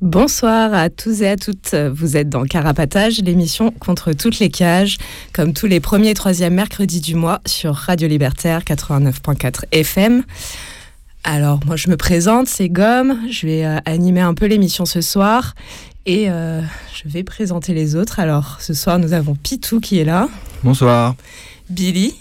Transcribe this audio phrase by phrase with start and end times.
[0.00, 1.74] Bonsoir à tous et à toutes.
[1.74, 4.96] Vous êtes dans Carapatage, l'émission contre toutes les cages,
[5.32, 10.22] comme tous les premiers et troisièmes mercredis du mois sur Radio Libertaire 89.4 FM.
[11.24, 13.18] Alors, moi, je me présente, c'est Gomme.
[13.28, 15.56] Je vais euh, animer un peu l'émission ce soir
[16.06, 16.62] et euh,
[16.94, 18.20] je vais présenter les autres.
[18.20, 20.28] Alors, ce soir, nous avons Pitou qui est là.
[20.62, 21.16] Bonsoir.
[21.70, 22.14] Billy.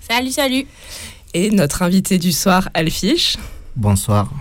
[0.00, 0.66] Salut, salut.
[1.32, 3.36] Et notre invité du soir, Alfiche.
[3.76, 4.32] Bonsoir.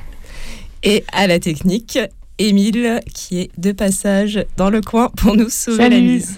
[0.81, 1.99] Et à la technique,
[2.39, 6.37] Émile qui est de passage dans le coin pour nous sauver la mise.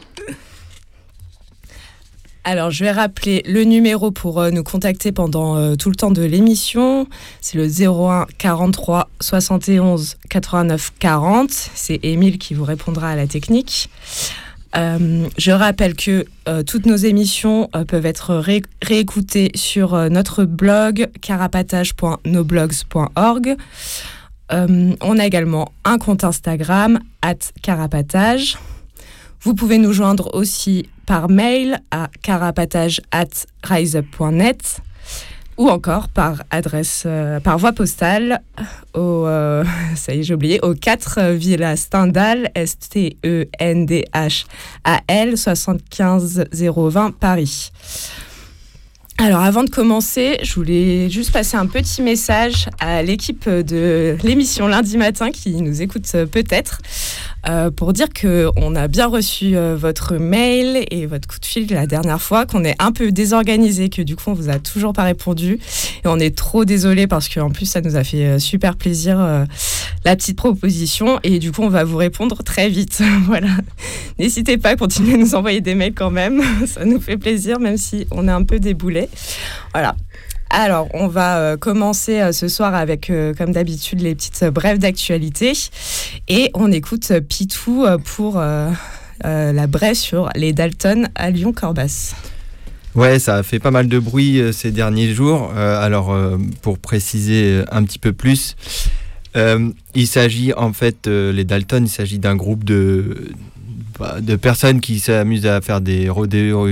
[2.43, 6.09] Alors, je vais rappeler le numéro pour euh, nous contacter pendant euh, tout le temps
[6.09, 7.05] de l'émission.
[7.39, 11.51] C'est le 01 43 71 89 40.
[11.51, 13.91] C'est Émile qui vous répondra à la technique.
[14.75, 16.25] Euh, je rappelle que
[16.65, 18.41] toutes nos émissions peuvent être
[18.81, 23.57] réécoutées sur notre blog carapatage.noblogs.org.
[24.51, 28.57] on a également un compte Instagram, at carapatage.
[29.41, 34.81] Vous pouvez nous joindre aussi par mail à carapatage@riseup.net
[35.57, 38.41] ou encore par adresse euh, par voie postale
[38.93, 39.63] au euh,
[40.63, 44.45] au 4 Villa Stendhal S T E N D H
[44.83, 47.71] A L 75 020 Paris.
[49.21, 54.65] Alors avant de commencer, je voulais juste passer un petit message à l'équipe de l'émission
[54.65, 56.79] lundi matin qui nous écoute peut-être.
[57.49, 61.67] Euh, pour dire qu'on a bien reçu euh, votre mail et votre coup de fil
[61.71, 64.93] la dernière fois, qu'on est un peu désorganisé, que du coup on vous a toujours
[64.93, 65.59] pas répondu.
[66.03, 69.17] Et on est trop désolé parce qu'en plus ça nous a fait euh, super plaisir
[70.05, 71.19] la petite proposition.
[71.23, 73.01] Et du coup on va vous répondre très vite.
[73.25, 73.49] voilà.
[74.19, 76.41] N'hésitez pas à continuer à nous envoyer des mails quand même.
[76.67, 79.09] ça nous fait plaisir même si on est un peu déboulé.
[79.73, 79.95] Voilà.
[80.53, 84.79] Alors, on va euh, commencer euh, ce soir avec, euh, comme d'habitude, les petites brèves
[84.79, 85.53] d'actualité.
[86.27, 88.41] Et on écoute Pitou pour
[89.23, 92.13] la brève sur les Dalton à Lyon-Corbas.
[92.95, 95.51] Ouais, ça a fait pas mal de bruit ces derniers jours.
[95.55, 96.15] alors,
[96.61, 98.55] pour préciser un petit peu plus,
[99.35, 103.29] il s'agit en fait, les Dalton, il s'agit d'un groupe de,
[104.21, 106.67] de personnes qui s'amusent à faire des rodéos,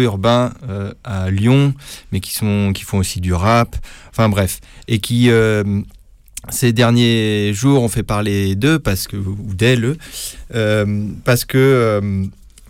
[0.00, 1.74] urbains euh, à Lyon,
[2.12, 3.76] mais qui, sont, qui font aussi du rap,
[4.10, 5.64] enfin bref, et qui euh,
[6.48, 9.96] ces derniers jours ont fait parler d'eux, parce que, ou d'elles,
[10.54, 12.00] euh, parce que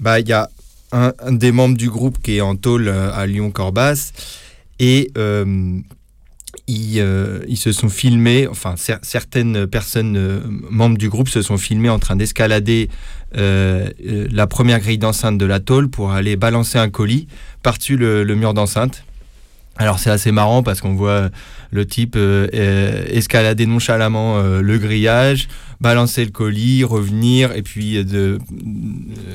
[0.00, 0.50] bah, il y a
[0.92, 4.12] un, des membres du groupe qui est en tôle à Lyon-Corbas,
[4.78, 5.10] et
[6.70, 7.04] ils,
[7.48, 12.16] ils, se sont filmés, enfin certaines personnes membres du groupe se sont filmés en train
[12.16, 12.88] d'escalader
[13.36, 17.28] euh, euh, la première grille d'enceinte de la tôle pour aller balancer un colis
[17.62, 19.04] par-dessus le, mur d'enceinte.
[19.76, 21.30] Alors c'est assez marrant parce qu'on voit
[21.70, 25.48] le type euh, escalader nonchalamment le grillage,
[25.80, 28.38] balancer le colis, revenir et puis de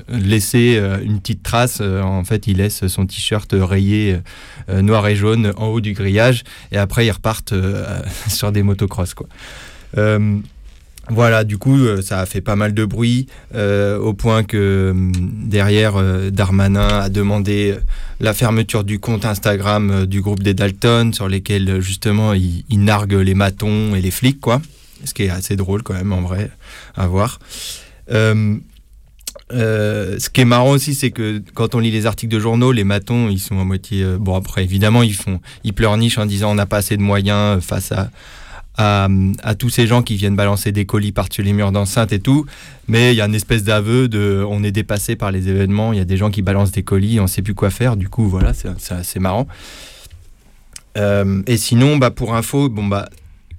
[0.10, 1.82] laisser une petite trace.
[1.82, 4.20] en fait, il laisse son t-shirt rayé
[4.70, 7.54] noir et jaune en haut du grillage et après ils repartent
[8.28, 9.16] sur des motocross.
[11.10, 14.94] Voilà, du coup, euh, ça a fait pas mal de bruit, euh, au point que
[15.46, 17.76] derrière, euh, Darmanin a demandé
[18.20, 23.36] la fermeture du compte Instagram du groupe des Dalton, sur lesquels justement il, nargue les
[23.36, 24.62] matons et les flics, quoi.
[25.06, 26.52] Ce qui est assez drôle quand même, en vrai,
[26.96, 27.40] à voir.
[28.10, 28.60] ce
[30.30, 33.30] qui est marrant aussi, c'est que quand on lit les articles de journaux, les matons,
[33.30, 34.06] ils sont à moitié.
[34.20, 37.64] bon, après, évidemment, ils font, ils pleurnichent en disant on n'a pas assez de moyens
[37.64, 38.10] face à,
[38.78, 42.46] à, tous ces gens qui viennent balancer des colis par-dessus les murs d'enceinte et tout.
[42.88, 45.98] Mais il y a une espèce d'aveu de on est dépassé par les événements, il
[45.98, 47.96] y a des gens qui balancent des colis, on ne sait plus quoi faire.
[47.96, 49.48] Du coup, voilà, c'est assez marrant.
[50.98, 53.10] Euh, et sinon, bah, pour info, bon, bah,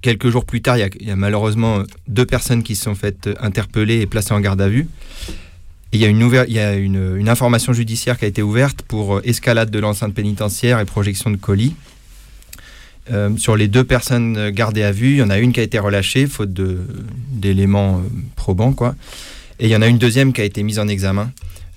[0.01, 4.01] quelques jours plus tard, il y, a malheureusement deux personnes qui se sont faites interpeller
[4.01, 4.87] et placées en garde à vue.
[5.91, 9.71] il y a, une, y a une, information judiciaire qui a été ouverte pour escalade
[9.71, 11.75] de l'enceinte pénitentiaire et projection de colis.
[13.37, 15.79] sur les deux personnes gardées à vue, il y en a une qui a été
[15.79, 16.53] relâchée, faute
[17.31, 18.01] d'éléments
[18.35, 18.73] probants.
[18.73, 18.95] Quoi.
[19.59, 21.31] Et il y en a une deuxième qui a été mise en examen.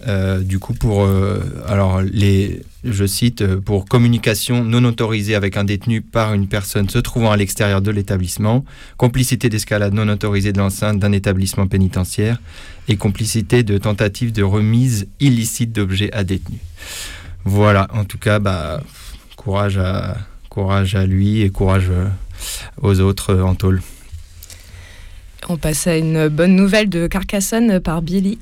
[0.08, 5.56] Euh, du coup, pour, euh, alors les, je cite, euh, pour communication non autorisée avec
[5.56, 8.64] un détenu par une personne se trouvant à l'extérieur de l'établissement,
[8.96, 12.40] complicité d'escalade non autorisée de l'enceinte d'un établissement pénitentiaire
[12.88, 16.60] et complicité de tentative de remise illicite d'objets à détenus.
[17.44, 18.82] Voilà, en tout cas, bah,
[19.36, 20.16] courage, à,
[20.48, 21.90] courage à lui et courage
[22.80, 23.82] aux autres en tôle.
[25.48, 28.38] On passe à une bonne nouvelle de Carcassonne par Billy.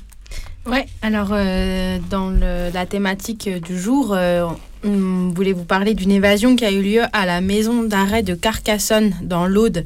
[0.69, 4.45] Ouais, alors euh, dans la thématique du jour, euh,
[4.83, 8.35] on voulait vous parler d'une évasion qui a eu lieu à la maison d'arrêt de
[8.35, 9.83] Carcassonne dans l'Aude.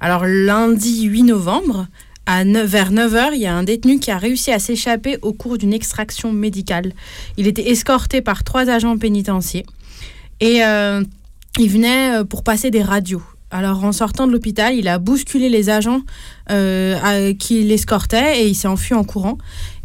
[0.00, 1.86] Alors lundi 8 novembre,
[2.26, 5.56] à vers 9h, il y a un détenu qui a réussi à s'échapper au cours
[5.56, 6.94] d'une extraction médicale.
[7.36, 9.62] Il était escorté par trois agents pénitentiaires
[10.40, 11.04] et euh,
[11.60, 13.22] il venait pour passer des radios.
[13.52, 16.00] Alors en sortant de l'hôpital, il a bousculé les agents
[16.48, 19.38] qui l'escortaient et il s'est enfui en courant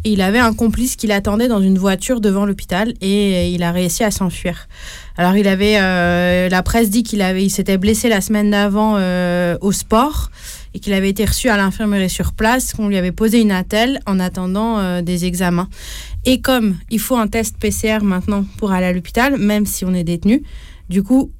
[0.04, 4.02] il avait un complice qui l'attendait dans une voiture devant l'hôpital et il a réussi
[4.02, 4.68] à s'enfuir.
[5.16, 8.94] Alors il avait, euh, la presse dit qu'il avait, il s'était blessé la semaine d'avant
[8.96, 10.30] euh, au sport
[10.72, 14.00] et qu'il avait été reçu à l'infirmerie sur place, qu'on lui avait posé une attelle
[14.06, 15.68] en attendant euh, des examens.
[16.24, 19.92] Et comme il faut un test PCR maintenant pour aller à l'hôpital, même si on
[19.92, 20.42] est détenu,
[20.88, 21.30] du coup,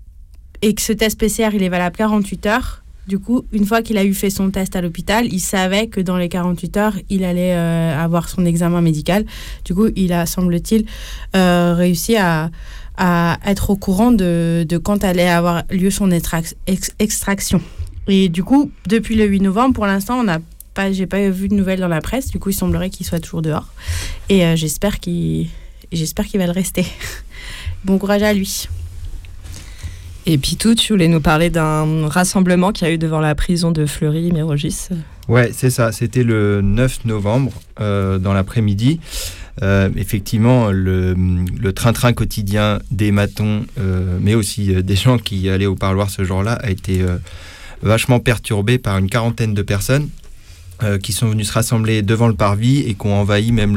[0.62, 3.98] et que ce test PCR il est valable 48 heures, du coup, une fois qu'il
[3.98, 7.24] a eu fait son test à l'hôpital, il savait que dans les 48 heures, il
[7.24, 9.24] allait euh, avoir son examen médical.
[9.64, 10.86] Du coup, il a, semble-t-il,
[11.34, 12.50] euh, réussi à,
[13.46, 17.62] être au courant de, quand allait avoir lieu son extraction.
[18.08, 20.38] Et du coup, depuis le 8 novembre, pour l'instant, on n'a
[20.74, 22.28] pas, j'ai pas vu de nouvelles dans la presse.
[22.28, 23.68] Du coup, il semblerait qu'il soit toujours dehors.
[24.28, 25.48] Et euh, j'espère qu'il,
[25.92, 26.84] j'espère qu'il va le rester.
[27.84, 28.68] bon courage à lui.
[30.26, 33.34] Et puis tout, tu voulais nous parler d'un rassemblement qu'il y a eu devant la
[33.34, 34.88] prison de Fleury-Mérogis.
[35.28, 35.92] Ouais, c'est ça.
[35.92, 39.00] C'était le 9 novembre, euh, dans l'après-midi.
[39.62, 41.14] Euh, effectivement, le,
[41.72, 46.52] train-train quotidien des matons, euh, mais aussi des gens qui allaient au parloir ce jour-là,
[46.52, 47.04] a été
[47.82, 50.08] vachement perturbé par une quarantaine de personnes
[51.02, 53.76] qui sont venues se rassembler devant le parvis et qui ont envahi même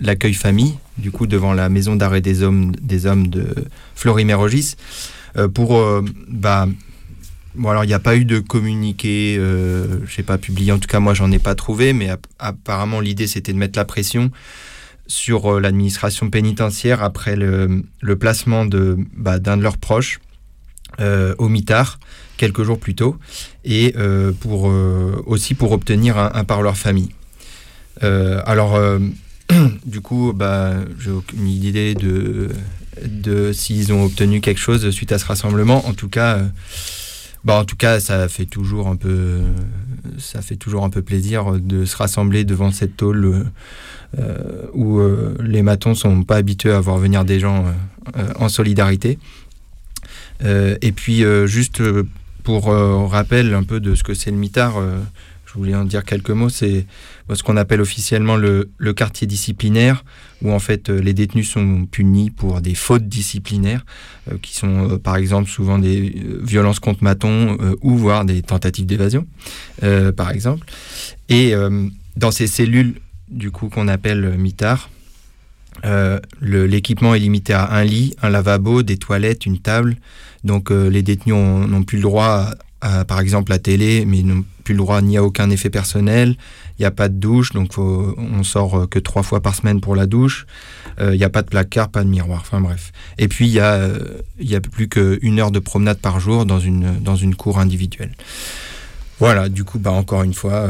[0.00, 3.48] l'accueil famille, du coup devant la maison d'arrêt des hommes, des hommes de
[3.96, 4.76] Fleury-Mérogis.
[5.36, 6.68] Euh, pour euh, bah,
[7.54, 10.78] Bon, alors il n'y a pas eu de communiqué, euh, je sais pas publié, en
[10.78, 14.30] tout cas moi j'en ai pas trouvé, mais apparemment l'idée c'était de mettre la pression
[15.06, 17.82] sur euh, l'administration pénitentiaire après le,
[18.20, 20.20] placement de bah, d'un de leurs proches
[21.38, 21.98] au mitard
[22.36, 23.16] quelques jours plus tôt,
[23.64, 23.94] et
[24.40, 24.70] pour
[25.26, 27.08] aussi pour obtenir un, un par leur famille.
[28.02, 28.78] alors
[29.86, 32.50] du coup, bah, j'ai aucune idée de
[33.04, 35.86] de s'ils ont obtenu quelque chose suite à ce rassemblement.
[35.86, 36.46] En tout cas, euh,
[37.44, 39.42] bah en tout cas, ça fait toujours un peu,
[41.02, 43.46] plaisir de se rassembler devant cette tôle
[44.18, 47.66] euh, où euh, les matons sont pas habitués à voir venir des gens
[48.38, 49.18] en solidarité.
[50.44, 51.82] et puis juste
[52.44, 52.66] pour
[53.10, 54.80] rappel un peu de ce que c'est le mitard,
[55.44, 56.48] je voulais en dire quelques mots.
[56.48, 56.86] C'est
[57.34, 60.04] ce qu'on appelle officiellement le, quartier disciplinaire,
[60.42, 63.84] où en fait euh, les détenus sont punis pour des fautes disciplinaires,
[64.30, 68.86] euh, qui sont euh, par exemple souvent des violences contre matons ou voire des tentatives
[68.86, 69.26] d'évasion,
[70.16, 70.66] par exemple.
[71.28, 71.54] Et
[72.16, 72.94] dans ces cellules,
[73.28, 74.90] du coup, qu'on appelle mitard,
[76.40, 79.96] l'équipement est limité à un lit, un lavabo, des toilettes, une table.
[80.44, 84.74] Donc les détenus n'ont plus le droit à, par exemple, la télé, mais n'ont plus
[84.74, 86.36] le droit ni à aucun effet personnel,
[86.78, 89.80] il n'y a pas de douche, donc on sort euh, que trois fois par semaine
[89.80, 90.46] pour la douche.
[91.00, 92.92] Euh, il n'y a pas de placard, pas de miroir, enfin bref.
[93.18, 93.98] Et puis il euh,
[94.38, 98.12] y a plus qu'une heure de promenade par jour dans une, dans une cour individuelle.
[99.18, 100.68] Voilà, du coup, bah, encore une fois,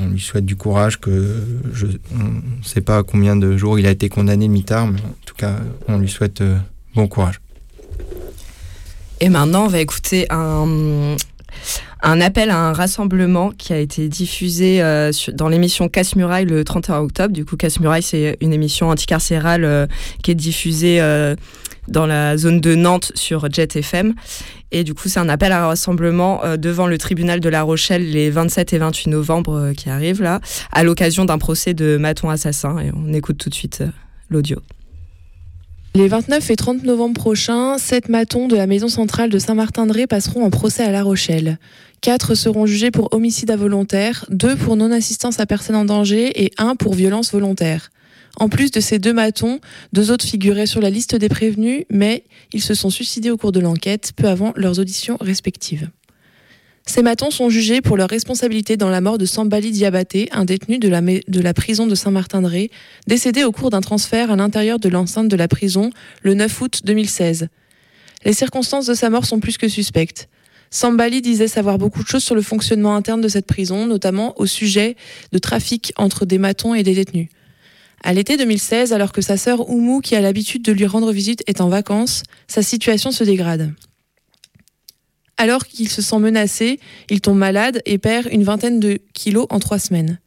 [0.00, 3.90] on lui souhaite du courage, que je ne sais pas combien de jours il a
[3.90, 5.56] été condamné, mitard, mais en tout cas,
[5.88, 6.40] on lui souhaite
[6.94, 7.40] bon courage.
[9.18, 11.16] Et maintenant, on va écouter un,
[12.02, 16.98] un appel à un rassemblement qui a été diffusé euh, dans l'émission Casse-Muraille le 31
[16.98, 17.32] octobre.
[17.32, 19.86] Du coup, Casse-Muraille, c'est une émission anticarcérale euh,
[20.22, 21.34] qui est diffusée euh,
[21.88, 24.14] dans la zone de Nantes sur Jet FM.
[24.72, 28.08] Et du coup, c'est un appel à un rassemblement devant le tribunal de La Rochelle
[28.08, 30.40] les 27 et 28 novembre qui arrivent là,
[30.70, 32.78] à l'occasion d'un procès de maton assassin.
[32.78, 33.82] Et on écoute tout de suite
[34.28, 34.60] l'audio.
[35.96, 40.44] Les 29 et 30 novembre prochains, sept matons de la maison centrale de Saint-Martin-de-Ré passeront
[40.44, 41.58] en procès à La Rochelle.
[42.00, 46.74] Quatre seront jugés pour homicide involontaire, deux pour non-assistance à personne en danger et un
[46.74, 47.90] pour violence volontaire.
[48.36, 49.60] En plus de ces deux matons,
[49.92, 53.52] deux autres figuraient sur la liste des prévenus, mais ils se sont suicidés au cours
[53.52, 55.90] de l'enquête, peu avant leurs auditions respectives.
[56.86, 60.78] Ces matons sont jugés pour leur responsabilité dans la mort de Sambali Diabaté, un détenu
[60.78, 62.70] de la, de la prison de Saint-Martin-de-Ré,
[63.06, 65.90] décédé au cours d'un transfert à l'intérieur de l'enceinte de la prison
[66.22, 67.48] le 9 août 2016.
[68.24, 70.28] Les circonstances de sa mort sont plus que suspectes.
[70.72, 74.46] Sambali disait savoir beaucoup de choses sur le fonctionnement interne de cette prison, notamment au
[74.46, 74.96] sujet
[75.32, 77.28] de trafic entre des matons et des détenus.
[78.02, 81.42] À l'été 2016, alors que sa sœur Oumou, qui a l'habitude de lui rendre visite,
[81.46, 83.74] est en vacances, sa situation se dégrade.
[85.36, 89.58] Alors qu'il se sent menacé, il tombe malade et perd une vingtaine de kilos en
[89.58, 90.20] trois semaines.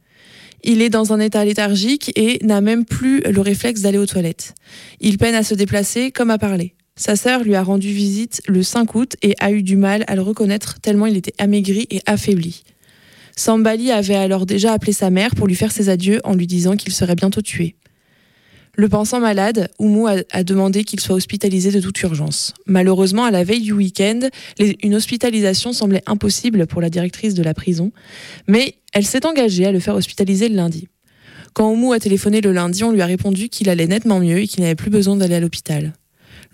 [0.62, 4.54] Il est dans un état léthargique et n'a même plus le réflexe d'aller aux toilettes.
[5.00, 6.74] Il peine à se déplacer comme à parler.
[6.96, 10.14] Sa sœur lui a rendu visite le 5 août et a eu du mal à
[10.14, 12.62] le reconnaître tellement il était amaigri et affaibli.
[13.36, 16.76] Sambali avait alors déjà appelé sa mère pour lui faire ses adieux en lui disant
[16.76, 17.74] qu'il serait bientôt tué.
[18.76, 22.54] Le pensant malade, Oumou a, demandé qu'il soit hospitalisé de toute urgence.
[22.66, 24.20] Malheureusement, à la veille du week-end,
[24.58, 27.92] une hospitalisation semblait impossible pour la directrice de la prison,
[28.48, 30.88] mais elle s'est engagée à le faire hospitaliser le lundi.
[31.52, 34.48] Quand Oumou a téléphoné le lundi, on lui a répondu qu'il allait nettement mieux et
[34.48, 35.92] qu'il n'avait plus besoin d'aller à l'hôpital.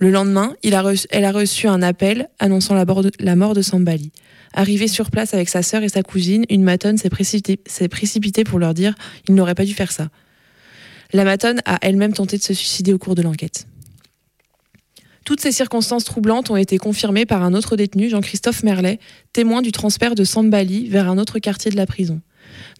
[0.00, 4.12] Le lendemain, elle a reçu un appel annonçant la, mort de Sambali.
[4.54, 8.72] Arrivée sur place avec sa sœur et sa cousine, une matonne s'est précipitée, pour leur
[8.72, 8.94] dire
[9.26, 10.08] qu'il n'aurait pas dû faire ça.
[11.12, 13.66] La matonne a elle-même tenté de se suicider au cours de l'enquête.
[15.26, 19.00] Toutes ces circonstances troublantes ont été confirmées par un autre détenu, Jean-Christophe Merlet,
[19.34, 22.22] témoin du transfert de Sambali vers un autre quartier de la prison.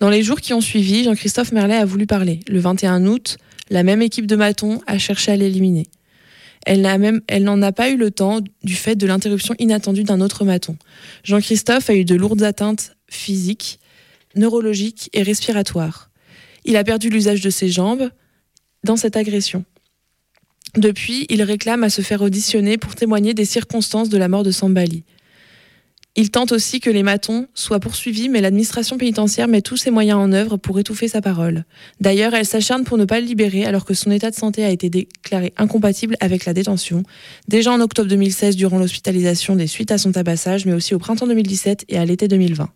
[0.00, 2.40] Dans les jours qui ont suivi, Jean-Christophe Merlet a voulu parler.
[2.48, 3.36] Le 21 août,
[3.68, 5.86] la même équipe de matons a cherché à l'éliminer.
[6.66, 6.82] Elle
[7.42, 10.76] n'en a pas eu le temps du fait de l'interruption inattendue d'un autre maton.
[11.24, 13.80] Jean-Christophe a eu de lourdes atteintes physiques,
[14.36, 16.10] neurologiques et respiratoires.
[16.64, 18.10] Il a perdu l'usage de ses jambes
[18.84, 19.64] dans cette agression.
[20.76, 24.50] Depuis, il réclame à se faire auditionner pour témoigner des circonstances de la mort de
[24.50, 25.04] Sambali.
[26.16, 30.18] Il tente aussi que les matons soient poursuivis, mais l'administration pénitentiaire met tous ses moyens
[30.18, 31.64] en œuvre pour étouffer sa parole.
[32.00, 34.70] D'ailleurs, elle s'acharne pour ne pas le libérer alors que son état de santé a
[34.70, 37.04] été déclaré incompatible avec la détention,
[37.46, 41.28] déjà en octobre 2016 durant l'hospitalisation des suites à son tabassage, mais aussi au printemps
[41.28, 42.68] 2017 et à l'été 2020.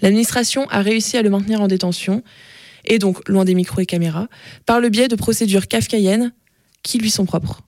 [0.00, 2.22] L'administration a réussi à le maintenir en détention,
[2.86, 4.28] et donc loin des micros et caméras,
[4.64, 6.32] par le biais de procédures kafkaïennes
[6.82, 7.63] qui lui sont propres.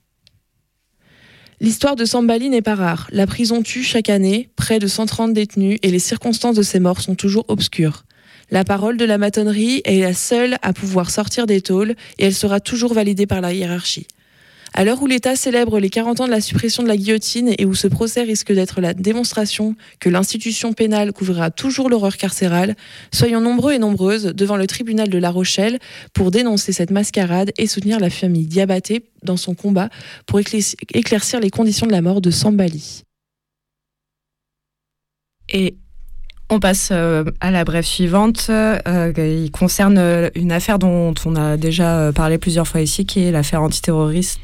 [1.59, 3.07] L'histoire de Sambali n'est pas rare.
[3.11, 7.01] La prison tue chaque année près de 130 détenus et les circonstances de ces morts
[7.01, 8.03] sont toujours obscures.
[8.51, 12.35] La parole de la matonnerie est la seule à pouvoir sortir des tôles et elle
[12.35, 14.05] sera toujours validée par la hiérarchie.
[14.77, 17.65] À l'heure où l'État célèbre les 40 ans de la suppression de la guillotine et
[17.65, 22.75] où ce procès risque d'être la démonstration que l'institution pénale couvrira toujours l'horreur carcérale,
[23.11, 25.79] soyons nombreux et nombreuses devant le tribunal de La Rochelle
[26.13, 29.89] pour dénoncer cette mascarade et soutenir la famille Diabaté dans son combat
[30.27, 33.01] pour éclaircir les conditions de la mort de Sambali.
[35.49, 35.75] Et
[36.51, 38.45] on passe euh, à la brève suivante.
[38.51, 43.23] Euh, il concerne euh, une affaire dont on a déjà parlé plusieurs fois ici, qui
[43.23, 44.39] est l'affaire antiterroriste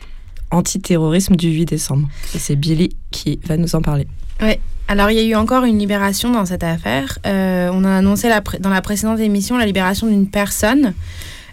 [0.53, 2.07] antiterrorisme du 8 décembre.
[2.33, 4.07] Et c'est Billy qui va nous en parler.
[4.41, 4.53] Oui.
[4.87, 7.17] Alors, il y a eu encore une libération dans cette affaire.
[7.25, 8.29] Euh, on a annoncé
[8.59, 10.93] dans la précédente émission la libération d'une personne,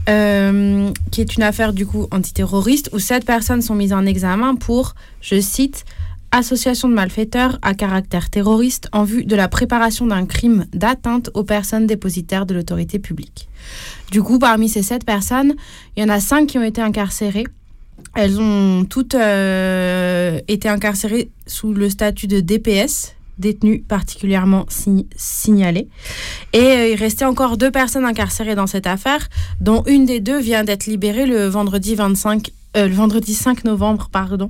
[0.09, 4.57] euh, qui est une affaire du coup antiterroriste, où sept personnes sont mises en examen
[4.57, 5.85] pour, je cite,
[6.33, 11.45] association de malfaiteurs à caractère terroriste en vue de la préparation d'un crime d'atteinte aux
[11.45, 13.49] personnes dépositaires de l'autorité publique.
[14.11, 15.55] Du coup, parmi ces sept personnes,
[15.97, 17.47] il y en a cinq qui ont été incarcérées
[18.15, 24.67] elles ont toutes euh, été incarcérées sous le statut de DPS, détenues particulièrement
[25.17, 25.89] signalées.
[26.53, 29.29] Et euh, il restait encore deux personnes incarcérées dans cette affaire,
[29.61, 32.89] dont une des deux vient d'être libérée le vendredi 25 euh,
[33.27, 34.49] 5 novembre, pardon,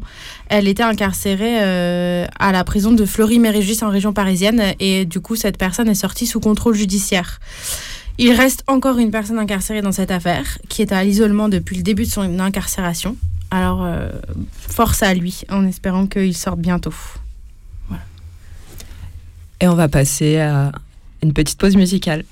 [0.49, 5.57] elle était incarcérée à la prison de Fleury-Mérégis en région parisienne et du coup cette
[5.57, 7.41] personne est sortie sous contrôle judiciaire.
[8.19, 11.83] Il reste encore une personne incarcérée dans cette affaire qui est à l'isolement depuis le
[11.83, 13.17] début de son incarcération.
[13.51, 14.11] Alors, euh,
[14.53, 16.95] force à lui, en espérant qu'il sorte bientôt.
[19.61, 20.73] Et on va passer à
[21.23, 22.25] une petite pause musicale.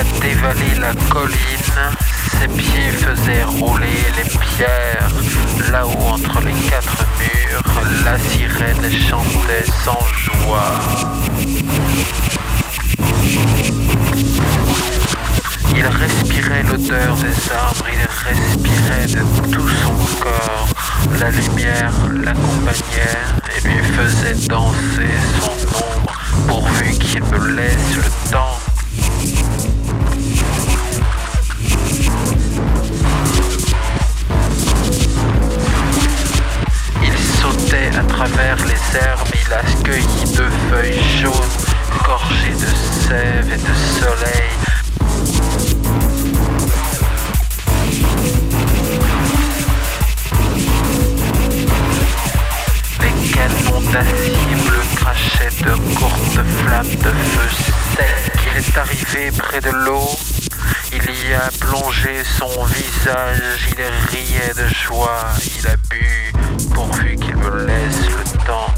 [0.00, 1.36] A la colline,
[2.38, 5.10] ses pieds faisaient rouler les pierres.
[5.70, 7.62] Là-haut, entre les quatre murs,
[8.04, 10.80] la sirène chantait sans joie.
[15.76, 20.68] Il respirait l'odeur des arbres, il respirait de tout son corps.
[21.18, 21.92] La lumière
[22.24, 23.18] l'accompagnait
[23.54, 26.14] et lui faisait danser son ombre
[26.48, 28.69] pourvu qu'il me laisse le temps.
[38.20, 41.32] Travers les herbes, il a cueilli deux feuilles jaunes,
[42.04, 44.50] gorgées de sève et de soleil.
[53.00, 57.48] Les canons d'acier bleu crachaient de courtes flammes de feu
[57.96, 58.32] sec.
[58.52, 60.10] Il est arrivé près de l'eau,
[60.92, 63.80] il y a plongé son visage, il
[64.14, 65.24] riait de joie,
[65.58, 66.29] il a bu
[66.74, 68.72] pourvu qu'il me laisse le temps.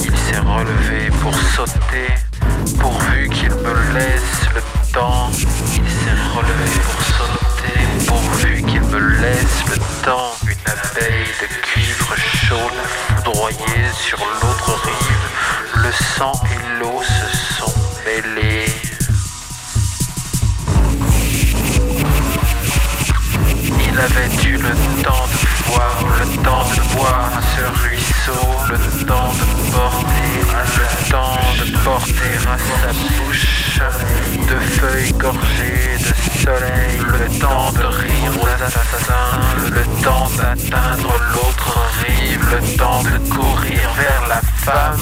[0.00, 2.08] Il s'est relevé pour sauter,
[2.80, 4.60] pourvu qu'il me laisse le
[4.92, 5.30] temps.
[5.32, 10.34] Il s'est relevé pour sauter, pourvu qu'il me laisse le temps.
[10.44, 15.84] Une abeille de cuivre chaud l'a foudroyé sur l'autre rive.
[15.84, 17.74] Le sang et l'eau se sont
[18.04, 18.72] mêlés.
[23.86, 25.43] Il avait eu le temps de
[25.74, 30.38] le temps de boire ce ruisseau, le temps de porter,
[30.76, 33.80] le temps de porter à sa bouche
[34.48, 39.40] de feuilles gorgées de soleil, le temps de rire aux assassins,
[39.70, 44.96] le temps d'atteindre l'autre rive, le temps de courir vers la femme,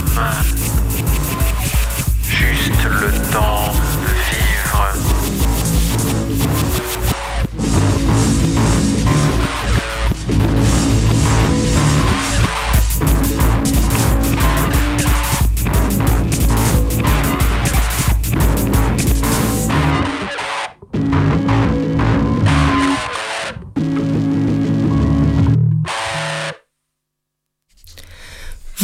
[2.29, 4.62] juste le temps de vivre.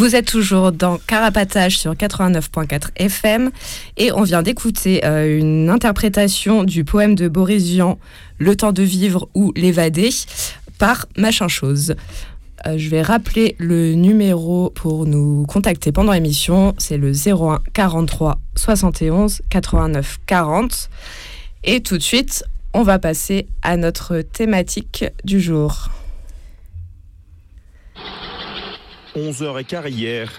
[0.09, 3.51] Vous êtes toujours dans Carapatage sur 89.4 FM
[3.99, 7.99] et on vient d'écouter euh, une interprétation du poème de Boris Vian,
[8.39, 10.09] Le temps de vivre ou l'évader,
[10.79, 11.95] par Machin Chose.
[12.67, 18.41] Euh, je vais rappeler le numéro pour nous contacter pendant l'émission, c'est le 01 43
[18.57, 20.89] 71 89 40.
[21.65, 25.91] Et tout de suite, on va passer à notre thématique du jour.
[29.19, 30.31] 11h15 hier,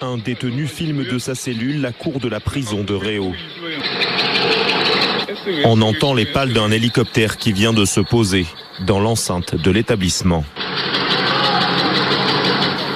[0.00, 3.32] un détenu filme de sa cellule la cour de la prison de Réau.
[5.64, 8.46] On entend les pales d'un hélicoptère qui vient de se poser
[8.84, 10.44] dans l'enceinte de l'établissement.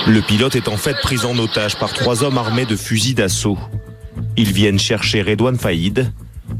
[0.09, 3.59] Le pilote est en fait pris en otage par trois hommes armés de fusils d'assaut.
[4.37, 6.13] Ils viennent chercher Redouane Faïd.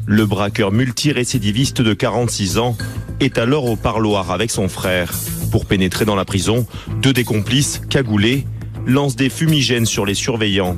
[0.07, 2.77] Le braqueur multirécidiviste de 46 ans
[3.19, 5.13] est alors au parloir avec son frère.
[5.51, 6.67] Pour pénétrer dans la prison,
[7.03, 8.47] deux des complices, cagoulés,
[8.87, 10.77] lancent des fumigènes sur les surveillants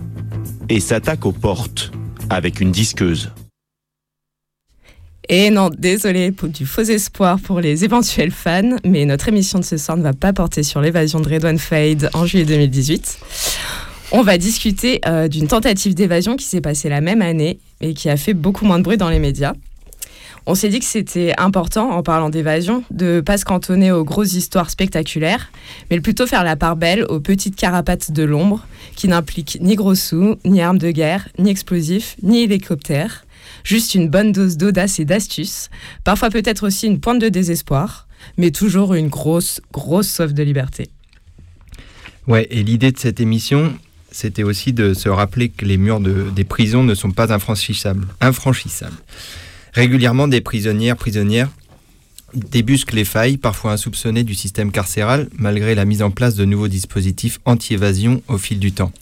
[0.69, 1.93] et s'attaquent aux portes
[2.31, 3.31] avec une disqueuse.
[5.29, 9.77] Et non, désolé du faux espoir pour les éventuels fans, mais notre émission de ce
[9.77, 13.19] soir ne va pas porter sur l'évasion de Redouane Faïd en juillet 2018.
[14.11, 18.11] On va discuter euh, d'une tentative d'évasion qui s'est passée la même année et qui
[18.11, 19.55] a fait beaucoup moins de bruit dans les médias.
[20.45, 24.35] On s'est dit que c'était important, en parlant d'évasion, de pas se cantonner aux grosses
[24.35, 25.53] histoires spectaculaires,
[25.91, 29.95] mais plutôt faire la part belle aux petites carapates de l'ombre, qui n'impliquent ni gros
[29.95, 33.25] sous, ni armes de guerre, ni explosifs, ni hélicoptères.
[33.63, 35.71] Juste une bonne dose d'audace et d'astuce,
[36.03, 40.89] parfois peut-être aussi une pointe de désespoir, mais toujours une grosse, grosse soif de liberté.
[42.27, 43.73] Ouais, et l'idée de cette émission,
[44.11, 48.07] c'était aussi de se rappeler que les murs de, des prisons ne sont pas infranchissables.
[48.21, 48.97] infranchissables.
[49.73, 51.51] Régulièrement, des prisonnières, prisonnières
[52.35, 56.69] débusquent les failles, parfois insoupçonnées du système carcéral, malgré la mise en place de nouveaux
[56.69, 58.93] dispositifs anti-évasion au fil du temps.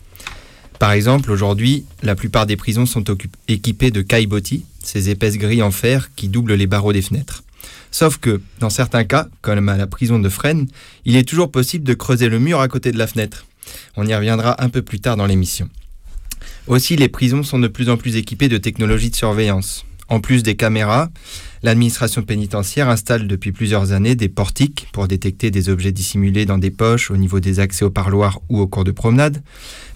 [0.79, 3.05] Par exemple, aujourd'hui, la plupart des prisons sont
[3.49, 7.45] équipées de caillebotis, ces épaisses grilles en fer qui doublent les barreaux des fenêtres.
[7.91, 10.69] Sauf que, dans certains cas, comme à la prison de Fresnes,
[11.05, 13.47] il est toujours possible de creuser le mur à côté de la fenêtre.
[13.97, 15.69] On y reviendra un peu plus tard dans l'émission.
[16.67, 19.85] Aussi, les prisons sont de plus en plus équipées de technologies de surveillance.
[20.11, 21.09] En plus des caméras,
[21.62, 26.73] l'administration pénitentiaire installe depuis plusieurs années des portiques pour détecter des objets dissimulés dans des
[26.73, 29.40] poches au niveau des accès au parloir ou au cours de promenade,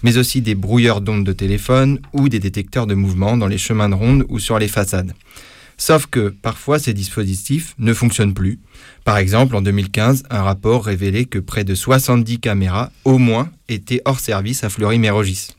[0.03, 3.89] mais aussi des brouilleurs d'ondes de téléphone ou des détecteurs de mouvement dans les chemins
[3.89, 5.11] de ronde ou sur les façades.
[5.77, 8.61] Sauf que parfois ces dispositifs ne fonctionnent plus.
[9.03, 14.01] Par exemple, en 2015, un rapport révélait que près de 70 caméras, au moins, étaient
[14.05, 15.49] hors service à Fleury-Mérogis.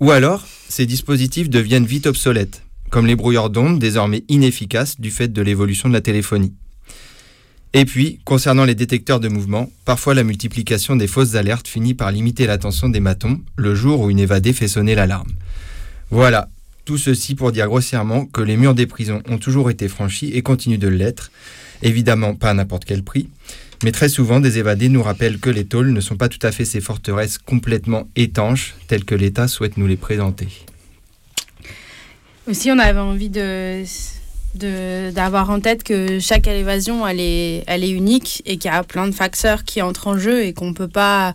[0.00, 5.32] Ou alors, ces dispositifs deviennent vite obsolètes comme les brouilleurs d'ondes, désormais inefficaces du fait
[5.32, 6.52] de l'évolution de la téléphonie.
[7.72, 12.12] Et puis, concernant les détecteurs de mouvement, parfois la multiplication des fausses alertes finit par
[12.12, 15.32] limiter l'attention des matons le jour où une évadée fait sonner l'alarme.
[16.10, 16.50] Voilà,
[16.84, 20.42] tout ceci pour dire grossièrement que les murs des prisons ont toujours été franchis et
[20.42, 21.32] continuent de l'être,
[21.82, 23.30] évidemment pas à n'importe quel prix,
[23.84, 26.52] mais très souvent des évadés nous rappellent que les tôles ne sont pas tout à
[26.52, 30.48] fait ces forteresses complètement étanches telles que l'État souhaite nous les présenter.
[32.48, 33.84] Aussi, on avait envie de
[34.54, 38.82] d'avoir en tête que chaque évasion elle est, elle est unique et qu'il y a
[38.82, 41.34] plein de facteurs qui entrent en jeu et qu'on peut pas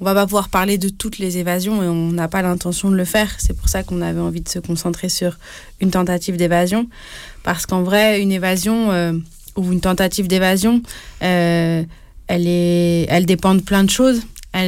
[0.00, 2.96] on va pas pouvoir parler de toutes les évasions et on n'a pas l'intention de
[2.96, 3.30] le faire.
[3.38, 5.38] C'est pour ça qu'on avait envie de se concentrer sur
[5.80, 6.88] une tentative d'évasion.
[7.44, 9.12] Parce qu'en vrai, une évasion euh,
[9.56, 10.82] ou une tentative d'évasion,
[11.22, 11.84] euh,
[12.26, 14.22] elle, est, elle dépend de plein de choses.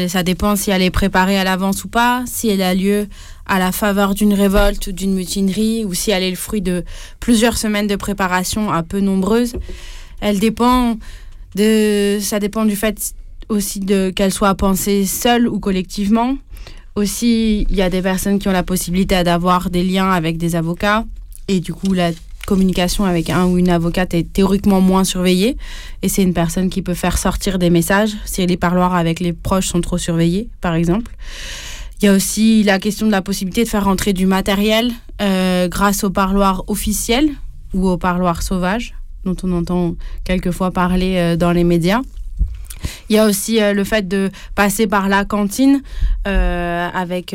[0.09, 3.07] Ça dépend si elle est préparée à l'avance ou pas, si elle a lieu
[3.46, 6.85] à la faveur d'une révolte ou d'une mutinerie, ou si elle est le fruit de
[7.20, 9.55] plusieurs semaines de préparation un peu nombreuses.
[10.20, 10.96] Elle dépend
[11.55, 13.14] de, ça dépend du fait
[13.49, 16.37] aussi de qu'elle soit pensée seule ou collectivement.
[16.96, 20.57] Aussi, il y a des personnes qui ont la possibilité d'avoir des liens avec des
[20.57, 21.05] avocats
[21.46, 22.11] et du coup la
[22.47, 25.59] communication avec un ou une avocate est théoriquement moins surveillée
[26.03, 29.35] et c'est une personne qui peut faire sortir des messages si les parloirs avec les
[29.35, 31.13] proches sont trop surveillés, par exemple.
[32.01, 35.67] Il y a aussi la question de la possibilité de faire rentrer du matériel euh,
[35.69, 37.31] grâce au parloir officiel
[37.73, 42.03] ou au parloir sauvage, dont on entend quelquefois parler euh, dans les médias.
[43.09, 45.83] Il y a aussi euh, le fait de passer par la cantine
[46.25, 47.35] avec,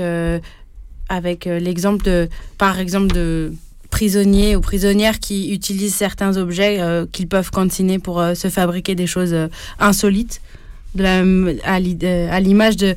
[1.10, 3.54] avec l'exemple de, par exemple, de
[3.92, 9.36] prisonniers ou prisonnières qui utilisent certains objets qu'ils peuvent cantiner pour se fabriquer des choses
[9.80, 10.42] insolites
[11.00, 12.96] à l'image de,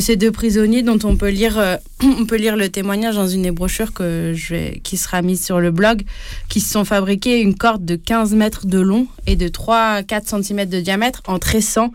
[0.00, 3.42] ces deux prisonniers dont on peut lire, euh, on peut lire le témoignage dans une
[3.42, 6.02] des brochures que je qui sera mise sur le blog,
[6.48, 10.66] qui se sont fabriqués une corde de 15 mètres de long et de 3-4 cm
[10.66, 11.92] de diamètre en tressant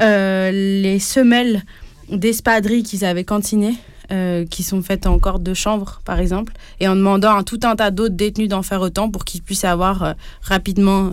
[0.00, 1.62] euh, les semelles
[2.10, 3.76] d'espadrilles qu'ils avaient cantinées.
[4.12, 7.60] Euh, qui sont faites en corde de chanvre, par exemple, et en demandant à tout
[7.62, 11.12] un tas d'autres détenus d'en faire autant pour qu'ils puissent avoir rapidement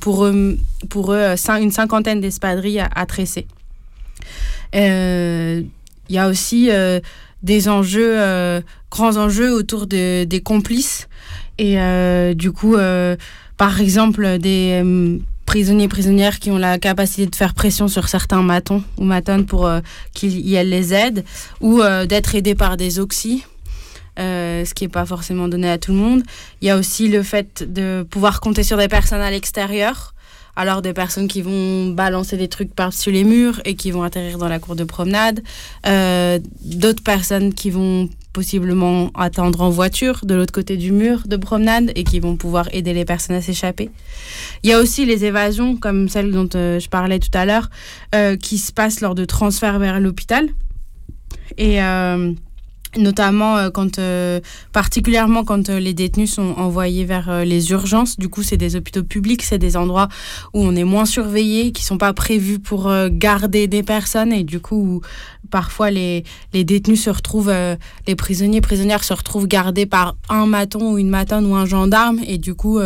[0.00, 0.58] pour eux,
[0.88, 3.46] pour une cinquantaine d'espadrilles à, tresser.
[4.72, 5.62] Il euh,
[6.08, 7.00] y a aussi euh,
[7.42, 8.60] des enjeux, euh,
[8.90, 11.08] grands enjeux autour de, des complices.
[11.58, 11.78] Et
[12.34, 12.76] du coup,
[13.56, 14.82] par exemple, des
[15.46, 19.70] prisonniers prisonnières qui ont la capacité de faire pression sur certains matons ou matonnes pour
[20.12, 21.24] qu'ils les aident,
[21.60, 23.44] ou d'être aidés par des oxys
[24.18, 26.22] euh, ce qui n'est pas forcément donné à tout le monde.
[26.62, 30.14] Il y a aussi le fait de pouvoir compter sur des personnes à l'extérieur.
[30.56, 34.38] Alors des personnes qui vont balancer des trucs par-dessus les murs et qui vont atterrir
[34.38, 35.42] dans la cour de promenade.
[35.86, 41.36] Euh, d'autres personnes qui vont possiblement attendre en voiture de l'autre côté du mur de
[41.36, 43.90] promenade et qui vont pouvoir aider les personnes à s'échapper.
[44.62, 47.70] Il y a aussi les évasions, comme celle dont euh, je parlais tout à l'heure,
[48.40, 50.48] qui se passent lors de transferts vers l'hôpital.
[51.58, 51.80] Et
[52.98, 54.40] notamment euh, quand euh,
[54.72, 58.18] particulièrement quand euh, les détenus sont envoyés vers les urgences.
[58.18, 60.08] Du coup c'est des hôpitaux publics c'est des endroits
[60.54, 64.32] où on est moins surveillé qui sont pas prévus pour garder des personnes.
[64.32, 65.00] Et du coup
[65.50, 67.52] parfois les, les détenus se retrouvent
[68.06, 72.20] les prisonniers prisonnières se retrouvent gardés par un maton ou une matonne ou un gendarme.
[72.26, 72.80] Et du coup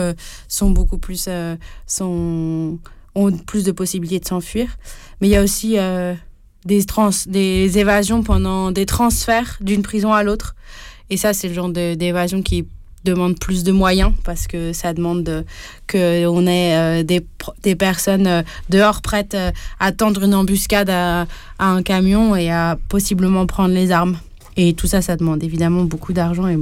[0.49, 1.29] sont beaucoup plus
[1.87, 2.79] sont
[3.16, 4.68] ont plus de possibilités de s'enfuir.
[5.20, 5.77] Mais il y a aussi
[6.64, 10.55] des, trans, des évasions pendant des transferts d'une prison à l'autre.
[11.11, 12.66] Et ça, c'est le genre d'évasion qui
[13.05, 15.44] demande plus de moyens parce que ça demande
[15.90, 17.25] qu'on ait euh, des,
[17.62, 21.27] des, personnes euh, dehors prêtes euh, à tendre une embuscade à,
[21.59, 24.18] un camion et à possiblement prendre les armes.
[24.57, 26.59] Et tout ça, ça demande évidemment beaucoup d'argent et,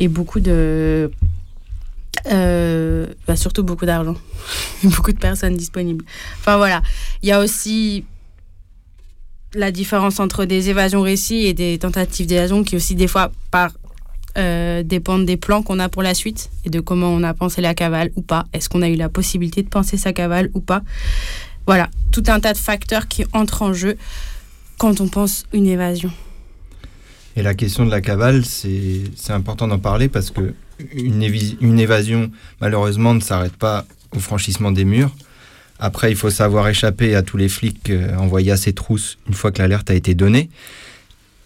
[0.00, 1.10] et beaucoup de...
[2.24, 4.16] Bah surtout beaucoup d'argent.
[4.84, 6.04] beaucoup de personnes disponibles.
[6.38, 6.82] Enfin voilà.
[7.22, 8.04] Il y a aussi
[9.54, 13.32] la différence entre des évasions récits et des tentatives d'évasion qui aussi des fois
[14.38, 17.60] euh, dépendent des plans qu'on a pour la suite et de comment on a pensé
[17.60, 18.46] la cavale ou pas.
[18.52, 20.82] Est-ce qu'on a eu la possibilité de penser sa cavale ou pas?
[21.66, 23.96] Voilà, tout un tas de facteurs qui entrent en jeu
[24.78, 26.10] quand on pense une évasion.
[27.36, 30.54] Et la question de la cavale, c'est important d'en parler parce que
[30.94, 31.22] une,
[31.60, 33.84] une évasion, malheureusement, ne s'arrête pas
[34.16, 35.14] au franchissement des murs.
[35.80, 39.34] Après, il faut savoir échapper à tous les flics euh, envoyés à ces trousses une
[39.34, 40.50] fois que l'alerte a été donnée.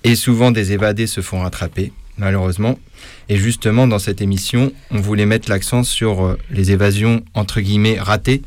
[0.02, 2.78] Et souvent, des évadés se font rattraper, malheureusement.
[3.28, 7.98] Et justement, dans cette émission, on voulait mettre l'accent sur euh, les évasions entre guillemets
[7.98, 8.42] ratées,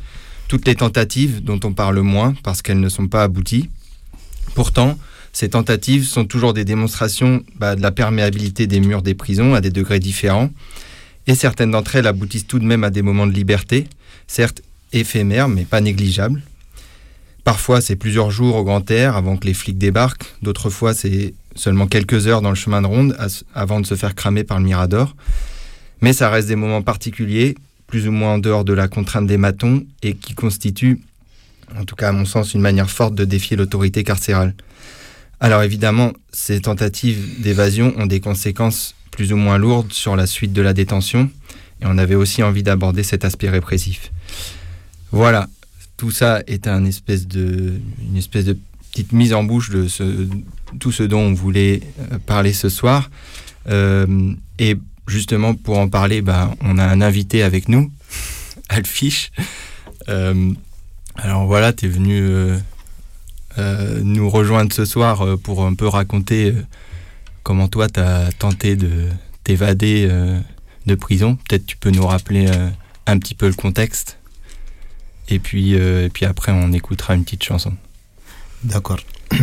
[0.49, 3.69] toutes les tentatives dont on parle moins parce qu'elles ne sont pas abouties.
[4.55, 4.97] Pourtant,
[5.37, 9.61] Ces tentatives sont toujours des démonstrations bah, de la perméabilité des murs des prisons à
[9.61, 10.49] des degrés différents,
[11.27, 13.85] et certaines d'entre elles aboutissent tout de même à des moments de liberté,
[14.25, 16.41] certes éphémères mais pas négligeables.
[17.43, 21.33] Parfois c'est plusieurs jours au grand air avant que les flics débarquent, d'autres fois c'est
[21.55, 23.17] seulement quelques heures dans le chemin de ronde
[23.53, 25.15] avant de se faire cramer par le Mirador.
[26.01, 27.55] Mais ça reste des moments particuliers,
[27.87, 30.99] plus ou moins en dehors de la contrainte des matons, et qui constituent,
[31.77, 34.53] en tout cas à mon sens, une manière forte de défier l'autorité carcérale.
[35.39, 40.53] Alors évidemment, ces tentatives d'évasion ont des conséquences plus ou moins lourdes sur la suite
[40.53, 41.29] de la détention,
[41.81, 44.11] et on avait aussi envie d'aborder cet aspect répressif.
[45.11, 45.47] Voilà,
[45.95, 48.57] tout ça est un espèce de, une espèce de
[48.91, 49.87] petite mise en bouche de
[50.79, 53.09] tout ce dont on voulait euh, parler ce soir.
[53.69, 54.75] Euh, et
[55.07, 57.91] justement, pour en parler, bah, on a un invité avec nous,
[58.69, 59.31] Alfish.
[60.09, 60.51] Euh,
[61.15, 62.29] alors voilà, tu es venu
[64.03, 66.53] nous rejoindre ce soir pour un peu raconter
[67.41, 69.07] comment toi, tu as tenté de
[69.43, 70.07] t'évader
[70.85, 71.37] de prison.
[71.47, 72.45] Peut-être tu peux nous rappeler
[73.07, 74.16] un petit peu le contexte.
[75.29, 77.73] Et puis, et puis après, on écoutera une petite chanson.
[78.63, 78.99] D'accord.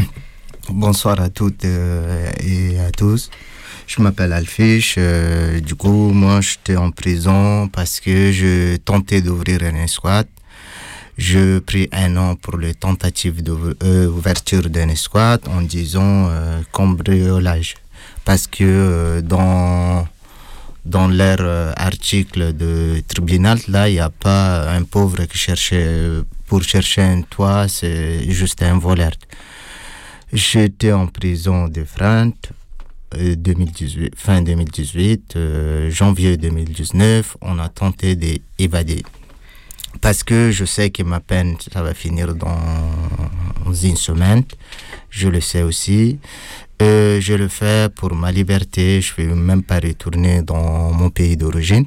[0.68, 3.31] Bonsoir à toutes euh, et à tous.
[3.87, 4.97] Je m'appelle Alfish.
[4.99, 10.27] Euh, du coup, moi, j'étais en prison parce que je tentais d'ouvrir un squat.
[11.16, 17.75] Je pris un an pour les tentatives d'ouverture d'un squat en disant euh, cambriolage.
[18.25, 20.09] Parce que dans,
[20.85, 21.40] dans leur
[21.77, 27.23] article de tribunal, là, il n'y a pas un pauvre qui cherchait, pour chercher un
[27.23, 29.12] toit, c'est juste un voleur.
[30.33, 32.53] J'étais en prison de Frante,
[33.16, 39.03] 2018, fin 2018, euh, janvier 2019, on a tenté d'évader.
[40.01, 44.42] Parce que je sais que ma peine, ça va finir dans une semaine.
[45.09, 46.18] Je le sais aussi.
[46.85, 49.01] Je le fais pour ma liberté.
[49.01, 51.87] Je ne vais même pas retourner dans mon pays d'origine.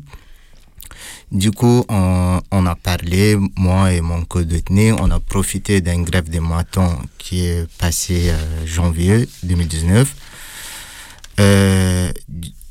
[1.31, 6.39] Du coup, on, a parlé, moi et mon co-détenu, on a profité d'un grève des
[6.39, 10.15] matons qui est passé euh, janvier 2019.
[11.41, 12.11] Euh,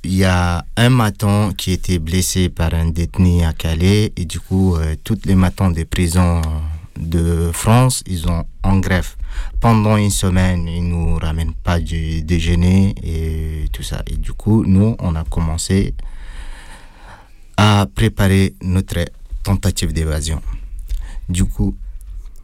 [0.02, 4.40] il y a un maton qui était blessé par un détenu à Calais et du
[4.40, 6.40] coup, euh, toutes les matons des prisons
[6.98, 9.16] de France, ils ont en grève.
[9.60, 14.02] Pendant une semaine, ils nous ramènent pas du déjeuner et tout ça.
[14.06, 15.94] Et du coup, nous, on a commencé
[17.56, 19.04] à préparer notre
[19.42, 20.42] tentative d'évasion.
[21.28, 21.74] Du coup.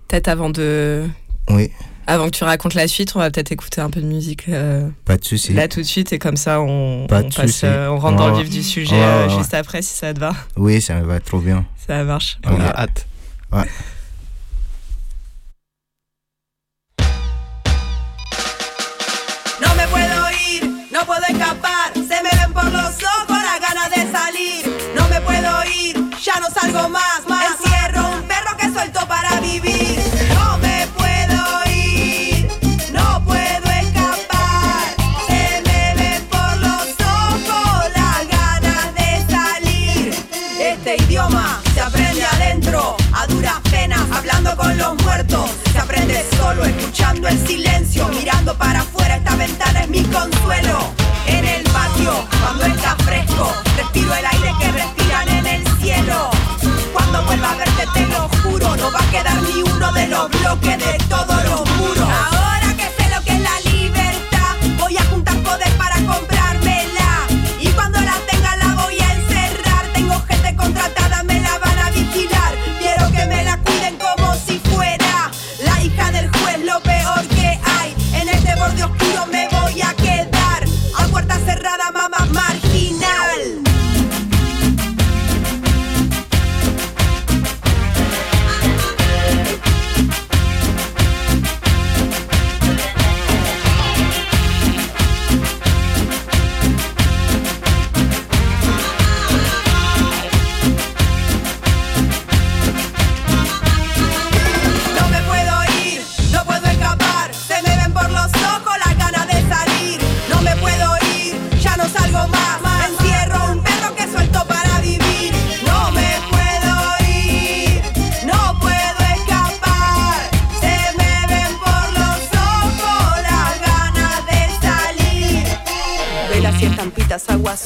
[0.08, 1.08] Peut-être avant de.
[1.48, 1.70] Oui.
[2.06, 4.48] Avant que tu racontes la suite, on va peut-être écouter un peu de musique.
[4.48, 5.52] Euh, pas de souci.
[5.52, 8.50] Là tout de suite et comme ça on, passe, euh, on rentre dans le vif
[8.50, 10.32] du sujet euh, juste après si ça te va.
[10.56, 11.64] Oui, ça me va trop bien.
[11.86, 12.38] Ça marche.
[12.44, 13.06] On a hâte.
[13.52, 13.68] Ouais.
[46.92, 50.92] escuchando el silencio, mirando para afuera, esta ventana es mi consuelo.
[51.26, 56.30] En el patio, cuando está fresco, respiro el aire que respiran en el cielo.
[56.92, 60.28] Cuando vuelva a verte, te lo juro, no va a quedar ni uno de los
[60.28, 61.31] bloques de todo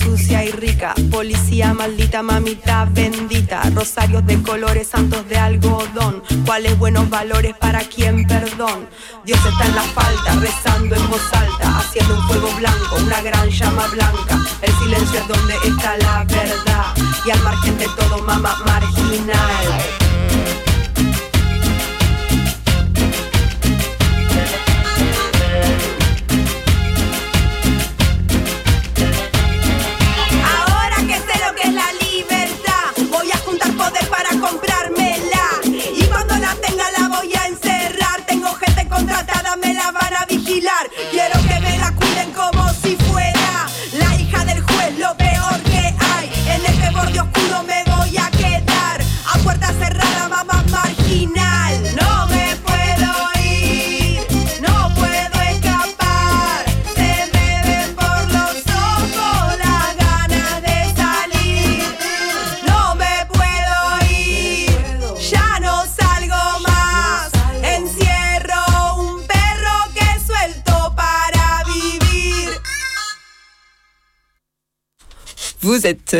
[0.06, 0.94] sucia y rica.
[1.10, 3.62] Policía maldita, mamita bendita.
[3.74, 6.22] Rosarios de colores, santos de algodón.
[6.44, 8.88] ¿Cuáles buenos valores para quien perdón?
[9.24, 13.50] Dios está en la falta, rezando en voz alta, haciendo un fuego blanco, una gran
[13.50, 14.38] llama blanca.
[14.62, 16.94] El silencio es donde está la verdad.
[17.24, 20.65] Y al margen de todo, mama marginal.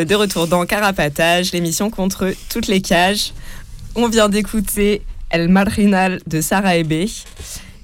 [0.05, 3.33] De retour dans Carapatage, l'émission contre toutes les cages.
[3.95, 7.09] On vient d'écouter El Marginal de Sarah Ebe.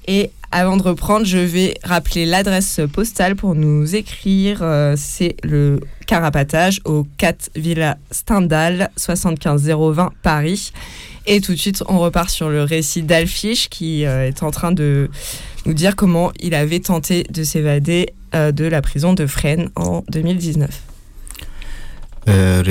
[0.07, 4.59] Et avant de reprendre, je vais rappeler l'adresse postale pour nous écrire.
[4.63, 10.73] Euh, C'est le Carapatage au 4 Villa Stendhal, 75020 Paris.
[11.27, 14.73] Et tout de suite, on repart sur le récit d'Alfiche qui euh, est en train
[14.73, 15.09] de
[15.65, 20.05] nous dire comment il avait tenté de s'évader euh, de la prison de Fresnes en
[20.11, 20.92] 2019.
[22.29, 22.63] Euh,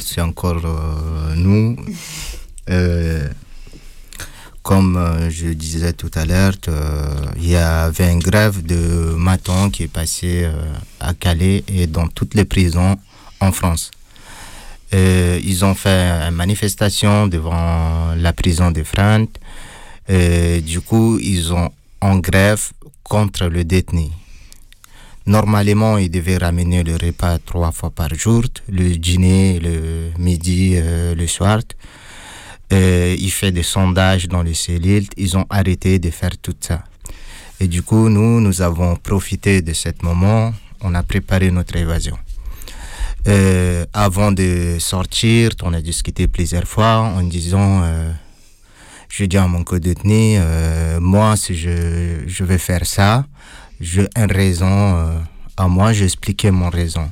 [0.00, 1.76] c'est encore euh, nous.
[2.70, 3.28] Euh,
[4.62, 9.68] comme euh, je disais tout à l'heure, euh, il y avait une grève de matons
[9.68, 10.48] qui est passée
[11.00, 12.96] à Calais et dans toutes les prisons
[13.40, 13.90] en France.
[14.92, 18.84] Ils ont fait une manifestation devant la prison de.
[20.08, 22.70] Et du coup, ils ont en grève
[23.02, 24.10] contre le détenu.
[25.26, 31.14] Normalement, ils devaient ramener le repas trois fois par jour, le dîner, le midi, euh,
[31.14, 31.60] le soir.
[32.72, 35.06] Euh, ils font des sondages dans les cellules.
[35.16, 36.84] Ils ont arrêté de faire tout ça.
[37.58, 40.52] Et du coup, nous, nous avons profité de ce moment.
[40.82, 42.18] On a préparé notre évasion.
[43.26, 48.12] Euh, avant de sortir, on a discuté plusieurs fois en disant, euh,
[49.08, 50.38] je dis à mon co-détenu,
[51.00, 53.24] moi, si je, je vais faire ça,
[53.80, 55.18] j'ai une raison euh,
[55.56, 57.10] à moi, j'ai expliqué mon raison.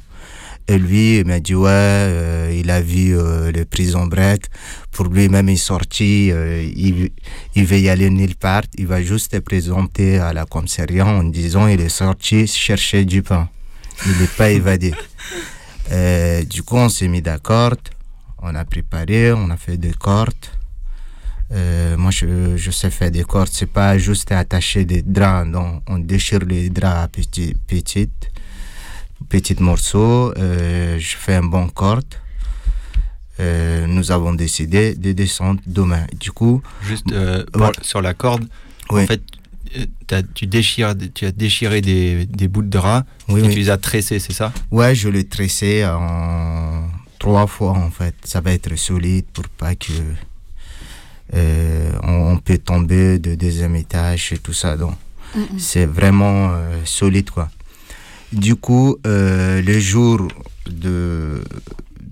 [0.69, 4.47] Et lui, il m'a dit, ouais, euh, il a vu euh, le prison break.
[4.93, 7.11] Pour lui, même, il est sorti, euh, il,
[7.57, 8.63] il veut y aller nulle part.
[8.79, 13.23] Il va juste se présenter à la commissariat en disant, il est sorti chercher du
[13.23, 13.49] pain.
[14.07, 14.95] Il n'est pas évadé.
[16.49, 17.75] Du coup, on s'est mis d'accord.
[18.39, 20.47] On a préparé, on a fait des cordes.
[21.53, 23.51] Euh, moi, je, je sais faire des cordes.
[23.53, 25.47] C'est pas juste attacher des draps.
[25.49, 28.31] Non, on déchire les draps à petits, petites,
[29.29, 30.33] petits morceaux.
[30.39, 32.07] Euh, je fais un bon corde.
[33.41, 36.07] Euh, nous avons décidé de descendre demain.
[36.19, 37.07] Du coup, Juste
[37.53, 38.45] pour- sur la corde,
[38.91, 39.03] Oui.
[39.03, 39.23] en fait,
[40.35, 43.53] tu, déchires, tu as déchiré des, des bouts de drap Oui, et oui.
[43.53, 44.53] tu les as tressés, c'est ça?
[44.71, 46.89] Ouais, je l'ai tressé en
[47.19, 48.15] trois fois en fait.
[48.25, 49.93] Ça va être solide pour pas que
[51.35, 54.77] on, on peut tomber de deuxième étage et tout ça.
[54.77, 54.95] Donc
[55.59, 57.49] c'est vraiment euh, solide quoi.
[58.33, 60.29] Du coup, euh, le jour
[60.67, 61.43] de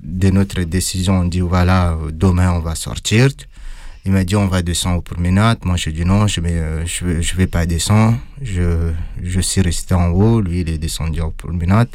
[0.03, 3.29] de notre décision, on dit voilà, demain on va sortir.
[4.07, 5.59] Il m'a dit on va descendre au promenade.
[5.65, 8.17] Moi je dis non, je vais, euh, je vais, je vais pas descendre.
[8.41, 10.41] Je, je suis resté en haut.
[10.41, 11.89] Lui il est descendu au promenade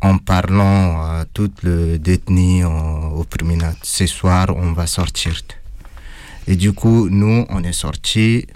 [0.00, 2.70] en parlant à tout le détenu au,
[3.20, 3.76] au promenade.
[3.82, 5.34] Ce soir on va sortir.
[6.46, 8.46] Et du coup nous on est sortis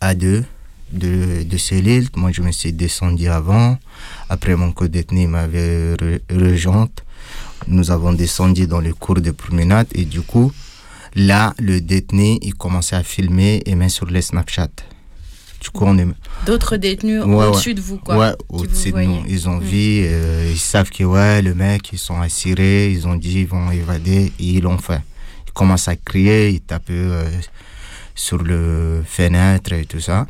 [0.00, 0.44] à deux
[0.92, 2.08] de, de cellule.
[2.16, 3.78] Moi je me suis descendu avant.
[4.28, 6.88] Après mon co-détenu m'avait re- rejoint.
[7.66, 10.52] Nous avons descendu dans le cours de promenade et du coup,
[11.14, 14.68] là, le détenu, il commençait à filmer et mettre sur les Snapchat.
[15.60, 16.06] Du coup, on est...
[16.46, 17.74] D'autres détenus Ouais, au-dessus ouais.
[17.74, 18.16] de vous, quoi.
[18.16, 19.22] Ouais, au-dessus de nous.
[19.28, 19.62] Ils ont Mm.
[19.64, 23.46] vu, euh, ils savent que ouais, le mec, ils sont assurés, ils ont dit ils
[23.46, 25.00] vont évader et ils l'ont fait.
[25.58, 27.28] Ils commencent à crier, ils tapent euh,
[28.14, 30.24] sur le fenêtre et tout ça.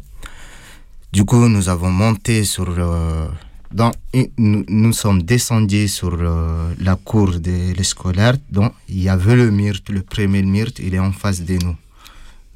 [1.12, 2.66] Du coup, nous avons monté sur.
[2.78, 3.26] euh,
[3.70, 3.92] dans,
[4.38, 8.38] nous, nous sommes descendus sur euh, la cour des les scolaires.
[8.50, 11.76] Donc, il y avait le myrte, le premier myrte, il est en face de nous.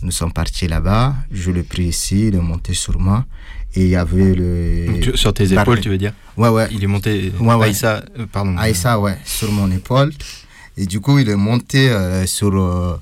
[0.01, 3.27] Nous sommes partis là-bas, je l'ai pris ici, il est monté sur moi.
[3.75, 4.87] Et il y avait le.
[4.87, 6.69] Donc, tu- sur tes épaules, tu veux dire Ouais, ouais.
[6.73, 7.33] Il est monté.
[7.39, 7.67] Ouais, ouais.
[7.67, 8.57] Aïssa, euh, pardon.
[8.57, 10.13] Aïssa, ouais, sur mon épaule.
[10.77, 12.97] Et du coup, il est monté euh, sur, euh,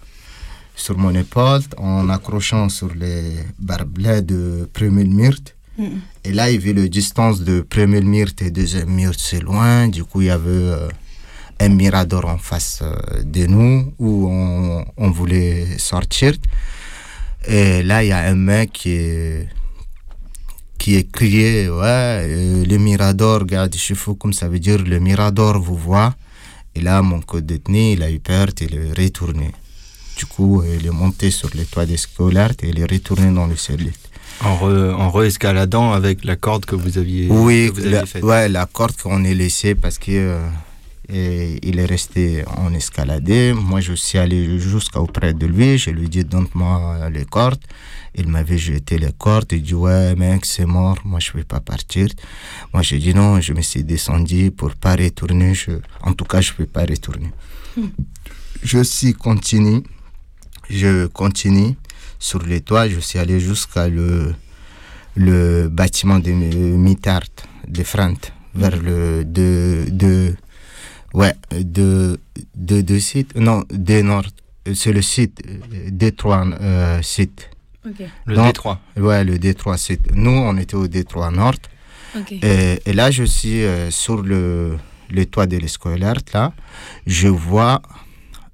[0.75, 5.55] sur mon épaule en accrochant sur les barbelés de premier myrte.
[6.25, 9.89] Et là, il vit la distance de premier myrte et deuxième myrte, c'est loin.
[9.89, 10.89] Du coup, il y avait euh,
[11.59, 12.83] un mirador en face
[13.25, 16.35] de nous où on, on voulait sortir.
[17.47, 19.49] Et là, il y a un mec qui est
[20.81, 24.99] qui est crié, ouais, le Mirador, regarde, je suis fou, comme ça veut dire, le
[24.99, 26.15] Mirador vous voit.
[26.75, 29.51] Et là, mon code détenu, il a eu peur, il est retourné.
[30.17, 33.47] Du coup, il est monté sur les toits des scolaires et il est retourné dans
[33.47, 33.93] le cellule.
[34.43, 38.07] En, re- en re-escaladant avec la corde que vous aviez, Oui, que vous aviez la,
[38.07, 38.23] faite.
[38.23, 40.39] ouais, la corde qu'on est laissée parce que euh,
[41.13, 43.53] et il est resté en escaladé.
[43.53, 45.79] Moi, je suis allé jusqu'à auprès de lui.
[45.79, 47.65] Je lui ai dit donne-moi les cordes.
[48.15, 49.53] Il m'avait jeté les cordes.
[49.53, 50.99] Il dit ouais mec c'est mort.
[51.05, 52.09] Moi je vais pas partir.
[52.73, 53.41] Moi j'ai dit non.
[53.41, 55.55] Je me suis descendu pour pas retourner.
[55.55, 57.31] Je, en tout cas je vais pas retourner.
[58.63, 59.83] Je suis continue.
[60.69, 61.77] Je continue
[62.19, 62.89] sur les toits.
[62.89, 64.35] Je suis allé jusqu'à le
[65.17, 67.23] le bâtiment de Mitard,
[67.67, 68.15] de Frant,
[68.55, 70.35] vers le de, de
[71.15, 72.19] ouais, de,
[72.57, 74.25] de, de site, non, des nord,
[74.75, 77.51] c'est le site, euh, Détroit euh, site.
[77.87, 78.03] Ok.
[78.27, 78.81] Le Donc, Détroit.
[78.97, 80.13] Ouais, le Détroit site.
[80.15, 81.55] Nous, on était au Détroit Nord.
[82.17, 82.33] Ok.
[82.33, 84.77] Et, et là, je suis euh, sur le,
[85.11, 86.53] le toit de l'escolaire, là.
[87.07, 87.81] Je vois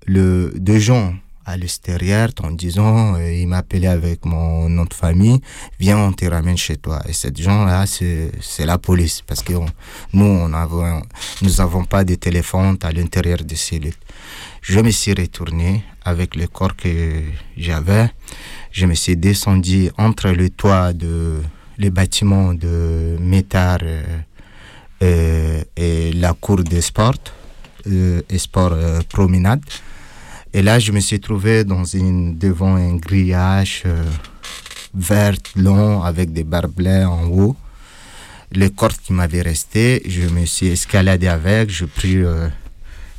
[0.06, 1.14] le, deux gens
[1.46, 5.40] à l'extérieur en disant, euh, il m'appelait avec mon nom de famille,
[5.78, 7.00] viens, on te ramène chez toi.
[7.08, 12.76] Et ces gens-là, c'est la police, parce que nous, on nous n'avons pas de téléphone
[12.82, 13.94] à l'intérieur des cellules.
[14.60, 17.22] Je me suis retourné avec le corps que
[17.56, 18.10] j'avais.
[18.72, 21.40] Je me suis descendu entre le toit de
[21.78, 24.02] les bâtiments de Métard euh,
[25.02, 27.14] euh, et la cour des sports,
[27.88, 28.74] et sport
[29.08, 29.60] promenade.
[30.56, 34.02] Et là, je me suis trouvé devant un grillage euh,
[34.94, 37.54] vert long avec des barbelés en haut.
[38.52, 42.48] Les cordes qui m'avaient resté, je me suis escaladé avec, j'ai pris euh,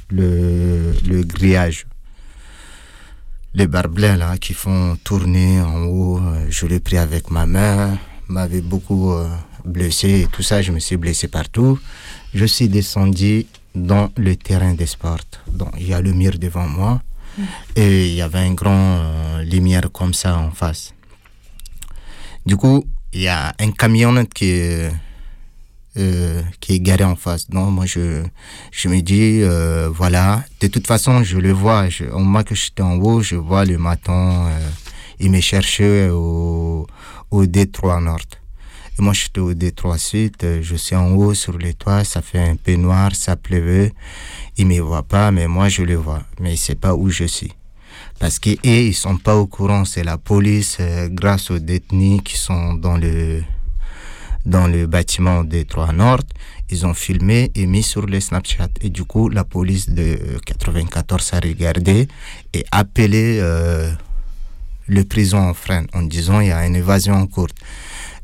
[0.10, 1.86] le, grillage.
[3.54, 8.00] Les barbelés là qui font tourner en haut, euh, je l'ai pris avec ma main,
[8.28, 9.14] m'avait beaucoup
[9.64, 11.78] blessé tout ça, je me suis blessé partout.
[12.34, 15.30] Je suis descendu dans le terrain des sports.
[15.54, 17.00] Donc il y a le mur devant moi
[17.76, 20.94] et il y avait un grand euh, lumière comme ça en face.
[22.46, 22.84] Du coup,
[23.14, 24.52] il y a un camionnette qui
[25.98, 27.50] euh, qui est garé en face.
[27.50, 28.24] Donc, moi, je,
[28.72, 31.90] je me dis, euh, voilà, de toute façon, je le vois.
[31.90, 34.48] Je, au moment que j'étais en haut, je vois le matin,
[35.20, 36.86] il me cherchait au,
[37.32, 38.20] au Détroit Nord.
[38.98, 42.22] Et moi, j'étais au Détroit Sud, euh, je suis en haut sur les toits, ça
[42.24, 43.94] fait un peu noir, ça pleuvait.
[44.58, 46.24] Il me voit pas, mais moi, je le vois.
[46.40, 47.54] Mais il sait pas où je suis.
[48.20, 52.38] Parce qu'ils ils sont pas au courant, c'est la police, euh, grâce aux détenus qui
[52.38, 53.44] sont dans le,
[54.48, 56.24] dans le bâtiment des Trois Nord,
[56.70, 58.70] ils ont filmé et mis sur le Snapchat.
[58.82, 62.08] Et du coup, la police de 94 a regardé
[62.54, 63.92] et appelé euh,
[64.88, 67.48] le prison en freine en disant il y a une évasion en cours.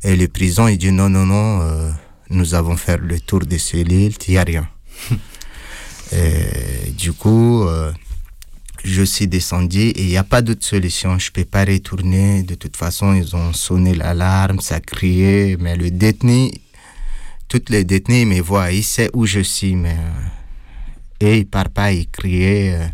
[0.04, 1.90] Et le prison, il dit non, non, non, euh,
[2.30, 4.68] nous avons fait le tour des cellules, il n'y a rien.
[6.12, 7.90] et du coup, euh,
[8.84, 11.18] je suis descendu et il n'y a pas d'autre solution.
[11.18, 12.42] Je ne peux pas retourner.
[12.42, 15.56] De toute façon, ils ont sonné l'alarme, ça criait.
[15.58, 16.50] Mais le détenu,
[17.48, 19.74] toutes les détenus me voient, ils savent où je suis.
[19.74, 22.74] Mais, euh, et ils ne partent pas, ils criaient.
[22.78, 22.86] euh,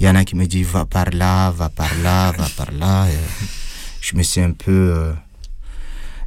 [0.00, 2.72] Il y en a qui me disent va par là, va par là, va par
[2.72, 3.06] là.
[3.08, 3.46] Et
[4.00, 5.12] je me suis un peu euh,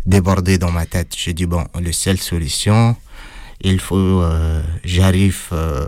[0.06, 1.14] débordé dans ma tête.
[1.18, 2.95] J'ai dit bon, la seule solution,
[3.62, 5.39] il faut, euh, j'arrive.
[5.52, 5.88] euh,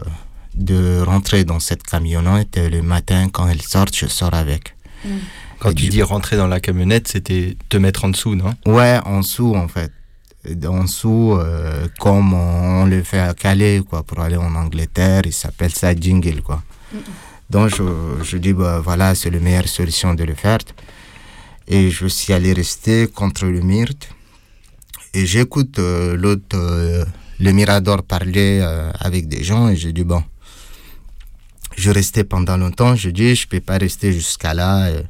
[0.53, 4.76] de rentrer dans cette camionnette et le matin quand elle sort je sors avec.
[5.59, 8.53] Quand tu dis rentrer dans la camionnette, c'était te mettre en dessous, non?
[8.66, 9.93] Ouais en dessous en fait.
[10.68, 15.32] En dessous euh, comme on le fait à Calais quoi pour aller en Angleterre il
[15.32, 16.62] s'appelle ça jingle quoi.
[17.49, 17.84] Donc je,
[18.22, 20.59] je dis bah voilà c'est la meilleure solution de le faire
[21.72, 24.09] et je suis allé rester contre le myrte
[25.15, 27.03] et j'écoute euh, l'autre euh,
[27.39, 30.24] le Mirador parler euh, avec des gens et j'ai dit bon
[31.78, 32.95] je restais pendant longtemps.
[32.95, 34.89] Je dis, je peux pas rester jusqu'à là.
[34.89, 35.03] Et,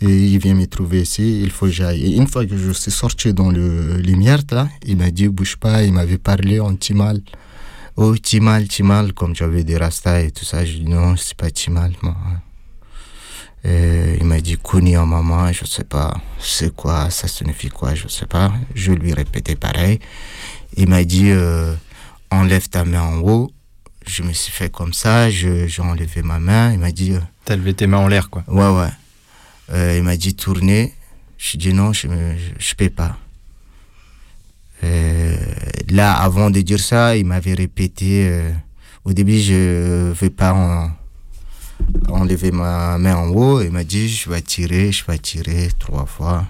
[0.00, 1.42] il vient me trouver ici.
[1.42, 2.04] Il faut que j'aille.
[2.04, 5.56] Et une fois que je suis sorti dans le lumière, là, il m'a dit, bouge
[5.56, 5.82] pas.
[5.82, 7.20] Il m'avait parlé en timal.
[7.96, 10.64] Oh, timal, timal, comme j'avais des rastas et tout ça.
[10.64, 12.16] Je dis, non, c'est pas timal, moi.
[13.64, 17.94] Et il m'a dit Kuni en maman, je sais pas c'est quoi, ça signifie quoi,
[17.94, 18.52] je sais pas.
[18.74, 20.00] Je lui répétais pareil.
[20.76, 21.74] Il m'a dit euh,
[22.30, 23.50] enlève ta main en haut.
[24.06, 26.72] Je me suis fait comme ça, j'ai enlevé ma main.
[26.72, 28.44] Il m'a dit euh, T'as levé tes mains en l'air, quoi.
[28.48, 28.90] Ouais, ouais.
[29.72, 30.92] Euh, il m'a dit tourner.
[31.38, 33.16] Je dis non, je ne je, peux pas.
[34.82, 35.36] Euh,
[35.88, 38.28] là, avant de dire ça, il m'avait répété.
[38.28, 38.50] euh,
[39.06, 39.52] au début, je
[40.08, 40.90] ne veux pas en-
[42.08, 43.60] enlever ma main en haut.
[43.62, 46.46] Il m'a dit je vais tirer, je vais tirer trois fois.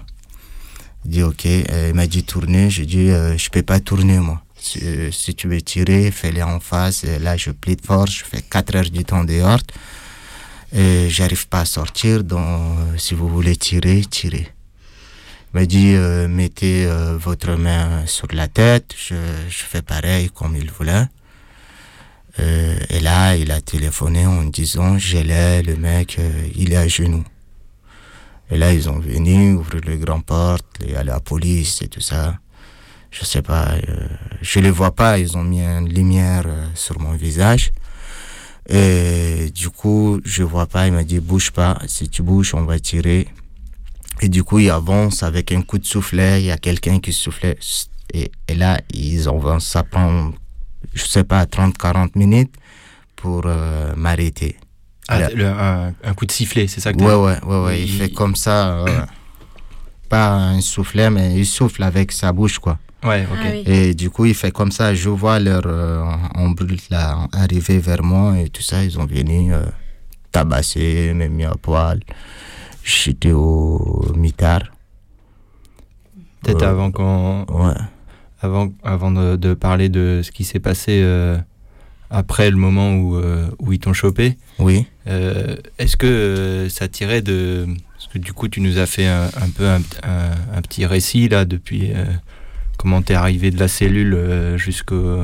[1.05, 1.45] Il dit ok.
[1.45, 2.69] Il m'a dit tourner.
[2.69, 4.41] Je dis euh, je peux pas tourner moi.
[4.57, 7.03] Si, tu veux tirer, fais-le en face.
[7.03, 8.11] Et là, je plie de force.
[8.11, 9.59] Je fais 4 heures du temps dehors.
[10.73, 14.47] Et j'arrive pas à sortir, donc euh, si vous voulez tirer, tirez.
[15.53, 19.15] Il m'a dit, euh, mettez euh, votre main sur la tête, je
[19.49, 21.05] fais pareil comme il voulait.
[22.39, 26.77] Euh, et là, il a téléphoné en disant, j'ai l'air, le mec, euh, il est
[26.77, 27.23] à genoux.
[28.51, 31.87] Et là, ils ont venu ouvrir les grandes portes, il y a la police et
[31.87, 32.37] tout ça.
[33.09, 34.07] Je sais pas, euh,
[34.41, 37.71] je les vois pas, ils ont mis une lumière sur mon visage.
[38.67, 42.65] Et du coup, je vois pas, il m'a dit bouge pas, si tu bouges, on
[42.65, 43.27] va tirer.
[44.21, 47.13] Et du coup, il avance avec un coup de soufflet, il y a quelqu'un qui
[47.13, 47.57] soufflait.
[48.13, 50.31] Et, et là, ils avancent, ça prend,
[50.93, 52.53] je sais pas, 30-40 minutes
[53.15, 54.57] pour euh, m'arrêter.
[55.07, 57.89] Ah, le- un, un coup de sifflet, c'est ça que Ouais, ouais, ouais, ouais, il,
[57.89, 59.05] fait comme ça, euh,
[60.09, 62.79] pas un soufflet, mais il souffle avec sa bouche, quoi.
[63.03, 63.37] Ouais, ok.
[63.39, 63.63] Ah oui.
[63.67, 64.95] Et du coup, il fait comme ça.
[64.95, 66.03] Je vois leur euh,
[66.35, 68.83] ombre là arriver vers moi et tout ça.
[68.83, 69.63] Ils ont venu euh,
[70.31, 71.99] tabasser, me mis à poil.
[72.83, 74.63] J'étais au mitard.
[76.41, 77.45] Peut-être Euh, avant qu'on.
[77.49, 77.73] Ouais.
[78.45, 81.37] Avant, avant de, de parler de ce qui s'est passé euh,
[82.09, 84.37] après le moment où, euh, où ils t'ont chopé.
[84.59, 84.85] Oui.
[85.07, 87.67] euh, Est-ce que ça tirait de.
[87.93, 90.85] Parce que du coup, tu nous as fait un, un peu un, un- un petit
[90.85, 91.91] récit là depuis
[92.77, 95.23] comment t'es arrivé de la cellule jusqu'au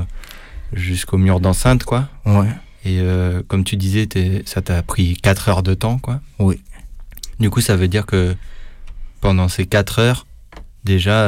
[0.74, 2.10] jusqu'au mur d'enceinte, quoi.
[2.26, 2.48] Ouais.
[2.86, 3.00] Et
[3.48, 4.08] comme tu disais,
[4.46, 6.20] ça t'a pris 4 heures de temps, quoi.
[6.40, 6.60] Oui.
[7.40, 8.36] Du coup, ça veut dire que
[9.20, 10.26] pendant ces 4 heures,
[10.84, 11.28] déjà,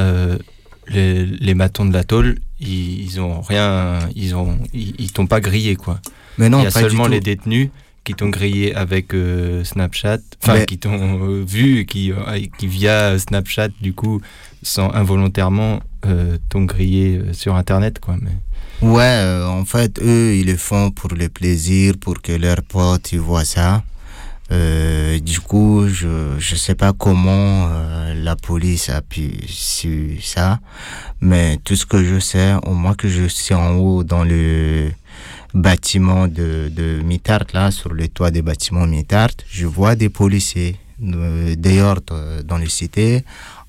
[0.88, 5.28] les, les matons de la tôle, ils, ils ont rien, ils ont, ils, ils t'ont
[5.28, 6.00] pas grillé, quoi.
[6.38, 7.70] Mais non, Il y a seulement les détenus
[8.04, 12.18] qui t'ont grillé avec euh, Snapchat, enfin Mais- qui t'ont euh, vu, et qui, euh,
[12.58, 14.20] qui via Snapchat, du coup,
[14.62, 18.18] sans involontairement, euh, t'ont grillé sur Internet, quoi.
[18.22, 18.32] Mais...
[18.86, 23.20] Ouais, en fait, eux, ils le font pour le plaisir, pour que leurs potes ils
[23.20, 23.84] voient ça.
[24.52, 30.60] Euh, du coup, je je sais pas comment euh, la police a pu su ça,
[31.22, 34.91] mais tout ce que je sais, au moins que je suis en haut dans le
[35.54, 40.78] bâtiment de, de Mitart, là, sur le toit des bâtiments Mitart, je vois des policiers
[41.02, 43.24] euh, dehors euh, dans les cités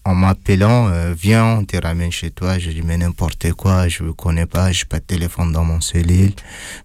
[0.04, 2.58] en m'appelant, euh, viens, on te ramène chez toi.
[2.58, 5.80] Je dis, mais n'importe quoi, je ne connais pas, je pas de téléphone dans mon
[5.80, 6.32] cellule.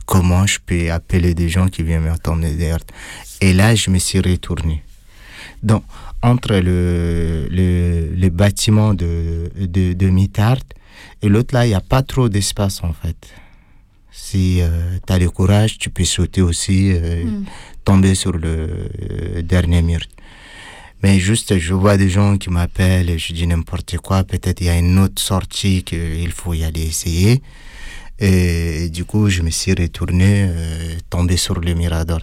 [0.06, 2.80] Comment je peux appeler des gens qui viennent m'attendre derrière?
[3.42, 4.84] Et là, je me suis retourné.
[5.64, 5.84] Donc,
[6.22, 10.58] entre le, le, le bâtiment de, de, de Mitard
[11.22, 13.18] et l'autre là, il n'y a pas trop d'espace en fait.
[14.12, 14.62] Si
[15.08, 17.46] tu as le courage, tu peux sauter aussi, euh, Mm.
[17.86, 18.70] tomber sur le
[19.12, 20.00] euh, dernier mur.
[21.02, 24.68] Mais juste, je vois des gens qui m'appellent, et je dis n'importe quoi, peut-être il
[24.68, 27.42] y a une autre sortie qu'il faut y aller essayer.
[28.20, 32.20] Et, du coup, je me suis retourné, euh, tombé sur le Mirador.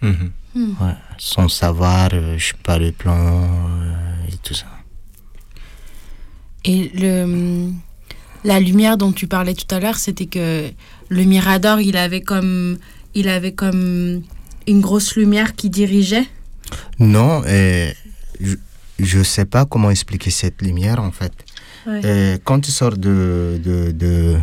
[0.00, 0.30] Mhm.
[0.54, 0.70] Hmm.
[0.80, 4.64] Ouais, sans savoir, euh, je sais pas le plan euh, et tout ça.
[6.64, 7.70] Et le,
[8.42, 10.70] la lumière dont tu parlais tout à l'heure, c'était que
[11.10, 12.78] le Mirador, il avait comme,
[13.14, 14.22] il avait comme
[14.66, 16.26] une grosse lumière qui dirigeait?
[16.98, 17.92] Non, euh,
[18.40, 18.56] je,
[18.98, 21.32] je sais pas comment expliquer cette lumière en fait.
[21.86, 22.40] Ouais.
[22.44, 24.36] Quand tu sors de, de, de,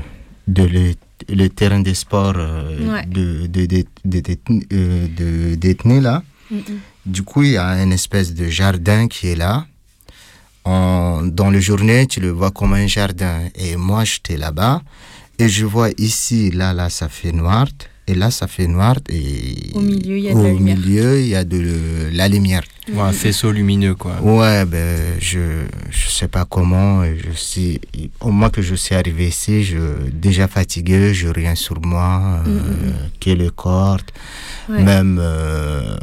[0.47, 0.93] de le,
[1.29, 3.05] le terrain de sport euh, Ouais.
[3.05, 6.61] de, de, de, de, détenu- euh, de là, Mm, mm.
[7.05, 9.65] du coup, il y a une espèce de jardin qui est là.
[10.65, 13.47] En, dans le journée, tu le vois comme un jardin.
[13.55, 14.81] Et moi, j'étais là-bas.
[15.39, 17.67] Et je vois ici, là, là, ça fait noir.
[18.07, 18.95] Et là, ça fait noir.
[19.09, 20.77] Et Au milieu, il y a de la lumière.
[20.77, 22.63] milieu, il y a de la lumière.
[22.91, 24.19] Ouais, un faisceau lumineux, quoi.
[24.21, 25.39] Ouais, ben, je,
[25.89, 27.05] je sais pas comment.
[27.05, 27.79] Je suis,
[28.19, 29.77] au moins que je suis arrivé ici, je,
[30.11, 32.91] déjà fatigué, je rien sur moi, euh,
[33.21, 34.01] que le corps,
[34.69, 34.81] Ouais.
[34.83, 35.95] même euh,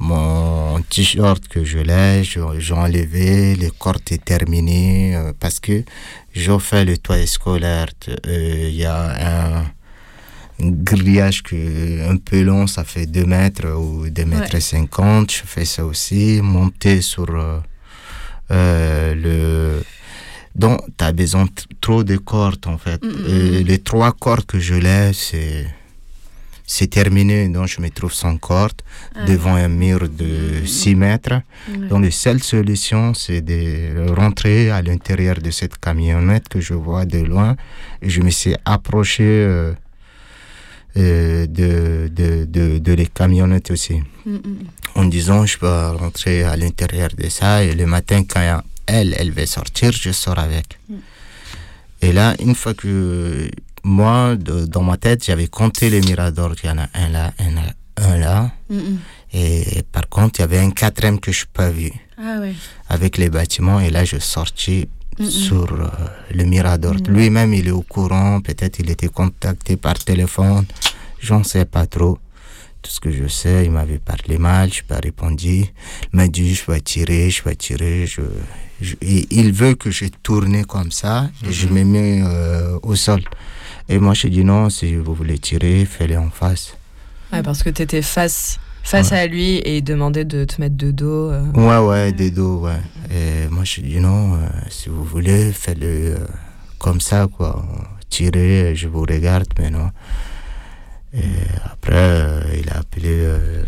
[0.00, 5.82] mon t-shirt que je l'ai, je- j'ai enlevé, le corps est terminé, euh, parce que
[6.32, 7.88] j'ai fait le toit scolaire.
[8.08, 9.64] euh, Il y a un, un
[10.60, 15.30] grillage que, un peu long, ça fait 2 mètres ou 2 mètres et 50.
[15.30, 16.40] Je fais ça aussi.
[16.42, 17.58] Monter sur euh,
[18.50, 19.82] euh, le.
[20.54, 21.46] Donc, tu as besoin
[21.80, 23.02] trop de cordes en fait.
[23.04, 23.64] Mm, mm.
[23.66, 25.66] les trois cordes que je laisse, c'est.
[26.66, 28.80] C'est terminé, donc je me trouve sans corde
[29.14, 31.42] Ah devant un mur de 6 mètres.
[31.68, 31.88] Ouais.
[31.88, 37.04] Donc, la seule solution, c'est de rentrer à l'intérieur de cette camionnette que je vois
[37.04, 37.54] de loin.
[38.00, 39.74] Et je me suis approché euh,
[40.96, 44.00] euh, de, de, de, de les camionnettes aussi.
[44.26, 44.36] Mm,
[44.96, 45.66] En disant, je peux
[45.98, 47.62] rentrer à l'intérieur de ça.
[47.64, 50.78] Et le matin, quand elle, elle va sortir, je sors avec.
[52.02, 53.50] Et là, une fois que
[53.82, 56.54] moi, de- dans ma tête, j'avais compté les miradors.
[56.62, 57.62] Il y en a un là, un là,
[57.96, 58.50] un là.
[58.70, 58.98] Mm, mm.
[59.36, 62.54] Et par contre, il y avait un quatrième que je n'ai pas vu Ah ouais.
[62.88, 63.80] avec les bâtiments.
[63.80, 64.88] Et là, je sortis
[65.18, 65.88] Mm, sur euh,
[66.34, 66.94] le Mirador.
[66.94, 67.12] Mm.
[67.12, 68.40] Lui-même, il est au courant.
[68.40, 70.64] Peut-être il était contacté par téléphone.
[71.20, 72.18] J'en sais pas trop.
[72.82, 74.70] Tout ce que je sais, il m'avait parlé mal.
[74.72, 75.60] Je n'ai pas répondu.
[76.12, 78.06] Il m'a dit, je vais tirer, je vais tirer.
[78.06, 78.20] Je,
[78.80, 81.30] je- et il veut que je tourne comme ça.
[81.48, 83.22] Et je me mets euh, au sol.
[83.88, 86.76] Et moi, je dis non, si vous voulez tirer, faites-le en face.
[87.32, 90.76] Ouais, parce que tu étais face, face à lui et il demandait de te mettre
[90.76, 91.30] de dos.
[91.30, 91.44] euh.
[91.54, 92.80] Ouais, ouais, des dos, ouais.
[93.10, 94.38] Et moi, je dis non, euh,
[94.70, 96.26] si vous voulez, faites-le euh,
[96.78, 97.64] comme ça, quoi.
[98.10, 99.90] Tirez, je vous regarde maintenant.
[101.12, 101.20] Et
[101.64, 103.08] après, euh, il a appelé.
[103.10, 103.64] euh,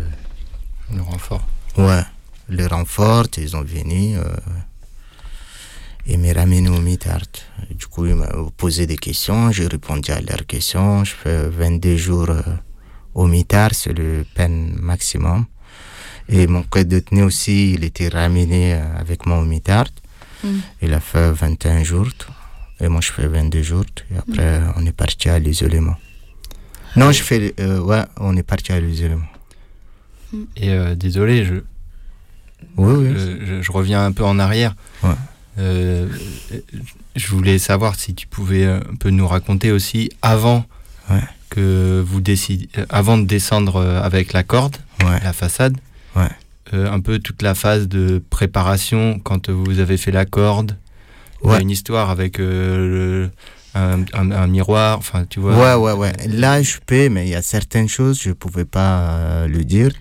[0.93, 1.45] Le renfort.
[1.77, 2.01] Ouais,
[2.49, 4.17] le renfort, ils ont venu.
[4.17, 4.23] Euh,
[6.09, 7.19] et me ramené au mitard.
[7.69, 11.03] Du coup, il m'a posé des questions, j'ai répondu à leurs questions.
[11.03, 12.41] Je fais 22 jours euh,
[13.17, 15.45] au mitard, c'est le peine maximum.
[16.29, 19.87] Et mon code détenu aussi, il était ramené euh, avec moi au mitard.
[20.43, 20.47] Mm.
[20.83, 22.11] Il a fait 21 jours.
[22.79, 23.85] Et moi, je fais 22 jours.
[24.11, 25.95] Et après, on est parti à l'isolement.
[26.95, 27.53] Non, je fais.
[27.59, 29.25] euh, ouais, on est parti à l'isolement.
[30.57, 31.55] Et euh, désolé, je,
[32.77, 33.13] Oui, oui.
[33.15, 34.75] je, je- je reviens un peu en arrière.
[35.03, 35.15] Ouais.
[35.59, 36.07] Euh,
[37.15, 40.65] je voulais savoir si tu pouvais un peu nous raconter aussi avant
[41.09, 41.23] Ouais.
[41.57, 45.19] Que vous décidez, avant de descendre euh, avec la corde, Ouais.
[45.23, 45.75] la façade,
[46.15, 46.29] Ouais.
[46.73, 50.77] euh, un peu toute la phase de préparation quand vous avez fait la corde.
[51.59, 52.77] Une histoire avec euh,
[53.25, 53.29] le-
[53.75, 55.55] un, un- un miroir, enfin tu vois.
[55.55, 56.13] Ouais, ouais, ouais.
[56.27, 59.91] Là, je peux, mais il y a certaines choses, je ne pouvais pas le dire.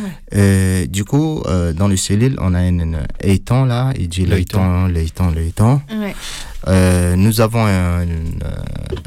[0.00, 0.08] Ouais.
[0.34, 4.26] Euh, du coup, euh, dans le cellule, on a un un étang là, il dit
[4.26, 5.82] l'étang, l'étang, l'étang.
[5.90, 6.14] Ouais.
[6.68, 8.50] Euh, nous avons un, un, euh,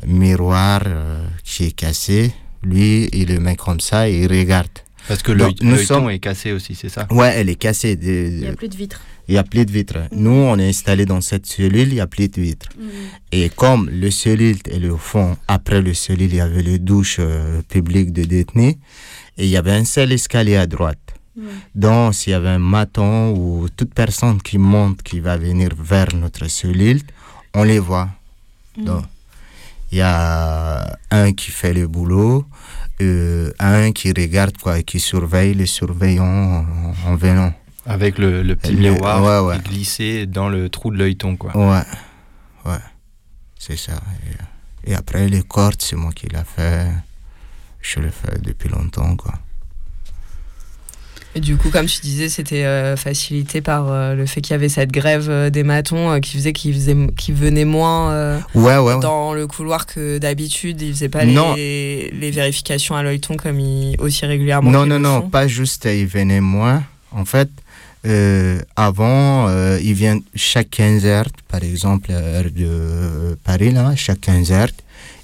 [0.06, 2.34] miroir euh, qui est cassé.
[2.64, 4.68] Lui, il le met comme ça et il regarde.
[5.08, 7.08] Parce que le nous sommes- est cassé aussi, c'est ça?
[7.12, 7.96] Ouais, elle est cassée.
[7.96, 9.02] de- Il n'y a plus de vitres.
[9.28, 9.98] il n'y a plus de vitres.
[10.14, 12.70] Nous, on est installé dans cette cellule, il n'y a plus de vitres.
[13.32, 17.18] Et comme le cellule est au fond, après le cellule, il y avait le douche
[17.20, 18.76] euh, publique de détenus,
[19.38, 20.98] et il y avait un seul escalier à droite.
[21.76, 26.16] Donc, s'il y avait un maton ou toute personne qui monte, qui va venir vers
[26.16, 27.02] notre cellule,
[27.54, 28.10] on les voit.
[28.78, 29.06] Donc,
[29.92, 32.46] il y a un qui fait le boulot,
[33.02, 37.54] euh, un qui regarde quoi, et qui surveille les surveillants en, en venant.
[37.86, 41.56] Avec le, le petit Le- miroir ouais, glissé dans le trou de l'œilleton, quoi.
[41.56, 41.84] Ouais,
[42.66, 42.80] ouais,
[43.60, 44.00] c'est ça.
[44.86, 46.88] Et, et après, les cordes, c'est moi qui l'ai fait.
[47.82, 49.34] Je le fais depuis longtemps, quoi.
[51.36, 54.56] Et du coup, comme tu disais, c'était euh, facilité par euh, le fait qu'il y
[54.56, 59.00] avait cette grève euh, des matons qui faisait qu'ils qu'ils venaient moins Ouais, ouais, ouais.
[59.00, 60.82] dans le couloir que d'habitude.
[60.82, 64.70] Ils faisaient pas les, les vérifications à l'œilleton comme ils, aussi régulièrement.
[64.70, 66.84] Non, non, non, pas juste il venait moins.
[67.12, 67.50] En fait,
[68.76, 74.22] avant, euh, il vient chaque 15 heures, par exemple, à l'heure de Paris, là, chaque
[74.22, 74.72] 15 heures,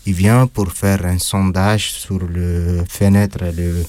[0.06, 3.84] il vient pour faire un sondage sur le fenêtre, le,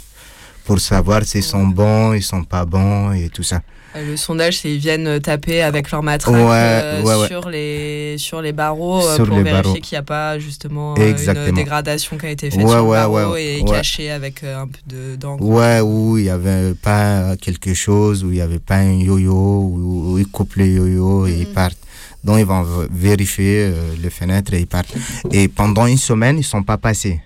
[0.70, 3.60] pour savoir s'ils sont bons, ils sont pas bons et tout ça.
[3.96, 7.26] Euh, Le sondage, c'est ils viennent taper avec leur matraque Ouais, euh, ouais, ouais.
[7.26, 9.80] sur les sur les barreaux euh, Sur pour les vérifier barreaux.
[9.84, 11.56] qu'il n'y a pas justement euh, une Exactement.
[11.62, 13.68] dégradation qui a été faite Ouais, sur le ouais, barreau ouais, et ouais.
[13.68, 15.42] cachée avec euh, un peu de d'encre.
[15.42, 19.34] Ouais, où il y avait pas quelque chose, où il y avait pas un yo-yo,
[19.34, 21.82] où, ils coupent le yo-yo et ils partent.
[22.22, 22.64] Donc ils vont
[23.08, 24.94] vérifier euh, les fenêtres et ils partent.
[25.32, 27.18] Et pendant une semaine, ils sont pas passés.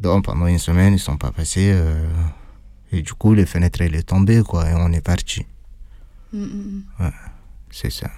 [0.00, 1.70] Donc pendant une semaine, ils sont pas passés.
[1.72, 2.04] euh,
[2.92, 5.44] et du coup, les fenêtres, elles est tombée, quoi, et on est parti.
[6.32, 7.10] Ouais,
[7.70, 8.08] c'est ça.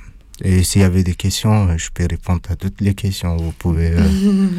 [0.42, 3.36] Et s'il y avait des questions, je peux répondre à toutes les questions.
[3.36, 3.90] Vous pouvez.
[3.92, 4.08] euh,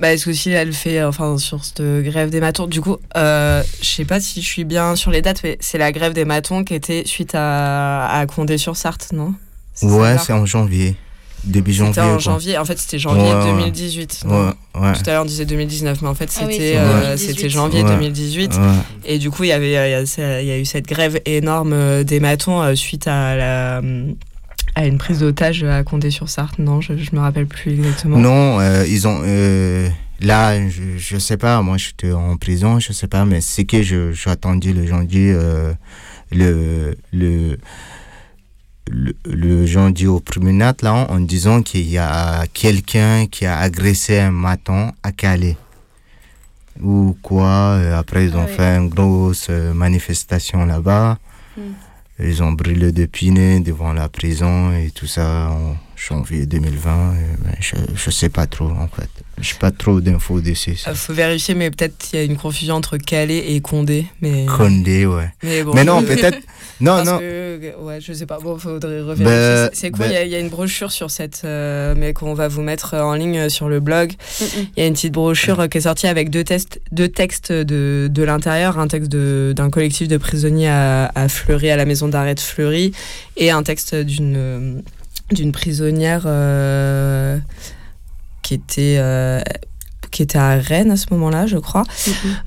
[0.00, 2.98] Bah, est-ce que si elle fait, euh, enfin, sur cette grève des matons, du coup,
[3.16, 6.12] euh, je sais pas si je suis bien sur les dates, mais c'est la grève
[6.12, 9.34] des matons qui était suite à, à Condé-sur-Sarthe, non?
[9.82, 10.96] Ouais, c'est en janvier.
[11.44, 11.92] Début janvier.
[11.94, 12.18] C'était en quoi.
[12.18, 13.44] janvier, en fait, c'était janvier Ouais, ouais.
[13.52, 14.24] 2018.
[14.26, 17.26] non Ouais, à l'heure, on disait 2019, mais en fait, Ah oui, euh, 2018.
[17.34, 17.90] c'était janvier Ouais.
[17.90, 18.54] 2018.
[18.54, 18.60] Ouais.
[19.04, 21.20] Et du coup, il y avait, il y a, il y a eu cette grève
[21.26, 23.82] énorme euh, des matons euh, suite à la
[24.74, 26.58] à une prise d'otage à Condé-sur-Sarthe.
[26.60, 28.18] Non, je, je me rappelle plus exactement.
[28.18, 29.22] Non, euh, ils ont.
[29.24, 29.88] euh,
[30.20, 33.82] là, je, je sais pas, moi j'étais en prison, je sais pas, mais c'est que
[33.82, 35.72] je- j'ai attendu le janvier, euh,
[36.30, 37.58] le, le,
[38.90, 44.18] le, le janvier au promenade, là, en disant qu'il y a quelqu'un qui a agressé
[44.18, 45.56] un maton à Calais.
[46.80, 48.56] Ou quoi, euh, après ils ont Ah oui.
[48.56, 51.18] fait une grosse euh, manifestation là-bas.
[51.56, 51.72] Hmm.
[52.20, 57.14] Ils ont brûlé des pinets devant la prison et tout ça en janvier 2020.
[57.14, 59.08] et, ben, je, je sais pas trop en fait.
[59.40, 60.76] Je pas trop d'infos dessus.
[60.88, 64.06] Il faut vérifier, mais peut-être qu'il y a une confusion entre Calais et Condé.
[64.20, 65.30] Mais, Condé, ouais.
[65.44, 65.74] mais, bon.
[65.74, 66.38] Mais non, peut-être.
[66.80, 67.18] Non, Parce non.
[67.18, 68.38] que, ouais, je sais pas.
[68.40, 69.24] Bon, faudrait revérifier.
[69.24, 70.06] Ben, C'est- quoi?
[70.06, 72.46] ben- Il y a- il y, a une brochure sur cette, euh, mais qu'on va
[72.48, 74.12] vous mettre en ligne euh, sur le blog.
[74.40, 77.50] Il y a une petite brochure euh, qui est sortie avec deux, tests, deux textes
[77.52, 81.84] de, de l'intérieur, un texte de- d'un collectif de prisonniers à, à Fleury, à la
[81.84, 82.92] maison d'arrêt de Fleury,
[83.36, 84.74] et un texte d'une euh,
[85.32, 87.38] d'une prisonnière euh,
[88.42, 89.40] qui était euh,
[90.10, 91.84] qui était à Rennes à ce moment-là, je crois.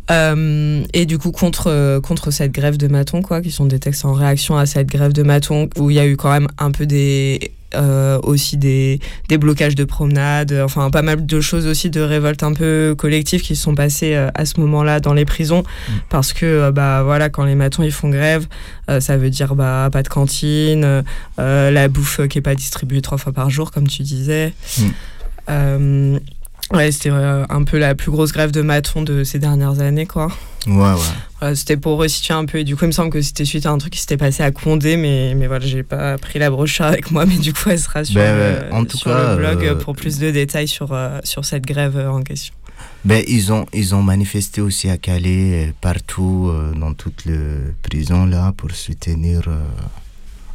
[0.10, 3.80] Euh, et du coup, contre, euh, contre cette grève de Maton, quoi, qui sont des
[3.80, 6.48] textes en réaction à cette grève de Maton, où il y a eu quand même
[6.58, 7.52] un peu des.
[7.74, 9.00] euh, aussi des,
[9.30, 13.40] des blocages de promenades, enfin pas mal de choses aussi de révolte un peu collective
[13.42, 15.64] qui se sont passées euh, à ce moment-là dans les prisons
[16.10, 18.46] parce que euh, bah voilà quand les matons ils font grève
[18.90, 21.02] euh, ça veut dire bah pas de cantine
[21.40, 24.52] euh, la bouffe qui est pas distribuée trois fois par jour comme tu disais
[25.48, 26.18] Mm.
[26.74, 29.80] Euh, ouais c'était euh, un peu la plus grosse grève de matons de ces dernières
[29.82, 30.30] années quoi
[30.68, 30.96] Ouais, ouais.
[31.40, 32.60] voilà, c'était pour resituer un peu.
[32.60, 34.44] Et du coup, il me semble que c'était suite à un truc qui s'était passé
[34.44, 37.70] à Condé, mais, mais voilà, j'ai pas pris la brochure avec moi, mais du coup,
[37.72, 40.20] elle sera sur, Ben, le, euh, en tout sur cas, le blog euh, pour plus
[40.20, 42.54] de détails sur, euh, sur cette grève euh, en question.
[43.04, 47.40] Ben, ils ont, ils ont manifesté aussi à Calais, euh, partout, euh, dans toutes les
[47.82, 49.64] prisons, là, pour soutenir euh,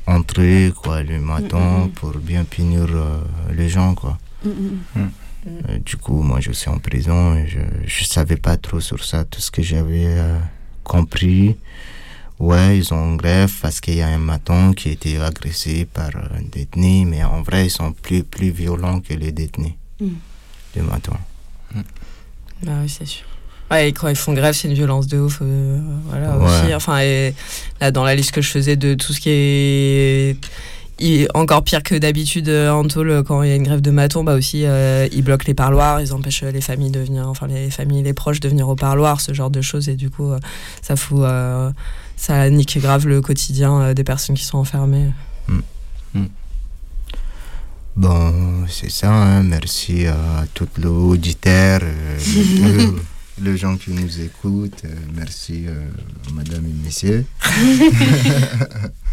[0.07, 1.91] entrer, quoi, le matin, Mm, mm.
[1.91, 3.19] pour bien punir euh,
[3.57, 4.19] les gens, quoi.
[4.45, 5.11] Mm, mm, mm.
[5.47, 9.05] Euh, du coup, moi, je suis en prison et je, je savais pas trop sur
[9.05, 9.25] ça.
[9.25, 10.39] Tout ce que j'avais euh,
[10.83, 11.57] compris,
[12.41, 16.11] ouais, ils ont grève parce qu'il y a un maton qui a été agressé par
[16.17, 20.09] un détenu, mais en vrai, ils sont plus, plus violents que les détenus, Mm.
[20.75, 21.17] les matons.
[22.63, 23.25] Bah oui, c'est sûr.
[23.71, 25.39] Ouais, et quand ils font grève, c'est une violence de ouf.
[25.43, 26.45] euh, voilà, Ouais.
[26.45, 26.75] aussi.
[26.75, 27.35] Enfin, et
[27.81, 30.37] là, dans la liste que je faisais de tout ce qui est.
[30.99, 33.91] il- encore pire que d'habitude en tôle euh, quand il y a une grève de
[33.91, 37.29] maton bah aussi euh, ils bloquent les parloirs ils empêchent euh, les familles de venir
[37.29, 39.89] enfin les familles les proches de venir au parloir ce genre de choses.
[39.89, 40.39] Et du coup euh,
[40.83, 41.71] ça fout euh,
[42.17, 45.11] ça nique grave le quotidien des personnes qui sont enfermées.
[47.97, 49.43] Bon, c'est ça, hein.
[49.43, 52.19] merci à tous les auditeurs, euh,
[52.63, 52.95] le-
[53.43, 55.73] les gens qui nous écoutent, euh, merci euh,
[56.35, 57.25] madame et messieurs.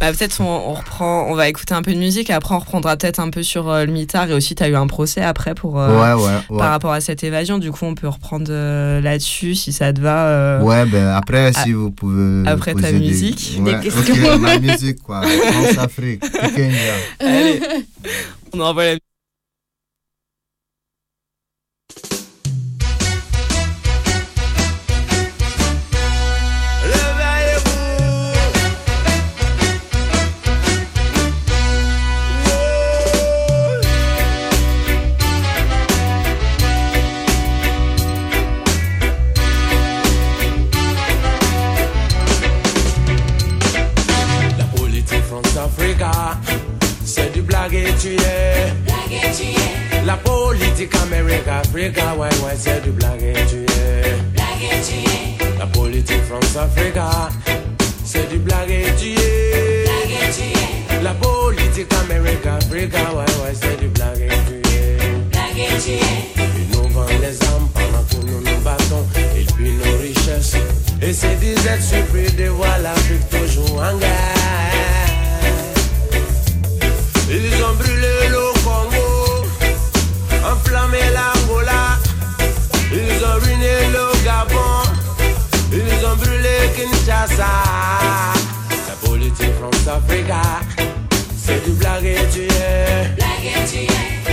[0.01, 2.59] Bah, peut-être on, on reprend, on va écouter un peu de musique et après on
[2.59, 5.21] reprendra peut-être un peu sur euh, le mitard et aussi tu as eu un procès
[5.21, 6.57] après pour euh, Ouais, ouais, ouais.
[6.57, 7.57] par rapport à cette évasion.
[7.57, 10.59] Du coup, on peut reprendre là-dessus si ça te va.
[10.61, 12.43] Ouais, ben après, Ah, si vous pouvez.
[12.49, 14.13] après ta des- musique, des questions.
[14.33, 15.21] ok, ma musique, quoi.
[15.21, 16.23] France-Afrique.
[17.21, 17.61] Allez,
[18.51, 18.99] on envoie la La
[47.43, 48.73] blague et tu es.
[50.05, 54.17] La politique Amérique-Africa, ouais, ouais, c'est du blague et tu es.
[55.59, 57.29] La politique France-Africa,
[58.03, 59.85] c'est du blague et tu es.
[61.01, 64.97] La politique Amérique-Africa, ouais, ouais, c'est du blague et tu es.
[65.85, 69.05] Ils nous vendent les armes pendant que nous nous battons.
[69.37, 70.55] Ils pillent nos richesses.
[71.01, 74.42] Et c'est des êtres surpris de voir l'Afrique toujours en guerre.
[87.23, 87.47] Kinshasa.
[88.87, 90.41] La politique France-Africa,
[91.37, 93.15] c'est du blague et tu es.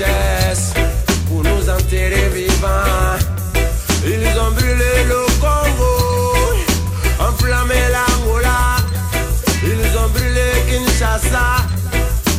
[0.00, 0.72] richesses
[1.28, 3.18] pour nous enterrer vivants.
[4.04, 6.44] Ils ont brûlé le Congo,
[7.20, 8.76] enflammé l'Angola.
[9.62, 11.66] Ils ont brûlé Kinshasa,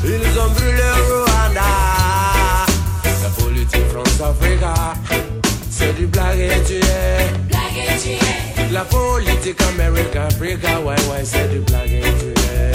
[0.04, 1.62] ils ont brûlé Rwanda.
[3.24, 4.74] La politique France-Africa,
[5.70, 6.82] c'est du blague et tu es.
[8.72, 12.72] La politique Amérique-Africa, ouais, ouais, c'est du blague et tu es.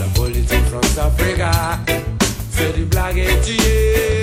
[0.00, 1.50] La politique France-Africa,
[3.12, 3.56] c'est du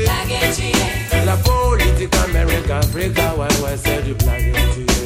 [0.06, 1.26] blague et tu es.
[1.26, 4.97] La politique Amérique-Africa, ouais, ouais, c'est du blague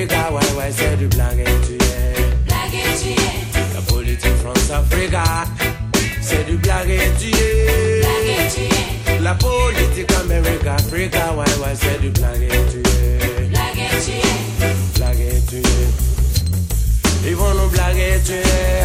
[0.00, 2.14] Amérique-Africa, ouais, ouais, c'est du blague et tu es.
[3.74, 5.24] La politique France-Africa,
[6.22, 8.00] c'est du blague et tu es.
[9.20, 13.48] La politique Amérique-Africa, ouais, ouais, c'est du blague et tu es.
[14.96, 17.28] Blague et tu es.
[17.28, 18.84] Ils vont nous blaguer, tu es.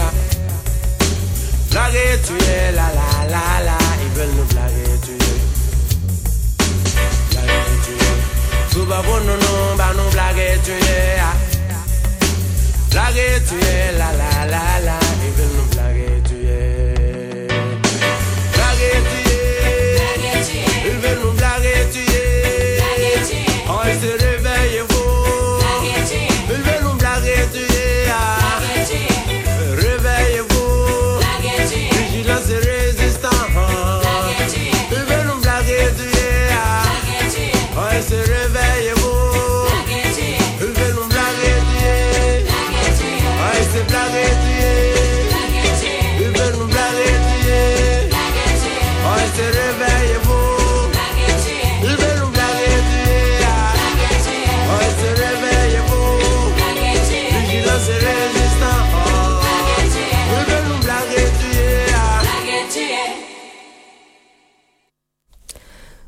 [1.72, 3.78] Blaguer, tu es, la la la la.
[4.03, 4.84] Ils veulent nous blaguer,
[8.86, 11.83] nou ba bon nou nou Ba nou blage tuye ya ah.
[12.91, 14.97] Blage tuye la la la la.
[15.25, 16.59] E vil nou blage tuye
[18.53, 19.41] Blage tuye
[20.86, 22.23] Il vil nou blage tuye
[22.77, 24.34] Blage tuye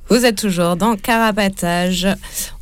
[0.10, 2.08] Vous êtes toujours dans Carapatage.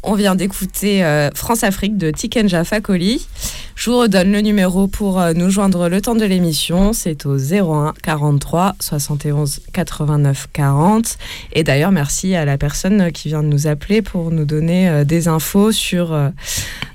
[0.01, 3.27] On vient d'écouter euh, France-Afrique de Tikenja Fakoli.
[3.75, 6.91] Je vous redonne le numéro pour euh, nous joindre le temps de l'émission.
[6.91, 11.17] C'est au 01 43 71 89 40.
[11.53, 15.03] Et d'ailleurs, merci à la personne qui vient de nous appeler pour nous donner euh,
[15.03, 16.17] des infos sur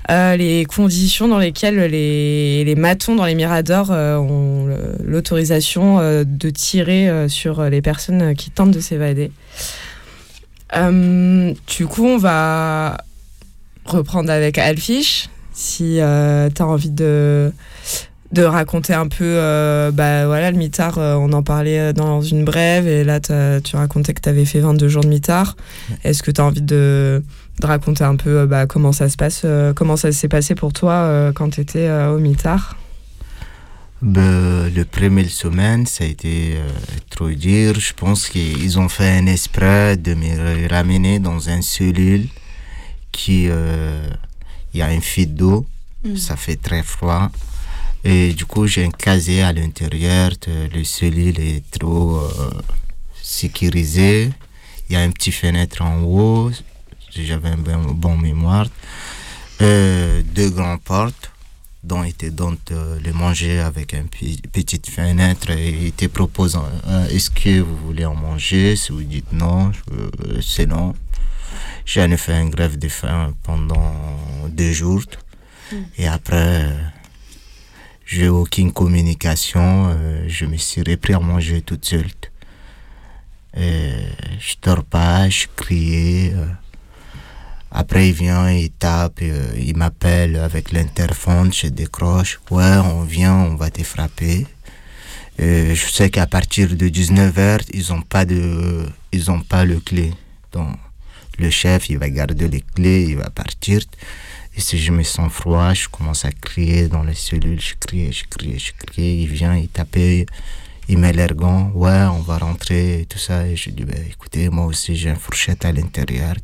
[0.09, 4.67] les conditions dans lesquelles les, matons dans les miradors ont
[5.01, 9.31] l'autorisation de tirer sur les personnes qui tentent de s'évader.
[10.75, 12.97] Euh, du coup, on va
[13.85, 15.29] reprendre avec Alfish.
[15.53, 17.51] Si tu as envie de,
[18.31, 22.21] de raconter un peu, euh, bah voilà, le mitard, euh, on en parlait euh, dans
[22.21, 25.55] une brève, et là, tu racontais que tu avais fait 22 jours de mitard.
[26.03, 27.23] Est-ce que tu as envie de,
[27.59, 30.55] de raconter un peu euh, bah, comment ça se passe, euh, comment ça s'est passé
[30.55, 32.77] pour toi euh, quand tu étais au mitard?
[34.01, 36.69] Ben, le premier semaine, ça a été euh,
[37.09, 37.79] trop dur.
[37.79, 42.27] Je pense qu'ils ont fait un esprit de me ramener dans une cellule
[43.11, 44.09] qui, euh,
[44.73, 45.65] il y a un fil d'eau,
[46.03, 46.17] Mm.
[46.17, 47.29] ça fait très froid.
[48.03, 50.31] Et du coup, j'ai un casier à l'intérieur.
[50.73, 52.49] Le cellule est trop euh,
[53.21, 54.31] sécurisé.
[54.89, 56.51] Il y a un petit fenêtre en haut.
[57.15, 58.67] J'avais un bon, bon mémoire.
[59.61, 61.30] Euh, deux grandes portes
[61.83, 67.07] dont était donc euh, le manger avec une petite fenêtre et il te propose euh,
[67.07, 68.75] est-ce que vous voulez en manger?
[68.75, 70.93] Si vous dites non euh, c'est non.
[71.85, 73.95] J'en ai fait un grève de faim pendant
[74.49, 75.03] deux jours.
[75.97, 76.69] Et après
[78.05, 82.11] j'ai aucune communication euh, je me suis repris à manger toute seule.
[83.57, 83.91] Et
[84.39, 86.33] je dors pas je criais
[87.71, 92.39] après, il vient, il tape, euh, il m'appelle avec l'interphone, je décroche.
[92.51, 94.45] Ouais, on vient, on va te frapper.
[95.39, 99.79] Euh, je sais qu'à partir de 19h, ils n'ont pas de, ils ont pas le
[99.79, 100.11] clé.
[100.51, 100.75] Donc,
[101.39, 103.79] le chef, il va garder les clés, il va partir.
[104.55, 108.11] Et si je me sens froid, je commence à crier dans les cellules, je criais,
[108.11, 109.15] je criais, je criais.
[109.21, 110.25] Il vient, il tapait,
[110.89, 113.47] Il met l'ergon, ouais, on va rentrer et tout ça.
[113.47, 116.35] Et je dis, ben, écoutez, moi aussi j'ai une fourchette à l'intérieur,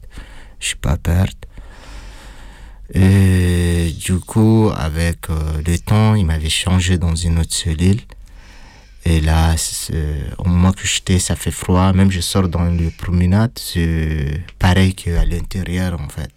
[0.59, 1.37] je suis pas perte.
[2.93, 7.99] Et du coup, avec euh, le temps, il m'avait changé dans une autre cellule.
[9.05, 11.91] Et là, c'est- au moment que j'étais, ça fait froid.
[11.93, 16.31] Même je sors dans les promenades, c'est pareil qu'à l'intérieur, en fait.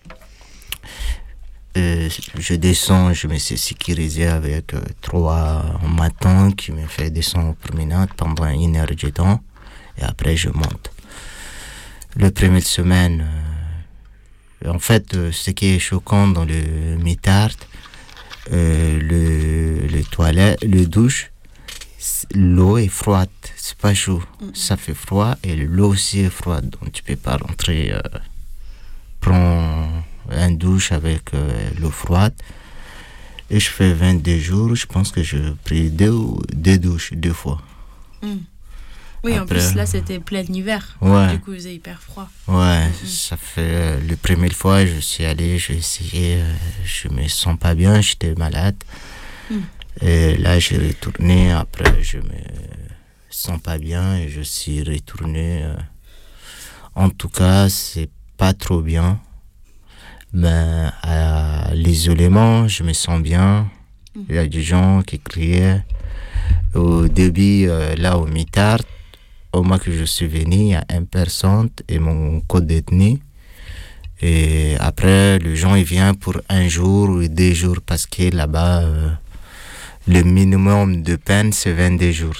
[1.76, 7.50] Euh, je descends, je me suis sécurisé avec euh, trois matins qui me fait descendre
[7.50, 9.40] aux promenades pendant une heure de temps.
[9.98, 10.90] Et après, je monte.
[12.16, 13.49] Le première semaine, euh,
[14.66, 17.50] en fait, euh, ce qui est choquant dans le mitard,
[18.52, 21.30] euh, le, le toilette, le douche,
[22.34, 24.22] l'eau est froide, c'est pas chaud.
[24.54, 27.92] Ça fait froid et l'eau aussi est froide, donc tu peux pas rentrer.
[27.92, 28.00] Euh,
[29.20, 29.88] prends
[30.30, 32.34] un douche avec euh, l'eau froide.
[33.50, 36.14] Et je fais 22 jours, je pense que je pris deux,
[36.52, 37.60] deux douches, deux fois.
[38.22, 38.36] Mm.
[39.22, 40.96] Oui, en plus, là, c'était plein hiver.
[41.02, 41.32] Ouais.
[41.32, 42.28] Du coup, il faisait hyper froid.
[42.48, 46.54] Ouais, ça fait euh, le première fois, je suis allé, j'ai essayé, euh,
[46.84, 48.76] je me sens pas bien, j'étais malade.
[49.50, 49.56] Mm.
[50.02, 52.40] Et là, j'ai retourné, après, je me
[53.28, 55.64] sens pas bien et je suis retourné.
[55.64, 55.74] euh.
[56.94, 58.08] En tout cas, c'est
[58.38, 59.20] pas trop bien.
[60.32, 63.68] Mais à l'isolement, je me sens bien.
[64.28, 65.84] Il y a des gens qui criaient.
[66.74, 68.78] Au début, euh, là, au mitard,
[69.52, 73.20] au mois que je suis venu, il y a une personne et mon code d'ethnie.
[74.22, 78.82] Et après, le gens, il vient pour un jour ou deux jours parce que là-bas,
[78.82, 79.10] euh,
[80.06, 82.34] le minimum de peine, c'est 22 jours.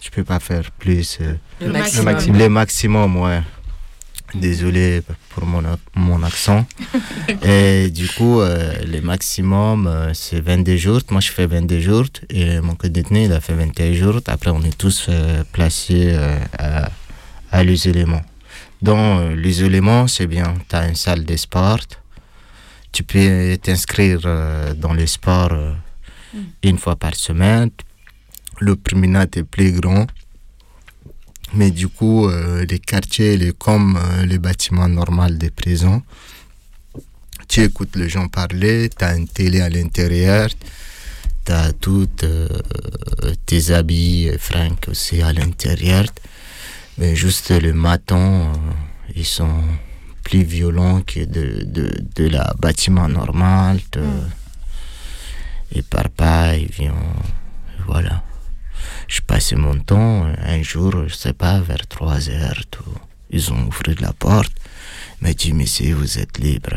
[0.00, 1.18] Je peux pas faire plus.
[1.20, 2.04] euh, Le Le maximum.
[2.04, 2.38] maximum.
[2.38, 3.42] Le maximum, ouais.
[4.34, 5.62] Désolé pour mon,
[5.94, 6.66] mon accent.
[7.42, 11.00] et du coup, euh, le maximum, euh, c'est 22 jours.
[11.10, 12.06] Moi, je fais 22 jours.
[12.28, 14.20] Et mon code détenu, il a fait 21 jours.
[14.26, 16.90] Après, on est tous euh, placés euh, à,
[17.52, 18.22] à l'isolement.
[18.86, 20.54] Euh, l'isolement, c'est bien.
[20.68, 21.80] Tu as une salle de sport.
[22.92, 24.20] Tu peux t'inscrire
[24.76, 25.72] dans le sport euh,
[26.62, 27.70] une fois par semaine.
[28.58, 30.06] Le promenade est plus grand.
[31.54, 36.02] Mais du coup, euh, les quartiers, les, comme euh, les bâtiments normaux des prisons,
[37.48, 40.48] tu écoutes les gens parler, tu as une télé à l'intérieur,
[41.44, 42.48] tu as toutes euh,
[43.46, 46.04] tes habits, et fringues aussi à l'intérieur.
[46.98, 48.54] Mais juste le matin, euh,
[49.16, 49.62] ils sont
[50.22, 53.80] plus violents que de, de, de la bâtiment normal.
[55.72, 56.94] Ils parlent pas, ils viennent.
[57.86, 58.22] Voilà.
[59.14, 62.94] Je passais mon temps, un jour, je sais pas, vers 3 heures, tout.
[63.30, 64.52] Ils ont ouvert la porte.
[65.20, 66.76] M'ont dit, monsieur, vous êtes libre.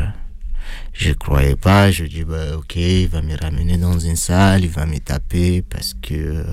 [0.94, 4.70] Je croyais pas, je dis, bah, ok, il va me ramener dans une salle, il
[4.70, 6.14] va me taper parce que.
[6.16, 6.44] euh,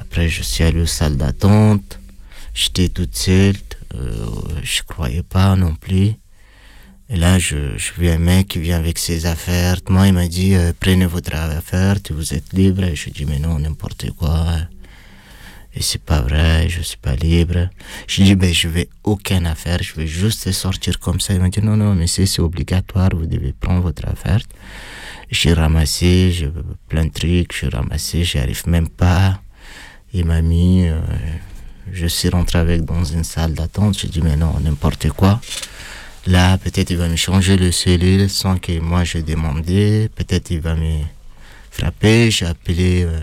[0.00, 1.98] Après, je suis allé aux salles d'attente.
[2.54, 3.56] J'étais toute seule.
[3.94, 4.26] euh,
[4.62, 6.12] je croyais pas non plus.
[7.08, 7.56] Et là, je,
[7.98, 9.76] vis un mec qui vient avec ses affaires.
[9.88, 12.82] Moi, il m'a dit, euh, prenez votre affaire, vous êtes libre.
[12.82, 14.44] Et je dis, mais non, n'importe quoi.
[15.76, 17.68] Et c'est pas vrai, je suis pas libre.
[18.08, 21.32] Je dis, ben, je vais aucune affaire, je vais juste sortir comme ça.
[21.34, 24.40] Il m'a dit, non, non, mais c'est obligatoire, vous devez prendre votre affaire.
[25.30, 26.50] J'ai ramassé, j'ai
[26.88, 29.40] plein de trucs, j'ai ramassé, j'y arrive même pas.
[30.12, 30.98] Il m'a mis, euh,
[31.92, 33.98] je suis rentré avec dans une salle d'attente.
[33.98, 35.40] J'ai dit, mais non, n'importe quoi.
[36.26, 40.10] Là, peut-être il va me changer le cellule sans que moi je demandé.
[40.16, 40.98] Peut-être il va me
[41.70, 42.32] frapper.
[42.32, 43.20] J'ai appelé euh,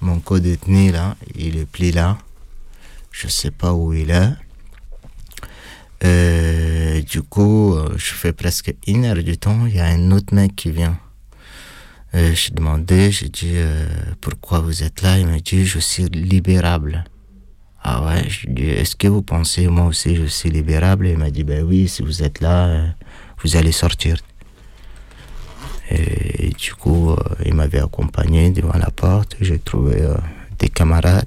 [0.00, 1.14] mon code ethnie là.
[1.34, 2.16] Il est plus là.
[3.12, 4.30] Je sais pas où il est.
[6.02, 9.66] Euh, du coup, euh, je fais presque une heure du temps.
[9.66, 10.98] Il y a un autre mec qui vient.
[12.12, 13.54] J'ai demandé, j'ai dit
[14.20, 15.16] pourquoi vous êtes là?
[15.16, 17.04] Il m'a dit je suis libérable.
[17.82, 21.06] Ah ouais, je lui ai dit est-ce que vous pensez moi aussi je suis libérable?
[21.06, 22.86] Il m'a dit ben oui, si vous êtes là, euh,
[23.42, 24.16] vous allez sortir.
[25.90, 29.34] Et, du coup, euh, il m'avait accompagné devant la porte.
[29.40, 30.14] J'ai trouvé euh,
[30.58, 31.26] des camarades.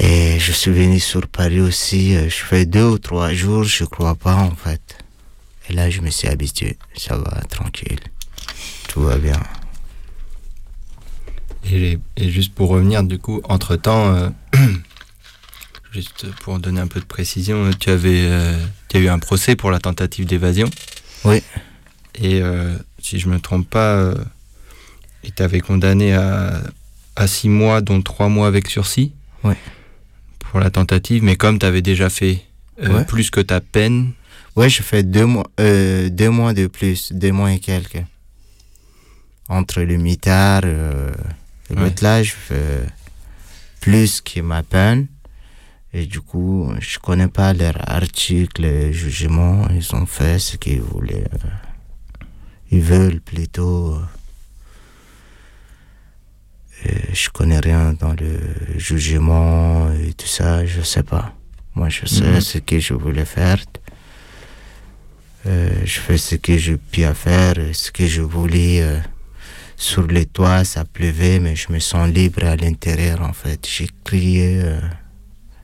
[0.00, 2.14] Et je suis venu sur Paris aussi.
[2.14, 4.98] Je fais deux ou trois jours, je crois pas en fait.
[5.68, 6.78] Et là, je me suis habitué.
[6.96, 8.00] Ça va, tranquille.
[8.88, 9.42] Tout va bien.
[11.70, 14.28] Et, et juste pour revenir, du coup, entre-temps, euh,
[15.92, 18.56] juste pour donner un peu de précision, tu avais, euh,
[18.88, 20.68] tu as eu un procès pour la tentative d'évasion.
[21.24, 21.42] Oui.
[22.14, 24.14] Et euh, si je me trompe pas,
[25.24, 26.62] il t'avait condamné à,
[27.16, 29.12] à six mois, dont trois mois avec sursis.
[29.44, 29.54] Oui.
[30.38, 32.42] Pour la tentative, mais comme tu avais déjà fait
[32.80, 33.04] Ouais.
[33.04, 34.12] plus que ta peine,
[34.56, 38.02] Ouais, je fais deux mois, deux mois de plus, deux mois et quelques.
[39.48, 40.62] Entre le mitard,
[41.70, 41.92] Et Ouais.
[42.02, 42.82] là, je fais
[43.80, 45.06] plus que ma peine.
[45.92, 49.66] Et du coup, je connais pas leurs articles, jugements.
[49.70, 51.24] Ils ont fait ce qu'ils voulaient.
[52.70, 53.94] Ils veulent plutôt.
[53.94, 54.00] euh,
[56.84, 58.38] et je connais rien dans le
[58.76, 61.34] jugement et tout ça, je sais pas.
[61.74, 62.40] Moi, je sais Mhm.
[62.40, 63.58] ce que je voulais faire.
[65.46, 68.82] Euh, je fais ce que j'ai pu à faire, ce que je voulais.
[68.82, 69.00] euh,
[69.78, 73.64] sur les toits, ça pleuvait, mais je me sens libre à l'intérieur, en fait.
[73.66, 74.60] J'ai crié.
[74.62, 74.80] euh,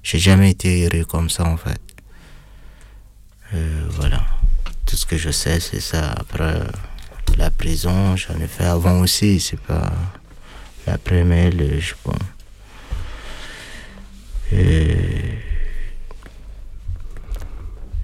[0.05, 1.81] j'ai jamais été heureux comme ça, en fait.
[3.55, 4.25] Euh, voilà.
[4.87, 6.13] Tout ce que je sais, c'est ça.
[6.13, 6.65] Après, euh,
[7.37, 9.41] la prison, j'en ai fait avant aussi.
[9.41, 9.93] C'est pas
[10.87, 12.15] la première, je pense.
[14.53, 14.97] Et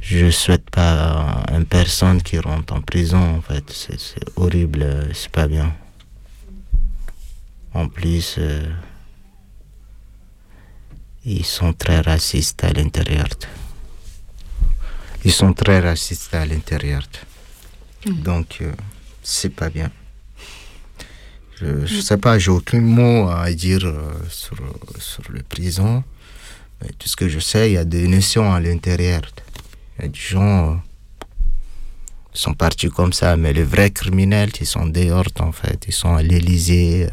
[0.01, 3.71] je souhaite pas une personne qui rentre en prison, en fait.
[3.71, 5.73] C'est horrible, c'est pas bien.
[7.73, 8.69] En plus, euh,
[11.25, 13.29] ils sont très racistes à l'intérieur.
[15.25, 17.03] Ils sont très racistes à l'intérieur.
[18.07, 18.73] Donc, euh,
[19.23, 19.91] c'est pas bien.
[21.61, 24.57] Je, je sais pas, j'ai aucun mot à dire euh, sur,
[24.99, 26.03] sur le prison.
[26.81, 29.21] Mais tout ce que je sais, il y a des nations à l'intérieur.
[29.99, 30.81] Il y a des gens
[32.33, 35.85] qui sont partis comme ça, mais les vrais criminels, ils sont dehors en fait.
[35.87, 37.09] Ils sont à l'Élysée.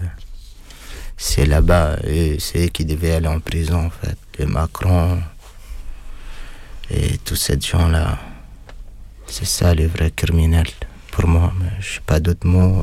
[1.18, 1.98] Euh, C'est là-bas.
[2.40, 4.18] C'est eux qui devaient aller en prison en fait.
[4.40, 5.20] Le Macron
[6.92, 8.20] et tous ces gens-là.
[9.28, 10.70] C'est ça les vrais criminels
[11.12, 11.54] pour moi.
[11.60, 12.80] Mais je sais pas d'autres mots.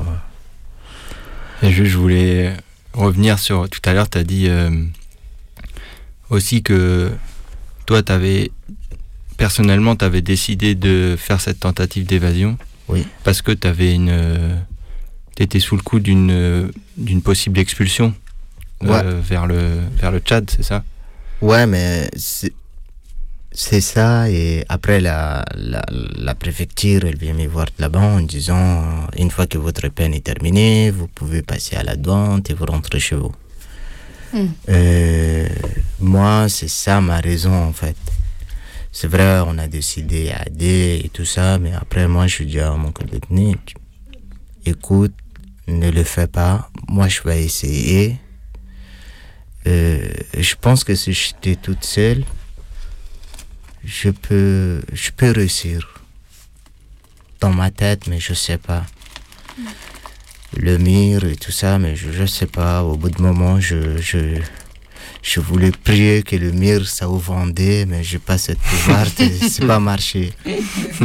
[1.63, 1.67] euh.
[1.67, 2.55] Et juste, je voulais
[2.93, 3.69] revenir sur.
[3.71, 4.71] Tout à l'heure, tu as dit euh,
[6.29, 7.11] aussi que
[7.87, 8.51] toi, tu avais.
[9.37, 12.57] Personnellement, tu avais décidé de faire cette tentative d'évasion.
[12.89, 13.07] Oui.
[13.23, 14.59] Parce que tu avais une.
[15.37, 18.24] Tu étais sous le coup d'une euh, d'une possible expulsion euh,
[18.91, 19.03] Ouais.
[19.21, 20.85] vers, le, vers le Tchad, c'est ça?
[21.41, 22.53] Ouais, mais c'est
[23.57, 24.29] c'est ça.
[24.29, 25.85] Et après, la, la,
[26.17, 30.13] la préfecture, elle vient me voir là-bas en disant euh, une fois que votre peine
[30.13, 33.33] est terminée, vous pouvez passer à la douane et vous rentrez chez vous.
[34.33, 34.49] Hmm.
[34.69, 35.49] Euh,
[36.01, 37.97] moi, c'est ça ma raison en fait.
[38.91, 40.67] C'est vrai, on a décidé à deux
[41.05, 43.25] et tout ça, mais après, moi, je dis à mon collègue,
[44.67, 45.15] écoute,
[45.69, 46.71] ne le fais pas.
[46.89, 48.17] Moi, je vais essayer.
[49.67, 50.07] Euh,
[50.39, 52.25] je pense que si j'étais toute seule,
[53.85, 55.89] je peux, je peux réussir.
[57.41, 58.85] Dans ma tête, mais je sais pas.
[60.57, 62.83] Le mur et tout ça, mais je, je sais pas.
[62.83, 64.39] Au bout de moment, je, je,
[65.23, 69.07] je voulais prier que le mur ça deux, mais j'ai pas cette pouvoir.
[69.49, 70.33] c'est pas marché.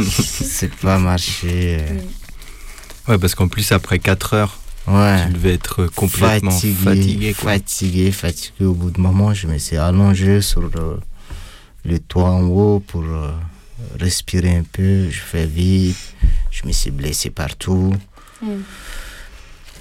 [0.00, 1.78] c'est pas marché.
[1.80, 1.98] euh.
[3.08, 5.26] Ouais, parce qu'en plus, après 4 heures, Ouais.
[5.26, 7.34] tu devais être complètement fatigué.
[7.34, 7.52] quoi.
[7.52, 8.64] fatigué, fatigué.
[8.64, 10.98] Au bout de moment, je me suis allongé sur le,
[11.84, 13.30] le toit en haut pour euh,
[14.00, 15.08] respirer un peu.
[15.10, 15.96] Je fais vite.
[16.50, 17.94] Je me suis blessé partout.
[18.42, 18.48] Mm.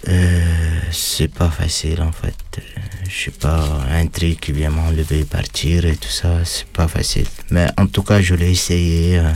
[0.07, 2.35] Euh, c'est pas facile en fait.
[2.57, 2.61] Euh,
[3.09, 6.87] Je sais pas, un truc qui vient m'enlever et partir et tout ça, c'est pas
[6.87, 7.25] facile.
[7.51, 9.17] Mais en tout cas, je l'ai essayé.
[9.17, 9.33] hein.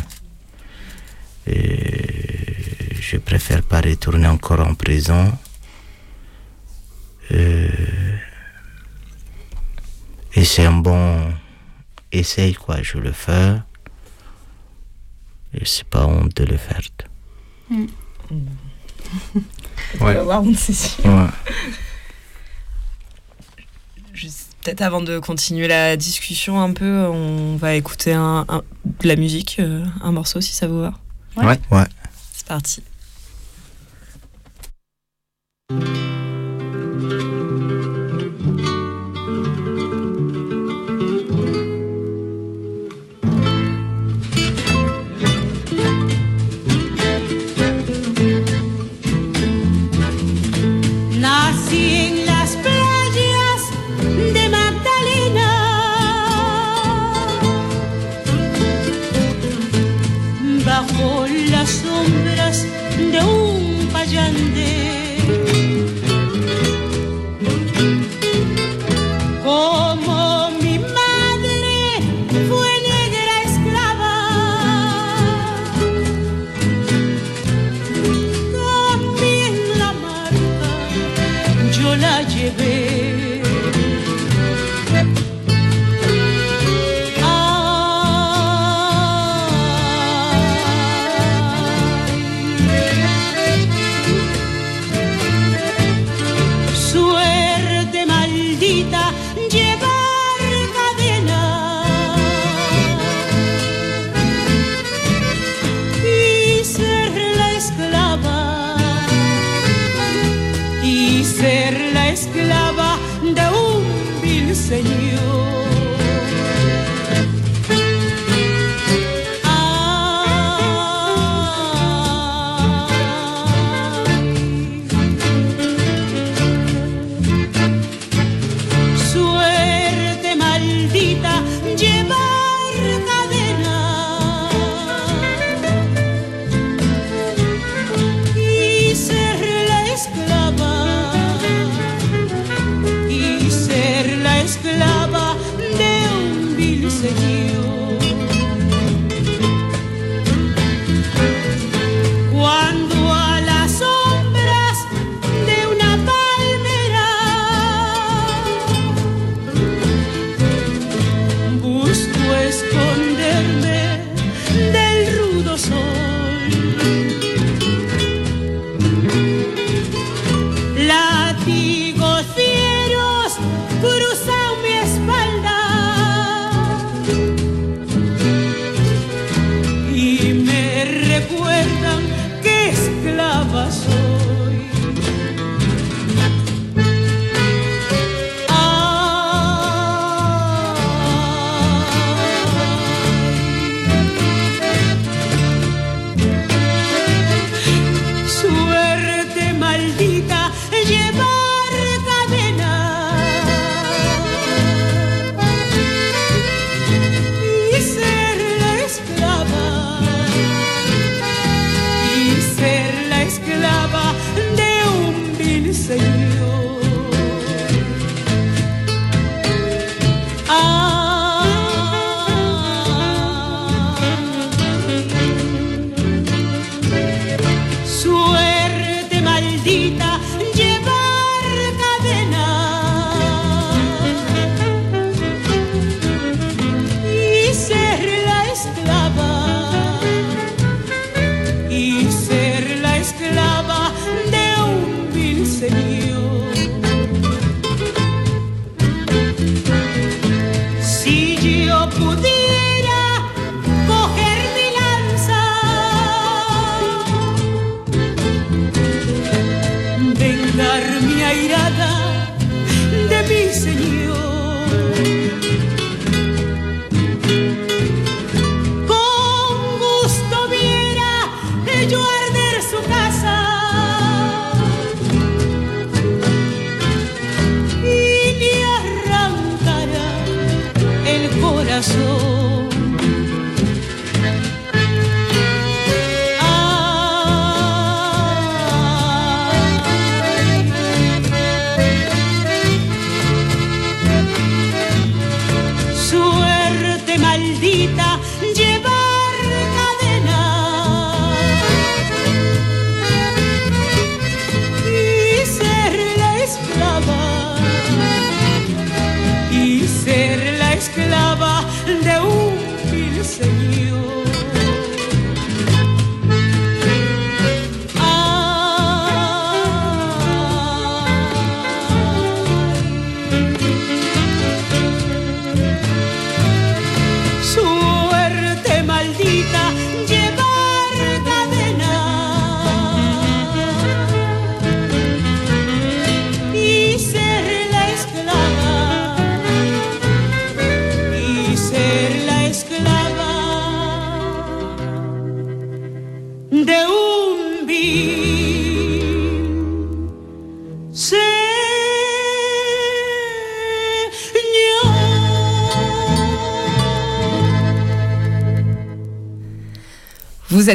[1.48, 5.32] Et je préfère pas retourner encore en prison.
[7.34, 7.68] Euh,
[10.36, 11.32] et c'est un bon
[12.12, 12.82] essai, quoi.
[12.82, 13.56] Je le fais.
[15.54, 16.82] Et c'est pas honte de le faire.
[17.70, 17.86] Mm.
[20.02, 20.18] Ouais.
[20.58, 21.06] c'est sûr.
[21.06, 21.28] Ouais.
[24.64, 28.64] Peut-être avant de continuer la discussion un peu, on va écouter un, un-
[29.02, 30.94] de la musique, euh, un morceau si ça vous va.
[31.36, 31.60] Ouais.
[31.70, 31.84] Ouais.
[32.32, 32.82] C'est parti.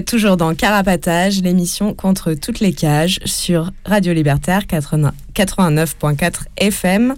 [0.03, 7.15] Toujours dans Carapatage, l'émission contre toutes les cages sur Radio Libertaire 80 89.4 FM.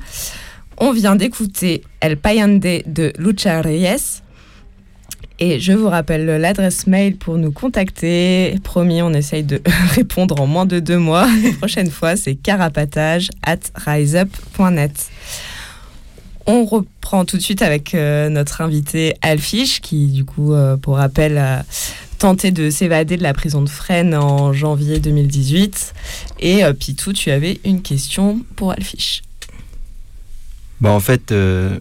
[0.78, 4.23] On vient d'écouter El Payande de Lucha Reyes.
[5.39, 8.59] Et je vous rappelle l'adresse mail pour nous contacter.
[8.62, 9.61] Promis, on essaye de
[9.94, 11.27] répondre en moins de deux mois.
[11.44, 15.09] La prochaine fois, c'est carapatage at riseup.net.
[16.47, 20.97] On reprend tout de suite avec euh, notre invité Alfish, qui, du coup, euh, pour
[20.97, 21.39] rappel,
[22.20, 25.94] tenté de s'évader de la prison de Fresnes en janvier 2018.
[26.38, 29.22] Et euh, Pitou, tu avais une question pour Alfish.
[30.82, 31.78] Bah en fait, euh,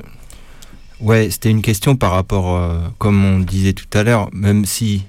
[1.01, 5.03] ouais, c'était une question par rapport, euh, comme on disait tout à l'heure, même si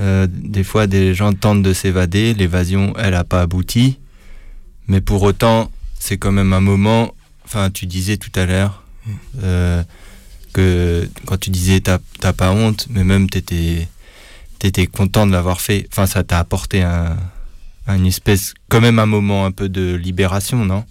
[0.00, 3.98] euh, des fois des gens tentent de s'évader, l'évasion, elle n'a pas abouti,
[4.86, 7.14] mais pour autant, c'est quand même un moment.
[7.46, 8.84] Enfin, tu disais tout à l'heure
[9.42, 9.82] euh,
[10.52, 13.88] que quand tu disais t'as t'as pas honte, mais même t'étais
[14.58, 15.86] t'étais content de l'avoir fait.
[15.92, 17.16] Enfin, ça t'a apporté un,
[17.86, 20.84] un espèce, quand même un moment un peu de libération, non?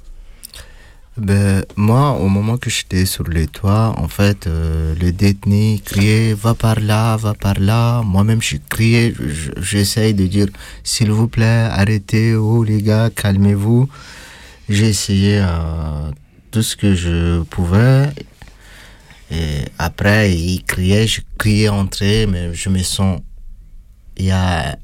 [1.17, 6.33] Ben, moi, au moment que j'étais sur les toits, en fait, euh, le détenu criait
[6.33, 8.01] Va par là, va par là.
[8.01, 10.47] Moi-même, je criais, je- j'essaye de dire
[10.83, 13.87] S'il vous plaît, arrêtez, oh les gars, calmez-vous.
[14.67, 16.11] J'ai essayé euh,
[16.51, 18.09] tout ce que je pouvais.
[19.31, 23.21] Et après, il criait, je criais entrer, mais je me sens.
[24.17, 24.77] Il y a,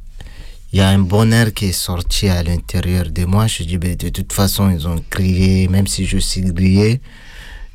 [0.73, 3.47] y a un bonheur qui est sorti à l'intérieur de moi.
[3.47, 7.01] Je dis, ben, de toute façon, ils ont crié, même si je suis grillé,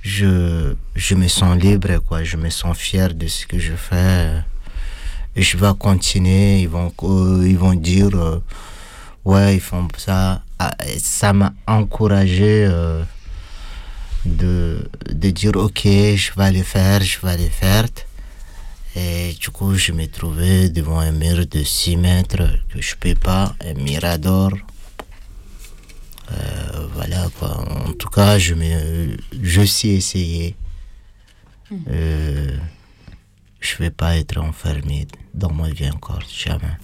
[0.03, 2.23] je, je me sens libre, quoi.
[2.25, 4.43] Je me sens fier de ce que je fais.
[5.35, 6.61] Je vais continuer.
[6.61, 8.41] Ils vont, euh, ils vont dire, euh,
[9.25, 10.43] ouais, ils font ça.
[10.59, 13.03] Ah, Ça m'a encouragé euh,
[14.25, 17.85] de, de dire, ok, je vais le faire, je vais le faire.
[18.99, 23.15] Et du coup, je me trouvais devant un mur de 6 mètres que je peux
[23.15, 24.53] pas, un mirador.
[26.33, 27.59] Euh, voilà quoi.
[27.87, 30.57] En tout cas, je me, je suis essayé.
[31.91, 32.57] Euh,
[33.61, 36.79] je vais pas être enfermé dans ma vie encore, jamais.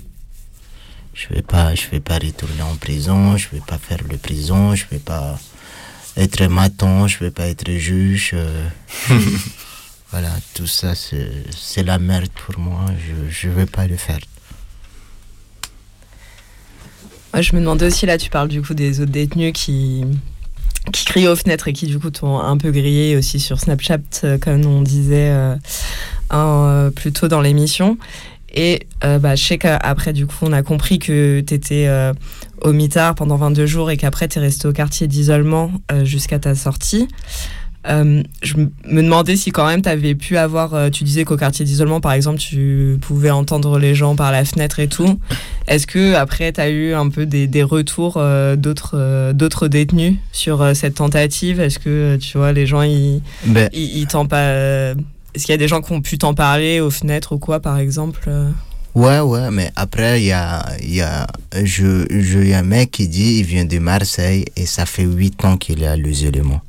[1.15, 3.39] Je vais pas, je vais pas retourner en prison.
[3.39, 4.75] Je vais pas faire le prison.
[4.75, 5.39] Je vais pas
[6.17, 7.07] être maton.
[7.07, 8.33] Je vais pas être juge.
[8.35, 8.69] euh.
[10.13, 12.85] Voilà, tout ça, c'est la merde pour moi.
[13.31, 14.19] Je ne vais pas le faire.
[17.33, 20.05] Ouais, je me demandais aussi, là, tu parles du coup des autres détenus qui,
[20.93, 24.01] qui crient aux fenêtres et qui du coup t'ont un peu grillé aussi sur Snapchat,
[24.25, 25.57] euh, comme on disait euh,
[26.35, 27.97] euh, plus tôt dans l'émission.
[28.55, 31.89] Et euh, bah, je sais qu'après, du coup, on a compris que tu étais
[32.61, 35.73] au mitard pendant 22 jours et qu'après, tu es resté au quartier d'isolement
[36.03, 37.09] jusqu'à ta sortie.
[37.89, 41.37] Euh, je me demandais si quand même tu avais pu avoir, euh, tu disais qu'au
[41.37, 45.19] quartier d'isolement par exemple tu pouvais entendre les gens par la fenêtre et tout.
[45.67, 49.67] Est-ce que après tu as eu un peu des, des retours euh, d'autres euh, d'autres
[49.67, 51.59] détenus sur cette tentative?
[51.61, 55.69] Est-ce que tu vois les gens ils Ben- ils, ils Est-ce qu'il y a des
[55.69, 58.31] gens qui ont pu t'en parler aux fenêtres ou quoi par exemple
[58.95, 61.27] Ouais, ouais, mais après, il y a, il y, a,
[61.65, 64.85] je, je, il y a un mec qui dit il vient de Marseille et ça
[64.85, 66.61] fait 8 ans qu'il est à l'isolement.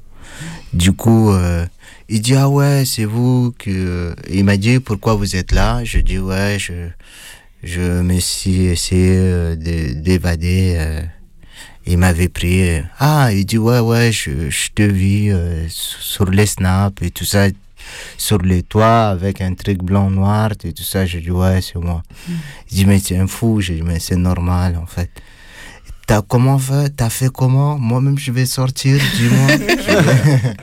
[0.74, 1.66] Du coup, euh,
[2.10, 4.16] il dit Ah ouais, c'est vous que.
[4.30, 5.84] Il m'a dit Pourquoi vous êtes là?
[5.84, 6.90] Je dis Ouais, je,
[7.64, 10.76] je me suis essayé euh, de- d'évader.
[10.78, 11.02] euh.
[11.86, 12.68] Il m'avait pris.
[12.70, 17.12] euh, Ah, il dit Ouais, ouais, je, je te vis euh, sur les snaps et
[17.12, 17.48] tout ça
[18.18, 21.06] sur les toits avec un truc blanc-noir et tout ça.
[21.06, 22.02] Je dis, ouais, c'est moi.
[22.72, 23.60] Il dit, mais es un fou.
[23.60, 25.10] J'ai dit, mais c'est normal, en fait.
[26.06, 26.90] T'as comment fait?
[26.96, 27.78] T'as fait comment?
[27.78, 29.48] Moi-même, je vais sortir, dis-moi.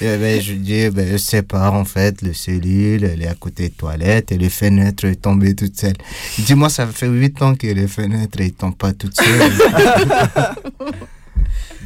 [0.00, 3.34] Et ben, je dis, ben, je sais pas, en fait, le cellule, elle est à
[3.34, 5.94] côté de toilette et les fenêtres est tombée toute seule.
[6.36, 9.52] Il dit, moi, ça fait 8 ans que les fenêtres ne tombent pas toutes seules.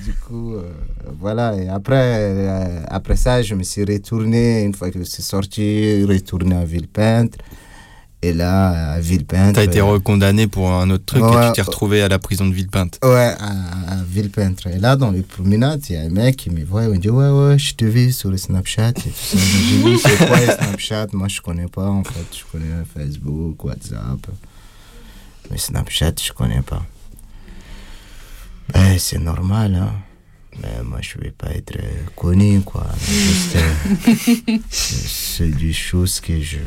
[0.04, 0.72] du coup, euh,
[1.20, 1.54] voilà.
[1.54, 6.04] Et après, euh, après ça, je me suis retourné, une fois que je suis sorti,
[6.04, 7.38] retourné à Villepeintre.
[8.20, 9.52] Et là, à Villepeintre.
[9.54, 11.46] T'as été euh, recondamné pour un autre truc et Ouais.
[11.48, 12.98] tu t'es retrouvé à la prison de Villepinte.
[13.04, 14.66] Ouais, à, à Villepeintre.
[14.66, 16.98] Et là, dans les promenades, il y a un mec qui me voit, il me
[16.98, 19.38] dit Ouais, ouais, je te vis sur le Snapchat et tout ça.
[19.38, 21.06] J'ai dit C'est quoi le Snapchat?
[21.12, 22.24] Moi, je connais pas, en fait.
[22.36, 24.26] Je connais Facebook, WhatsApp.
[25.52, 26.82] Mais Snapchat, je connais pas.
[28.74, 29.92] Ben, c'est normal, hein.
[30.60, 32.86] Mais moi, je vais pas être euh, connu, quoi.
[33.56, 36.58] Euh, c'est- des choses que je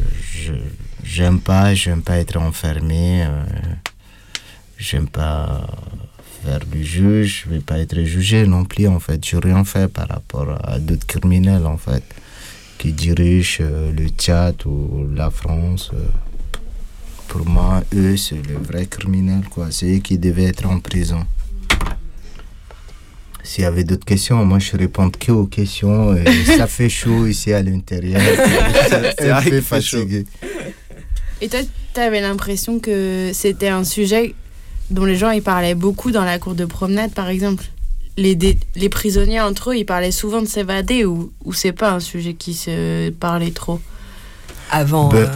[1.04, 1.74] j'aime pas.
[1.74, 3.24] J'aime pas être enfermé.
[3.26, 3.44] euh,
[4.78, 5.68] j'aime pas
[6.44, 7.44] faire du juge.
[7.46, 9.24] Je vais pas être jugé non plus, en fait.
[9.26, 12.04] J'ai rien fait par rapport à d'autres criminels, en fait,
[12.78, 15.92] qui dirigent euh, le Tchad ou la France.
[17.28, 19.68] Pour moi, eux, c'est les vrais criminels, quoi.
[19.72, 21.26] C'est eux qui devaient être en prison.
[23.44, 26.16] S'il y avait d'autres questions, moi je réponds que aux questions.
[26.16, 26.26] et
[26.58, 28.22] ça fait chaud ici à l'intérieur.
[29.20, 30.26] C'est un peu fatigué.
[31.42, 31.60] Et toi,
[31.94, 34.36] t'avais l'impression que c'était un sujet
[34.92, 37.66] dont les gens ils parlaient beaucoup dans la cour de promenade, par exemple?
[38.18, 41.92] Les, dé- les prisonniers entre eux, ils parlaient souvent de s'évader ou, ou c'est pas
[41.94, 43.80] un sujet qui se parlait trop?
[44.70, 45.08] Avant.
[45.10, 45.28] Ben, euh,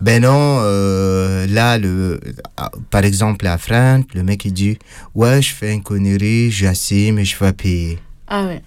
[0.00, 2.20] Ben non, euh, là, le,
[2.58, 4.78] ah, par exemple, à France, le mec il dit
[5.14, 7.98] Ouais, je fais une connerie, j'assume et je vais payer.
[8.28, 8.62] Ah ouais.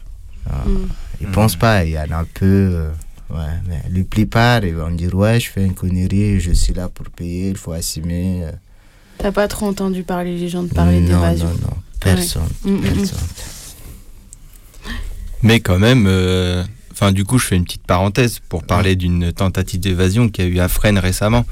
[0.49, 0.87] Ah, Mm.
[1.21, 2.45] Ils pensent pas, il y en a un peu.
[2.45, 2.89] euh,
[3.29, 6.89] ouais, mais la plupart, ils vont dire Ouais, je fais une connerie, je suis là
[6.89, 8.41] pour payer, il faut assumer.
[8.45, 8.51] euh.
[9.19, 12.43] T'as pas trop entendu parler les gens de parler non, d'évasion non, non, personne.
[12.65, 12.71] Ouais.
[12.71, 12.93] Mm, mm, mm.
[12.95, 13.19] personne.
[15.43, 16.63] Mais quand même, euh,
[16.99, 20.45] enfin du coup, je fais une petite parenthèse pour parler d'une tentative d'évasion qui a
[20.45, 21.45] eu à Fresnes récemment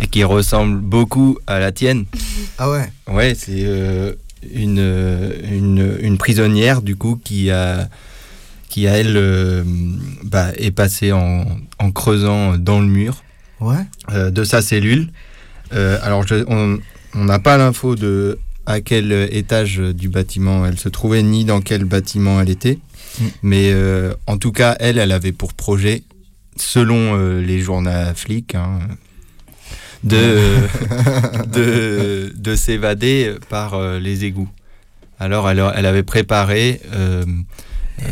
[0.00, 2.04] et qui ressemble beaucoup à la tienne.
[2.58, 4.12] Ah ouais Ouais, c'est euh,
[4.54, 7.88] une, euh, une, une prisonnière du coup qui a
[8.68, 9.64] qui a elle euh,
[10.24, 11.44] bah, est passée en,
[11.78, 13.22] en creusant dans le mur
[13.60, 13.76] Ouais.
[14.12, 15.08] euh, de sa cellule.
[15.72, 16.78] Alors je- on
[17.24, 21.84] n'a pas l'info de à quel étage du bâtiment elle se trouvait ni dans quel
[21.84, 22.78] bâtiment elle était,
[23.20, 23.24] Mm.
[23.42, 26.02] mais euh, en tout cas elle elle avait pour projet,
[26.56, 28.78] selon euh, les journaux flics, hein,
[30.04, 30.56] de,
[31.52, 34.48] de, de s'évader par euh, les égouts.
[35.18, 37.24] Alors elle, elle avait préparé, euh,
[38.02, 38.04] euh,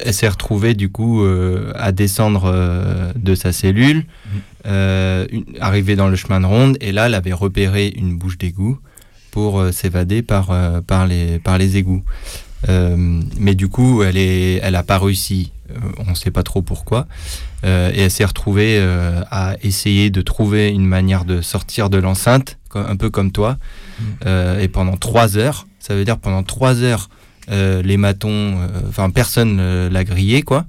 [0.00, 2.52] elle s'est retrouvée du coup euh, à descendre
[3.16, 4.04] de sa cellule,
[4.66, 8.36] euh, une- arrivée dans le chemin de ronde, et là elle avait repéré une bouche
[8.36, 8.78] d'égout
[9.30, 10.50] pour s'évader par,
[10.86, 12.02] par, les, par les égouts.
[12.68, 15.52] Euh, mais du coup, elle est, elle a pas réussi.
[15.70, 17.06] Euh, on ne sait pas trop pourquoi.
[17.64, 18.78] Euh, et elle s'est retrouvée
[19.30, 23.58] à essayer de trouver une manière de sortir de l'enceinte, un peu comme toi.
[24.26, 27.08] Euh, et pendant trois heures, ça veut dire pendant trois heures,
[27.50, 28.28] euh, les matons,
[28.60, 30.66] euh, enfin personne euh, l'a grillé, quoi.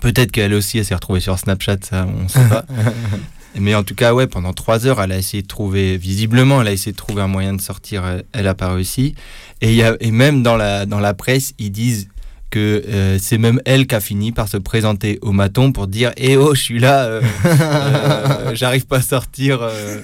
[0.00, 2.64] Peut-être qu'elle aussi, elle s'est retrouvée sur Snapchat, ça, on sait pas.
[3.60, 6.68] Mais en tout cas, ouais, pendant trois heures, elle a essayé de trouver, visiblement, elle
[6.68, 9.14] a essayé de trouver un moyen de sortir, elle- elle n'a pas réussi.
[9.60, 12.08] Et même dans la, dans la presse, ils disent
[12.50, 16.12] que euh, c'est même elle qui a fini par se présenter au maton pour dire
[16.16, 19.58] Eh oh, je suis là, euh, euh, j'arrive pas à sortir.
[19.62, 19.98] euh,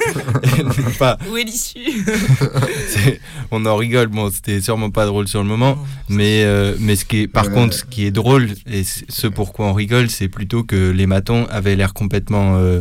[0.98, 1.78] pas- Où est l'issue?
[3.50, 7.04] On en rigole, bon, c'était sûrement pas drôle sur le moment, mais, euh, mais ce
[7.04, 10.64] qui est, par contre, ce qui est drôle, et ce pourquoi on rigole, c'est plutôt
[10.64, 12.80] que les matons avaient l'air complètement euh,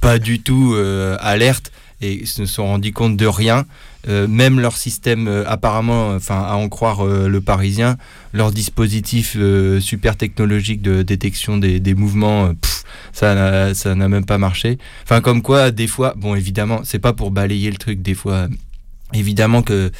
[0.00, 1.70] pas du tout euh, alertes
[2.00, 3.64] et se sont rendus compte de rien.
[4.08, 7.96] Euh, même leur système, euh, apparemment, enfin, à en croire euh, le Parisien,
[8.32, 9.36] leur dispositif
[9.80, 12.52] super technologique de détection des, mouvements,
[13.12, 14.78] ça n'a- ça n'a même pas marché.
[15.04, 18.48] Enfin, comme quoi, des fois, bon, évidemment, c'est pas pour balayer le truc, des fois,
[19.12, 19.90] évidemment que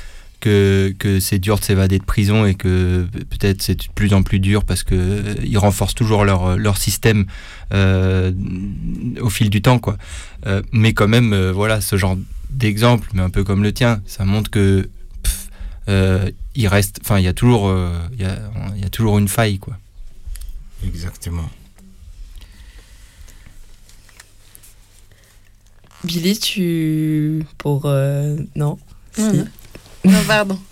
[0.41, 4.41] que, c'est dur de s'évader de prison et que peut-être c'est de plus en plus
[4.41, 7.25] dur parce que ils renforcent toujours leur, leur système
[7.73, 9.97] au fil du temps quoi.
[10.71, 12.19] Mais quand même voilà ce genre
[12.57, 14.89] d'exemple mais un peu comme le tien ça montre que
[15.23, 15.49] pff,
[15.89, 18.39] euh, il reste enfin il y a toujours euh, il y, a,
[18.77, 19.77] il y a toujours une faille quoi.
[20.85, 21.49] Exactement.
[26.05, 27.45] Billy, tu.
[27.59, 27.83] Pour.
[27.87, 28.79] euh, Non?
[29.19, 29.37] Non, Si.
[29.39, 29.47] non.
[30.05, 30.59] Non, pardon.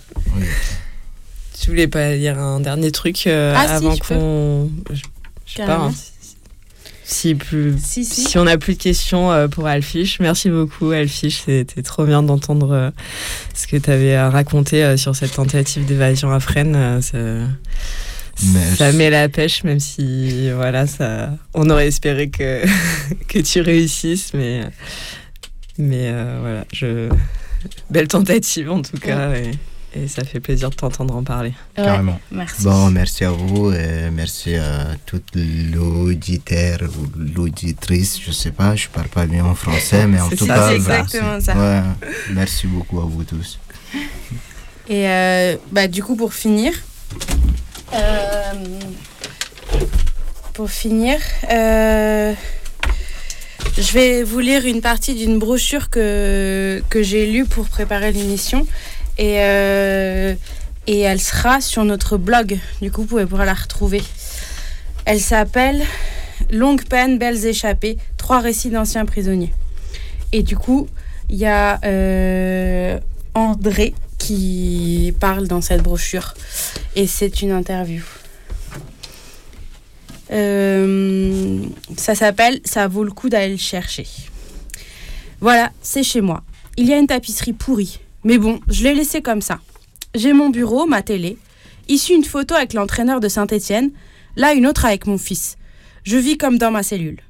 [1.61, 4.15] Tu voulais pas dire un dernier truc euh, Ah, si, avant je peux.
[4.17, 4.71] qu'on.
[4.91, 5.03] Je,
[5.47, 5.77] sais pas.
[5.77, 6.12] Hein, si,
[7.39, 8.23] plus, Si, si.
[8.25, 12.23] si on n'a plus de questions euh, pour Alfish, merci beaucoup Alfish, c'était trop bien
[12.23, 12.91] d'entendre euh,
[13.55, 17.01] ce que tu avais à raconter euh, sur cette tentative d'évasion à Fresnes.
[17.03, 22.63] ça- met la pêche, même si voilà, ça, on aurait espéré que,
[23.29, 24.63] que tu réussisses, mais,
[25.79, 27.09] mais euh, voilà, je,
[27.91, 29.51] belle tentative en tout cas, et,
[29.95, 31.53] et ça fait plaisir de t'entendre en parler.
[31.77, 32.19] Ouais, Carrément.
[32.31, 32.63] Merci.
[32.65, 38.19] Bon, merci à vous et merci à toute l'auditeur ou l'auditrice.
[38.25, 40.79] Je sais pas, je parle pas bien en français, mais en tout ça, cas, c'est
[40.79, 41.17] merci.
[41.17, 41.55] exactement ça.
[41.57, 41.83] Ouais,
[42.31, 43.59] merci beaucoup à vous tous.
[44.89, 46.73] Et euh, bah, du coup, pour finir,
[47.95, 48.53] euh,
[50.55, 51.19] pour finir,
[51.51, 52.33] euh,
[53.79, 58.67] je vais vous lire une partie d'une brochure que, que j'ai lue pour préparer l'émission.
[59.19, 60.35] Et, euh,
[60.87, 62.59] et elle sera sur notre blog.
[62.81, 64.03] Du coup, vous pouvez la retrouver.
[65.05, 65.83] Elle s'appelle
[66.51, 69.53] Longue peine, belles échappées, trois récits d'anciens prisonniers.
[70.33, 70.89] Et du coup,
[71.29, 72.99] il y a euh,
[73.35, 76.35] André qui parle dans cette brochure.
[76.97, 78.03] Et c'est une interview.
[80.31, 81.63] Euh,
[81.97, 84.07] ça s'appelle Ça vaut le coup d'aller le chercher.
[85.41, 86.43] Voilà, c'est chez moi.
[86.77, 88.01] Il y a une tapisserie pourrie.
[88.25, 89.61] Mais bon, je l'ai laissée comme ça.
[90.15, 91.39] J'ai mon bureau, ma télé.
[91.89, 93.91] Ici une photo avec l'entraîneur de Saint-Étienne.
[94.37, 95.57] Là une autre avec mon fils.
[96.05, 97.21] Je vis comme dans ma cellule.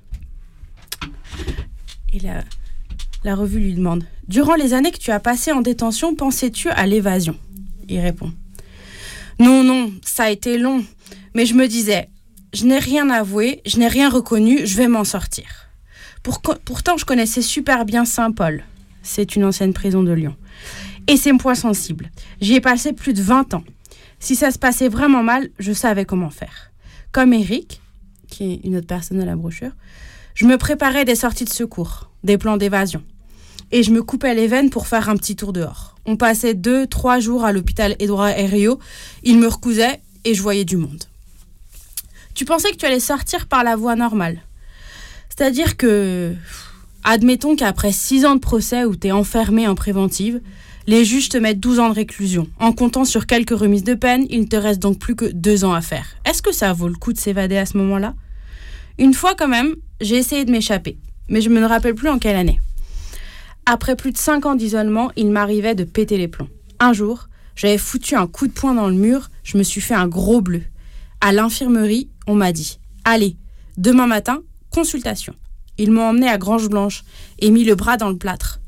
[2.12, 2.44] Et la,
[3.24, 6.86] la revue lui demande Durant les années que tu as passées en détention, pensais-tu à
[6.86, 7.36] l'évasion?
[7.89, 8.32] Il répond
[9.39, 10.85] Non, non, ça a été long.
[11.35, 12.09] Mais je me disais
[12.52, 15.44] Je n'ai rien avoué, je n'ai rien reconnu, je vais m'en sortir.
[16.23, 18.64] Pourtant, je connaissais super bien Saint-Paul.
[19.02, 20.36] C'est une ancienne prison de Lyon.
[21.09, 22.11] Et c'est mon point sensible.
[22.41, 23.65] J'y ai passé plus de 20 ans.
[24.20, 26.70] Si ça se passait vraiment mal, je savais comment faire.
[27.11, 27.81] Comme Eric,
[28.29, 29.73] qui est une autre personne de la brochure,
[30.35, 33.03] je me préparais des sorties de secours, des plans d'évasion.
[33.70, 35.97] Et je me coupais les veines pour faire un petit tour dehors.
[36.07, 38.79] On passait deux, trois jours à l'hôpital Édouard Herriot.
[39.23, 41.05] Il me recousait et je voyais du monde.
[42.35, 44.43] Tu pensais que tu allais sortir par la voie normale.
[45.29, 46.35] C'est-à-dire que,
[47.05, 50.41] admettons qu'après 6 ans de procès où tu es enfermé en préventive,
[50.87, 52.49] les juges te mettent 12 ans de réclusion.
[52.59, 55.65] En comptant sur quelques remises de peine, il ne te reste donc plus que 2
[55.65, 56.07] ans à faire.
[56.25, 58.15] Est-ce que ça vaut le coup de s'évader à ce moment-là?
[58.99, 60.99] Une fois quand même, j'ai essayé de m'échapper,
[61.29, 62.61] mais je me rappelle plus en quelle année.
[63.65, 66.49] Après plus de 5 ans d'isolement, il m'arrivait de péter les plombs.
[66.81, 69.95] Un jour, j'avais foutu un coup de poing dans le mur, je me suis fait
[69.95, 70.63] un gros bleu.
[71.21, 73.37] À l'infirmerie, on m'a dit Allez,
[73.77, 75.35] demain matin, consultation.
[75.79, 77.05] Ils m'ont emmené à Grange Blanche
[77.39, 78.62] et mis le bras dans le plâtre.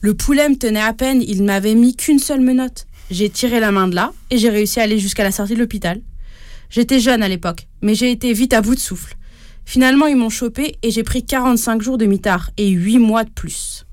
[0.00, 2.86] Le poulet me tenait à peine, il m'avait mis qu'une seule menotte.
[3.10, 5.58] J'ai tiré la main de là et j'ai réussi à aller jusqu'à la sortie de
[5.58, 6.00] l'hôpital.
[6.70, 9.16] J'étais jeune à l'époque, mais j'ai été vite à bout de souffle.
[9.64, 13.30] Finalement, ils m'ont chopé et j'ai pris 45 jours de mitard et 8 mois de
[13.30, 13.86] plus.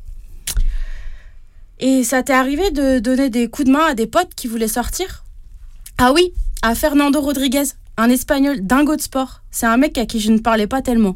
[1.80, 4.68] Et ça t'est arrivé de donner des coups de main à des potes qui voulaient
[4.68, 5.24] sortir?
[5.98, 7.66] Ah oui, à Fernando Rodriguez,
[7.98, 9.42] un espagnol dingo de sport.
[9.52, 11.16] C'est un mec à qui je ne parlais pas tellement.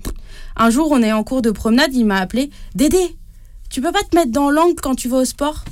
[0.56, 3.16] Un jour, on est en cours de promenade, il m'a appelé Dédé,
[3.70, 5.64] tu peux pas te mettre dans l'angle quand tu vas au sport?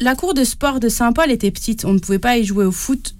[0.00, 2.72] La cour de sport de Saint-Paul était petite, on ne pouvait pas y jouer au
[2.72, 3.14] foot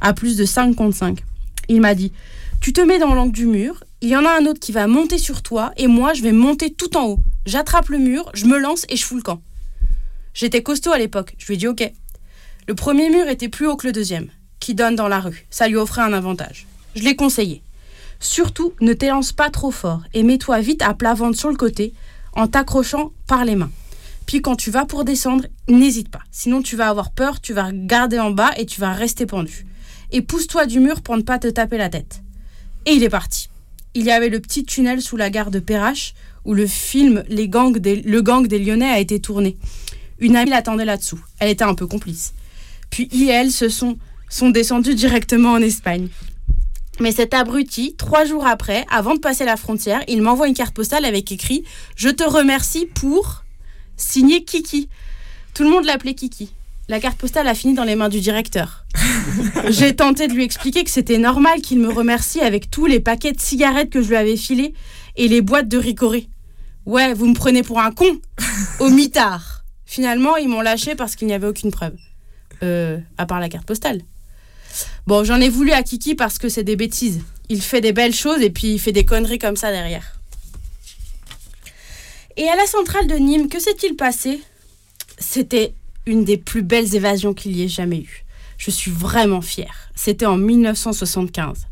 [0.00, 1.22] à plus de 5 contre 5.
[1.68, 2.12] Il m'a dit
[2.60, 4.86] Tu te mets dans l'angle du mur, il y en a un autre qui va
[4.86, 7.18] monter sur toi et moi je vais monter tout en haut.
[7.44, 9.40] J'attrape le mur, je me lance et je fous le camp.
[10.34, 11.90] J'étais costaud à l'époque, je lui ai dit ok.
[12.68, 14.28] Le premier mur était plus haut que le deuxième,
[14.58, 15.46] qui donne dans la rue.
[15.50, 16.66] Ça lui offrait un avantage.
[16.94, 17.62] Je l'ai conseillé.
[18.20, 21.94] Surtout, ne t'élance pas trop fort et mets-toi vite à plat ventre sur le côté
[22.36, 23.70] en t'accrochant par les mains.
[24.26, 26.22] Puis quand tu vas pour descendre, n'hésite pas.
[26.30, 29.66] Sinon tu vas avoir peur, tu vas regarder en bas et tu vas rester pendu.
[30.12, 32.22] Et pousse-toi du mur pour ne pas te taper la tête.
[32.84, 33.48] Et il est parti.
[33.94, 36.14] Il y avait le petit tunnel sous la gare de Perrache
[36.44, 39.56] où le film Les gangs des, Le gang des Lyonnais a été tourné.
[40.18, 41.18] Une amie l'attendait là-dessous.
[41.38, 42.34] Elle était un peu complice.
[42.90, 43.98] Puis il et elle se sont,
[44.28, 46.08] sont descendus directement en Espagne.
[46.98, 50.74] Mais cet abruti, trois jours après, avant de passer la frontière, il m'envoie une carte
[50.74, 51.64] postale avec écrit
[51.94, 53.44] Je te remercie pour
[53.96, 54.88] signer Kiki.
[55.54, 56.52] Tout le monde l'appelait Kiki.
[56.88, 58.84] La carte postale a fini dans les mains du directeur.
[59.70, 63.32] J'ai tenté de lui expliquer que c'était normal qu'il me remercie avec tous les paquets
[63.32, 64.72] de cigarettes que je lui avais filés
[65.16, 66.28] et les boîtes de ricoré.
[66.86, 68.20] Ouais, vous me prenez pour un con
[68.80, 69.64] Au mitard.
[69.84, 71.96] Finalement, ils m'ont lâché parce qu'il n'y avait aucune preuve.
[72.62, 74.02] Euh, à part la carte postale.
[75.06, 77.20] Bon, j'en ai voulu à Kiki parce que c'est des bêtises.
[77.48, 80.18] Il fait des belles choses et puis il fait des conneries comme ça derrière.
[82.36, 84.40] Et à la centrale de Nîmes, que s'est-il passé?
[85.18, 85.72] C'était
[86.04, 88.24] une des plus belles évasions qu'il y ait jamais eu.
[88.58, 89.90] Je suis vraiment fière.
[89.94, 91.66] C'était en 1975.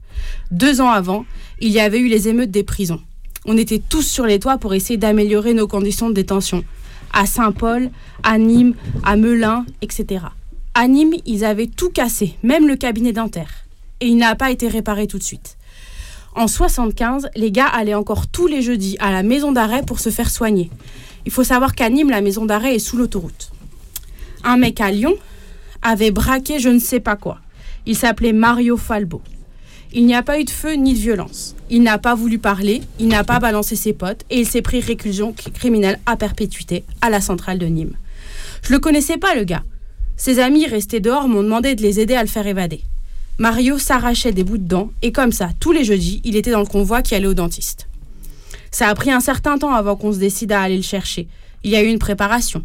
[0.51, 1.27] Deux ans avant,
[1.61, 3.03] il y avait eu les émeutes des prisons.
[3.47, 6.65] On était tous sur les toits pour essayer d'améliorer nos conditions de détention.
[7.13, 7.91] À Saint-Paul,
[8.23, 10.25] à Nîmes, à Melun, etc.
[10.77, 13.65] À Nîmes, ils avaient tout cassé, même le cabinet dentaire.
[14.01, 15.57] Et il n'a pas été réparé tout de suite.
[16.35, 20.11] En 75, les gars allaient encore tous les jeudis à la maison d'arrêt pour se
[20.11, 20.71] faire soigner.
[21.27, 23.53] Il faut savoir qu'à Nîmes, la maison d'arrêt est sous l'autoroute.
[24.43, 25.15] Un mec à Lyon
[25.81, 27.39] avait braqué je ne sais pas quoi.
[27.87, 29.23] Il s'appelait Mario Falbo.
[29.93, 31.55] Il n'y a pas eu de feu ni de violence.
[31.71, 34.81] Il n'a pas voulu parler, il n'a pas balancé ses potes et il s'est pris
[34.81, 37.97] réclusion criminelle à perpétuité à la centrale de Nîmes.
[38.63, 39.63] Je le connaissais pas le gars.
[40.17, 42.83] Ses amis restés dehors m'ont demandé de les aider à le faire évader.
[43.39, 46.61] Mario s'arrachait des bouts de dents et comme ça, tous les jeudis, il était dans
[46.61, 47.89] le convoi qui allait au dentiste.
[48.71, 51.27] Ça a pris un certain temps avant qu'on se décide à aller le chercher.
[51.65, 52.65] Il y a eu une préparation.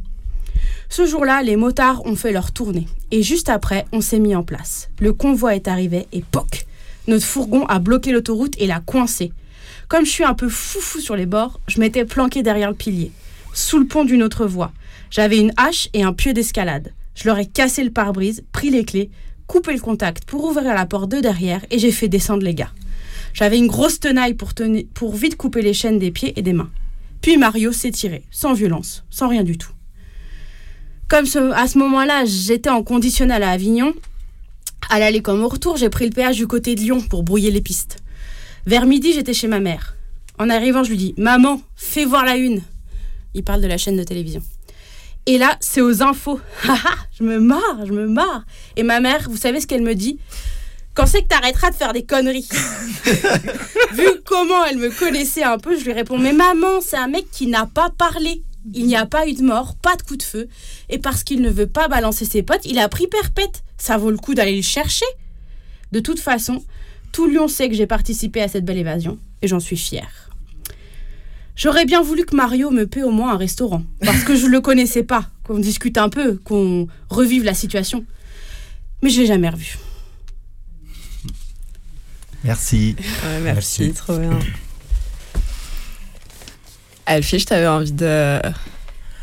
[0.89, 2.87] Ce jour-là, les motards ont fait leur tournée.
[3.11, 4.89] Et juste après, on s'est mis en place.
[4.99, 6.65] Le convoi est arrivé et poc
[7.07, 9.31] Notre fourgon a bloqué l'autoroute et l'a coincé.
[9.87, 13.11] Comme je suis un peu foufou sur les bords, je m'étais planqué derrière le pilier,
[13.53, 14.71] sous le pont d'une autre voie.
[15.09, 16.91] J'avais une hache et un pieu d'escalade.
[17.19, 19.09] Je leur ai cassé le pare-brise, pris les clés,
[19.45, 22.71] coupé le contact pour ouvrir la porte de derrière et j'ai fait descendre les gars.
[23.33, 26.69] J'avais une grosse tenaille pour, vite couper les chaînes des pieds et des mains.
[27.19, 29.73] Puis Mario s'est tiré, sans violence, sans rien du tout.
[31.09, 31.25] Comme
[31.55, 33.93] à ce moment-là, j'étais en conditionnel à Avignon,
[34.89, 37.51] à l'aller comme au retour, j'ai pris le péage du côté de Lyon pour brouiller
[37.51, 37.97] les pistes.
[38.65, 39.97] Vers midi, j'étais chez ma mère.
[40.37, 42.61] En arrivant, je lui dis Maman, fais voir la une.
[43.33, 44.41] Il parle de la chaîne de télévision.
[45.29, 46.41] Et là, c'est aux infos.
[46.67, 48.45] Haha, je me marre, je me marre.
[48.75, 50.17] Et ma mère, vous savez ce qu'elle me dit?
[50.95, 52.49] Quand c'est que t'arrêteras de faire des conneries
[53.93, 57.29] Vu comment elle me connaissait un peu, je lui réponds Mais maman, c'est un mec
[57.29, 58.41] qui n'a pas parlé.
[58.73, 60.47] Il n'y a pas eu de mort, pas de coup de feu.
[60.89, 63.61] Et parce qu'il ne veut pas balancer ses potes, il a pris perpète.
[63.77, 65.05] Ça vaut le coup d'aller le chercher.
[65.91, 66.63] De toute façon,
[67.11, 69.19] tout Lyon sait que j'ai participé à cette belle évasion.
[69.43, 70.28] Et j'en suis fière.
[71.59, 73.83] J'aurais bien voulu que Mario me paie au moins un restaurant.
[73.99, 75.25] Parce que je le connaissais pas.
[75.43, 78.05] Qu'on discute un peu, qu'on revive la situation.
[79.03, 79.77] Mais je l'ai jamais revu.
[82.45, 82.95] Merci.
[83.25, 84.39] Ouais, merci, trop bien.
[87.05, 88.39] Alfie, je t'avais envie de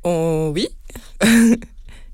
[0.04, 0.68] On- Oui.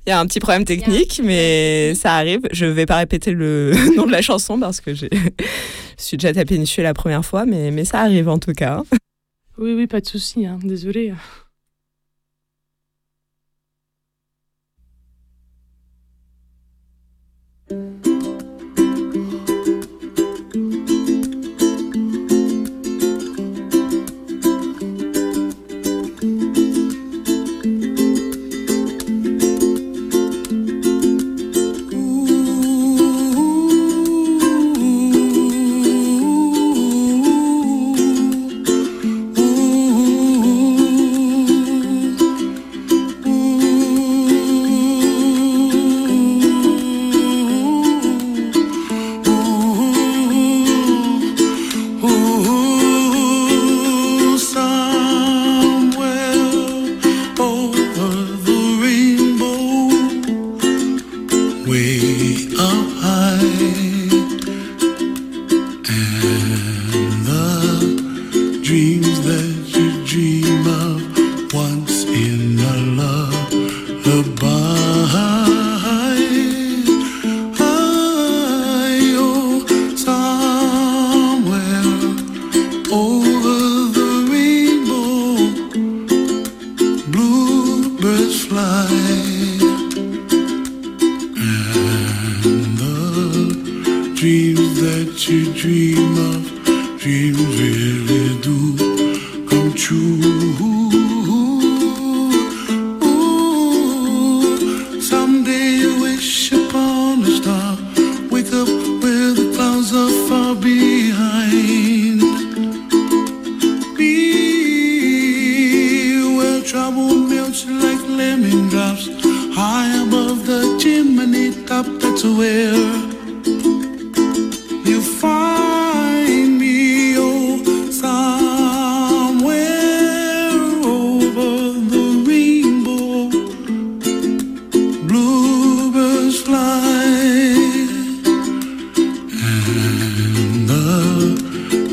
[0.07, 2.41] Il y a un petit problème technique, mais ça arrive.
[2.53, 5.07] Je vais pas répéter le nom de la chanson parce que je
[5.99, 8.83] suis déjà tapé dessus la première fois, mais, mais ça arrive en tout cas.
[9.59, 10.59] Oui, oui, pas de souci, hein.
[10.65, 11.13] désolé.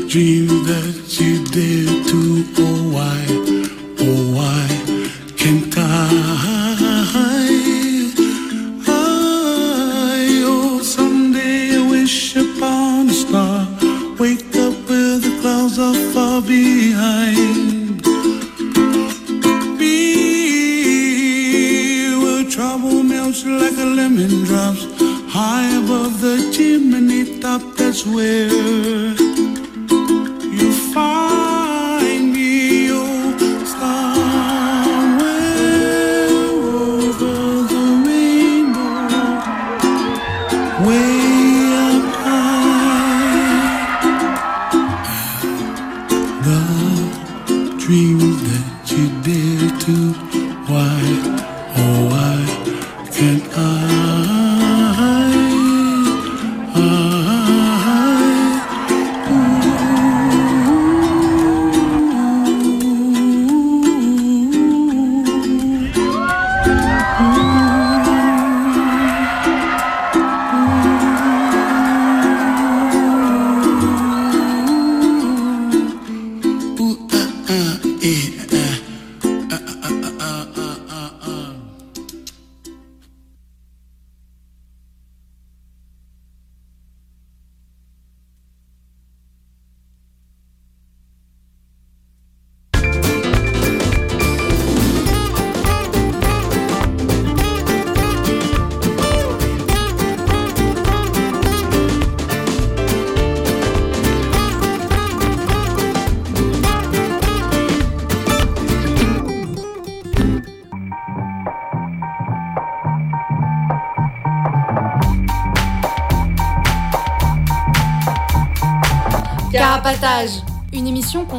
[0.08, 1.37] dream that you